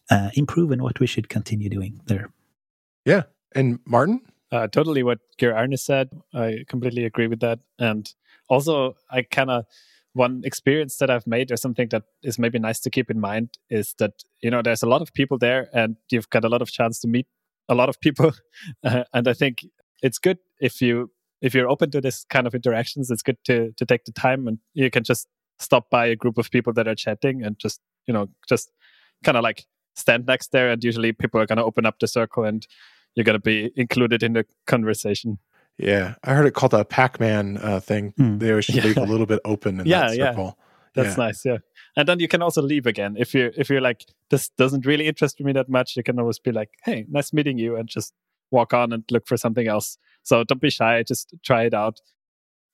uh, 0.10 0.30
improve 0.34 0.72
and 0.72 0.82
what 0.82 1.00
we 1.00 1.08
should 1.08 1.30
continue 1.30 1.70
doing 1.70 2.02
there. 2.08 2.32
Yeah. 3.06 3.24
And 3.56 3.80
Martin? 3.86 4.22
Uh, 4.52 4.68
totally 4.68 5.04
what 5.04 5.20
Geir 5.38 5.56
Arne 5.56 5.78
said. 5.78 6.10
I 6.34 6.66
completely 6.68 7.06
agree 7.06 7.28
with 7.28 7.40
that. 7.40 7.60
And 7.80 8.12
also, 8.50 8.96
I 9.10 9.22
kind 9.22 9.50
of, 9.50 9.66
one 10.14 10.42
experience 10.44 10.98
that 10.98 11.10
I've 11.10 11.26
made 11.26 11.54
or 11.54 11.58
something 11.58 11.88
that 11.90 12.04
is 12.22 12.38
maybe 12.38 12.60
nice 12.60 12.82
to 12.82 12.90
keep 12.90 13.10
in 13.10 13.22
mind 13.22 13.58
is 13.70 13.96
that, 14.00 14.12
you 14.42 14.52
know, 14.52 14.62
there's 14.62 14.84
a 14.84 14.90
lot 14.90 15.02
of 15.02 15.14
people 15.14 15.38
there 15.38 15.70
and 15.74 15.96
you've 16.10 16.30
got 16.30 16.44
a 16.44 16.50
lot 16.50 16.62
of 16.62 16.70
chance 16.70 17.00
to 17.00 17.08
meet 17.08 17.28
a 17.70 17.76
lot 17.76 17.88
of 17.90 18.00
people. 18.00 18.34
Uh, 18.84 19.04
and 19.14 19.28
I 19.28 19.34
think 19.34 19.66
it's 20.04 20.20
good 20.20 20.38
if 20.60 20.82
you, 20.82 21.10
if 21.42 21.54
you're 21.54 21.70
open 21.70 21.90
to 21.92 22.02
this 22.02 22.26
kind 22.30 22.46
of 22.46 22.54
interactions, 22.54 23.10
it's 23.10 23.24
good 23.24 23.38
to, 23.46 23.72
to 23.78 23.86
take 23.86 24.04
the 24.06 24.12
time 24.12 24.48
and 24.48 24.60
you 24.74 24.90
can 24.92 25.04
just 25.04 25.28
stop 25.62 25.90
by 25.90 26.08
a 26.08 26.16
group 26.16 26.38
of 26.38 26.50
people 26.52 26.74
that 26.74 26.88
are 26.88 26.96
chatting 26.96 27.44
and 27.44 27.58
just 27.60 27.80
you 28.08 28.14
know 28.14 28.28
just 28.48 28.72
kind 29.24 29.38
of 29.38 29.44
like 29.44 29.66
stand 29.96 30.26
next 30.26 30.52
there 30.52 30.70
and 30.70 30.84
usually 30.84 31.12
people 31.12 31.40
are 31.40 31.46
going 31.46 31.58
to 31.58 31.64
open 31.64 31.86
up 31.86 32.00
the 32.00 32.08
circle 32.08 32.44
and 32.44 32.68
you're 33.16 33.26
going 33.26 33.36
to 33.36 33.40
be 33.40 33.72
included 33.76 34.24
in 34.24 34.34
the 34.34 34.46
conversation. 34.66 35.38
Yeah 35.78 36.16
i 36.24 36.34
heard 36.34 36.46
it 36.46 36.54
called 36.54 36.74
a 36.74 36.86
pac-man 36.86 37.58
uh, 37.58 37.80
thing. 37.80 38.14
Mm. 38.20 38.40
they 38.40 38.50
always 38.50 38.70
yeah. 38.76 38.84
leave 38.84 38.98
a 38.98 39.04
little 39.04 39.26
bit 39.26 39.40
open 39.46 39.80
in 39.80 39.86
yeah, 39.86 40.08
that 40.08 40.16
circle. 40.16 40.56
Yeah 40.58 40.66
that's 40.94 41.18
yeah. 41.18 41.24
nice 41.24 41.46
yeah. 41.46 41.58
And 41.96 42.08
then 42.08 42.20
you 42.20 42.28
can 42.28 42.42
also 42.42 42.62
leave 42.62 42.86
again. 42.86 43.16
If 43.18 43.34
you 43.34 43.52
if 43.56 43.70
you're 43.70 43.82
like 43.82 44.06
this 44.30 44.50
doesn't 44.50 44.86
really 44.86 45.08
interest 45.08 45.40
me 45.40 45.54
that 45.54 45.70
much 45.70 45.96
you 45.96 46.04
can 46.04 46.20
always 46.20 46.40
be 46.40 46.52
like 46.52 46.70
hey 46.84 47.06
nice 47.10 47.34
meeting 47.34 47.58
you 47.58 47.76
and 47.76 47.88
just 47.88 48.14
walk 48.52 48.74
on 48.74 48.92
and 48.92 49.04
look 49.10 49.28
for 49.28 49.38
something 49.38 49.68
else. 49.68 49.98
So 50.24 50.44
don't 50.44 50.62
be 50.62 50.70
shy 50.70 51.04
just 51.04 51.34
try 51.44 51.64
it 51.64 51.74
out. 51.74 52.02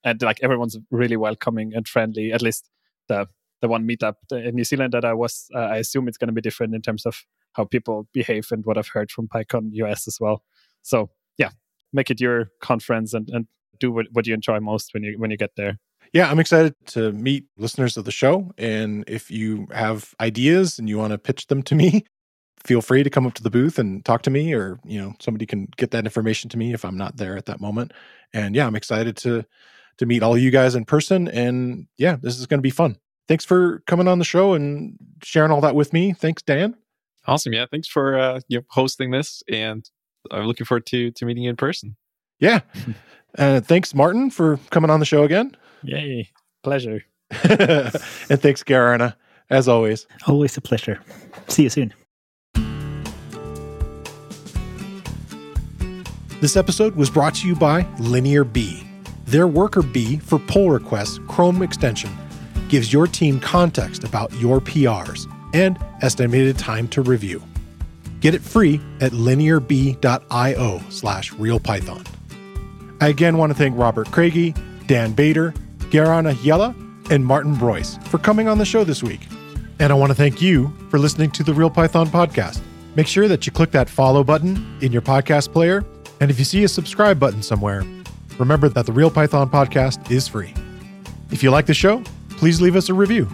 And 0.04 0.20
like 0.22 0.40
everyone's 0.42 0.78
really 0.90 1.16
welcoming 1.16 1.72
and 1.74 1.86
friendly 1.86 2.32
at 2.32 2.42
least 2.42 2.68
the 3.08 3.26
the 3.60 3.68
one 3.68 3.86
meetup 3.86 4.14
in 4.30 4.54
New 4.54 4.64
Zealand 4.64 4.92
that 4.92 5.04
I 5.04 5.14
was, 5.14 5.48
uh, 5.54 5.58
I 5.58 5.78
assume 5.78 6.06
it's 6.06 6.16
going 6.16 6.28
to 6.28 6.34
be 6.34 6.40
different 6.40 6.76
in 6.76 6.80
terms 6.82 7.04
of 7.04 7.24
how 7.54 7.64
people 7.64 8.08
behave 8.12 8.46
and 8.52 8.64
what 8.64 8.78
I've 8.78 8.88
heard 8.88 9.10
from 9.10 9.26
PyCon 9.26 9.70
US 9.72 10.06
as 10.06 10.18
well. 10.20 10.44
So 10.82 11.10
yeah, 11.38 11.50
make 11.92 12.10
it 12.10 12.20
your 12.20 12.50
conference 12.60 13.14
and, 13.14 13.28
and 13.30 13.46
do 13.80 13.90
what, 13.90 14.06
what 14.12 14.26
you 14.26 14.34
enjoy 14.34 14.60
most 14.60 14.94
when 14.94 15.02
you 15.02 15.18
when 15.18 15.30
you 15.30 15.36
get 15.36 15.56
there. 15.56 15.78
Yeah, 16.12 16.30
I'm 16.30 16.38
excited 16.38 16.74
to 16.86 17.12
meet 17.12 17.44
listeners 17.58 17.96
of 17.96 18.04
the 18.04 18.10
show. 18.10 18.50
And 18.56 19.04
if 19.06 19.30
you 19.30 19.66
have 19.72 20.14
ideas 20.20 20.78
and 20.78 20.88
you 20.88 20.96
want 20.96 21.12
to 21.12 21.18
pitch 21.18 21.48
them 21.48 21.62
to 21.64 21.74
me, 21.74 22.04
feel 22.64 22.80
free 22.80 23.02
to 23.02 23.10
come 23.10 23.26
up 23.26 23.34
to 23.34 23.42
the 23.42 23.50
booth 23.50 23.78
and 23.78 24.04
talk 24.04 24.22
to 24.22 24.30
me, 24.30 24.54
or 24.54 24.78
you 24.84 25.00
know, 25.00 25.14
somebody 25.20 25.46
can 25.46 25.68
get 25.76 25.90
that 25.90 26.04
information 26.04 26.48
to 26.50 26.56
me 26.56 26.72
if 26.72 26.84
I'm 26.84 26.96
not 26.96 27.16
there 27.16 27.36
at 27.36 27.46
that 27.46 27.60
moment. 27.60 27.92
And 28.32 28.54
yeah, 28.54 28.66
I'm 28.66 28.76
excited 28.76 29.16
to 29.18 29.44
to 29.98 30.06
meet 30.06 30.22
all 30.22 30.38
you 30.38 30.50
guys 30.50 30.74
in 30.74 30.84
person. 30.84 31.28
And 31.28 31.86
yeah, 31.96 32.16
this 32.20 32.38
is 32.38 32.46
going 32.46 32.58
to 32.58 32.62
be 32.62 32.70
fun. 32.70 32.96
Thanks 33.26 33.44
for 33.44 33.82
coming 33.86 34.08
on 34.08 34.18
the 34.18 34.24
show 34.24 34.54
and 34.54 34.96
sharing 35.22 35.50
all 35.50 35.60
that 35.60 35.74
with 35.74 35.92
me. 35.92 36.12
Thanks, 36.12 36.42
Dan. 36.42 36.76
Awesome. 37.26 37.52
Yeah. 37.52 37.66
Thanks 37.70 37.86
for 37.86 38.18
uh, 38.18 38.40
you 38.48 38.58
know, 38.58 38.64
hosting 38.70 39.10
this. 39.10 39.42
And 39.50 39.88
I'm 40.30 40.46
looking 40.46 40.64
forward 40.64 40.86
to, 40.86 41.10
to 41.10 41.26
meeting 41.26 41.42
you 41.42 41.50
in 41.50 41.56
person. 41.56 41.96
Yeah. 42.40 42.60
uh, 43.38 43.60
thanks, 43.60 43.94
Martin, 43.94 44.30
for 44.30 44.58
coming 44.70 44.90
on 44.90 45.00
the 45.00 45.06
show 45.06 45.24
again. 45.24 45.56
Yay. 45.82 46.30
Pleasure. 46.62 47.04
and 47.30 48.40
thanks, 48.40 48.62
Geir 48.62 48.86
Arne, 48.86 49.12
as 49.50 49.68
always. 49.68 50.06
Always 50.26 50.56
a 50.56 50.62
pleasure. 50.62 51.00
See 51.48 51.64
you 51.64 51.70
soon. 51.70 51.92
This 56.40 56.56
episode 56.56 56.94
was 56.94 57.10
brought 57.10 57.34
to 57.36 57.48
you 57.48 57.56
by 57.56 57.82
LinearB 57.98 58.87
their 59.30 59.46
worker 59.46 59.82
bee 59.82 60.18
for 60.18 60.38
pull 60.38 60.70
requests 60.70 61.20
Chrome 61.28 61.62
extension 61.62 62.10
gives 62.68 62.92
your 62.92 63.06
team 63.06 63.40
context 63.40 64.04
about 64.04 64.32
your 64.34 64.60
PRs 64.60 65.26
and 65.54 65.78
estimated 66.02 66.58
time 66.58 66.88
to 66.88 67.02
review. 67.02 67.42
Get 68.20 68.34
it 68.34 68.42
free 68.42 68.80
at 69.00 69.12
linearb.io 69.12 70.80
slash 70.90 71.32
realpython. 71.32 72.06
I 73.00 73.08
again 73.08 73.38
want 73.38 73.50
to 73.50 73.58
thank 73.58 73.78
Robert 73.78 74.10
Craigie, 74.10 74.54
Dan 74.86 75.12
Bader, 75.12 75.54
Geir 75.90 76.06
Arne 76.06 76.34
Hjelle, 76.34 76.74
and 77.10 77.24
Martin 77.24 77.54
Breuss 77.54 78.02
for 78.08 78.18
coming 78.18 78.48
on 78.48 78.58
the 78.58 78.64
show 78.64 78.84
this 78.84 79.02
week. 79.02 79.26
And 79.78 79.92
I 79.92 79.94
want 79.94 80.10
to 80.10 80.16
thank 80.16 80.42
you 80.42 80.72
for 80.90 80.98
listening 80.98 81.30
to 81.32 81.42
the 81.42 81.54
Real 81.54 81.70
Python 81.70 82.08
podcast. 82.08 82.60
Make 82.96 83.06
sure 83.06 83.28
that 83.28 83.46
you 83.46 83.52
click 83.52 83.70
that 83.70 83.88
follow 83.88 84.24
button 84.24 84.78
in 84.80 84.90
your 84.90 85.02
podcast 85.02 85.52
player. 85.52 85.84
And 86.20 86.30
if 86.30 86.38
you 86.38 86.44
see 86.44 86.64
a 86.64 86.68
subscribe 86.68 87.20
button 87.20 87.42
somewhere, 87.42 87.84
remember 88.38 88.68
that 88.68 88.86
the 88.86 88.92
Real 88.92 89.10
Python 89.10 89.50
podcast 89.50 90.10
is 90.10 90.28
free. 90.28 90.54
If 91.30 91.42
you 91.42 91.50
like 91.50 91.66
the 91.66 91.74
show, 91.74 92.02
please 92.30 92.60
leave 92.60 92.76
us 92.76 92.88
a 92.88 92.94
review. 92.94 93.28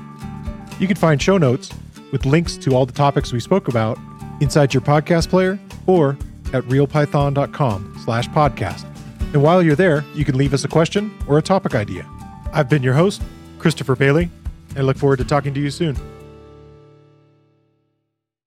You 0.79 0.87
can 0.87 0.97
find 0.97 1.21
show 1.21 1.39
notes 1.39 1.71
with 2.13 2.27
links 2.27 2.57
to 2.59 2.75
all 2.75 2.87
the 2.87 2.93
topics 2.93 3.33
we 3.33 3.41
spoke 3.41 3.69
about 3.69 3.99
inside 4.41 4.75
your 4.75 4.81
podcast 4.81 5.29
player 5.29 5.59
or 5.87 6.11
at 6.53 6.65
realpython.com 6.65 7.97
slash 8.05 8.29
podcast. 8.29 8.85
And 9.33 9.43
while 9.43 9.63
you're 9.63 9.77
there, 9.77 10.05
you 10.15 10.25
can 10.25 10.37
leave 10.37 10.55
us 10.55 10.65
a 10.65 10.69
question 10.69 11.17
or 11.27 11.39
a 11.39 11.43
topic 11.43 11.75
idea. 11.75 12.07
I've 12.53 12.69
been 12.69 12.83
your 12.83 12.95
host, 12.95 13.23
Christopher 13.59 13.97
Bailey, 13.97 14.31
and 14.77 14.87
look 14.87 14.97
forward 14.97 15.19
to 15.19 15.25
talking 15.25 15.55
to 15.55 15.61
you 15.61 15.71
soon. 15.71 15.97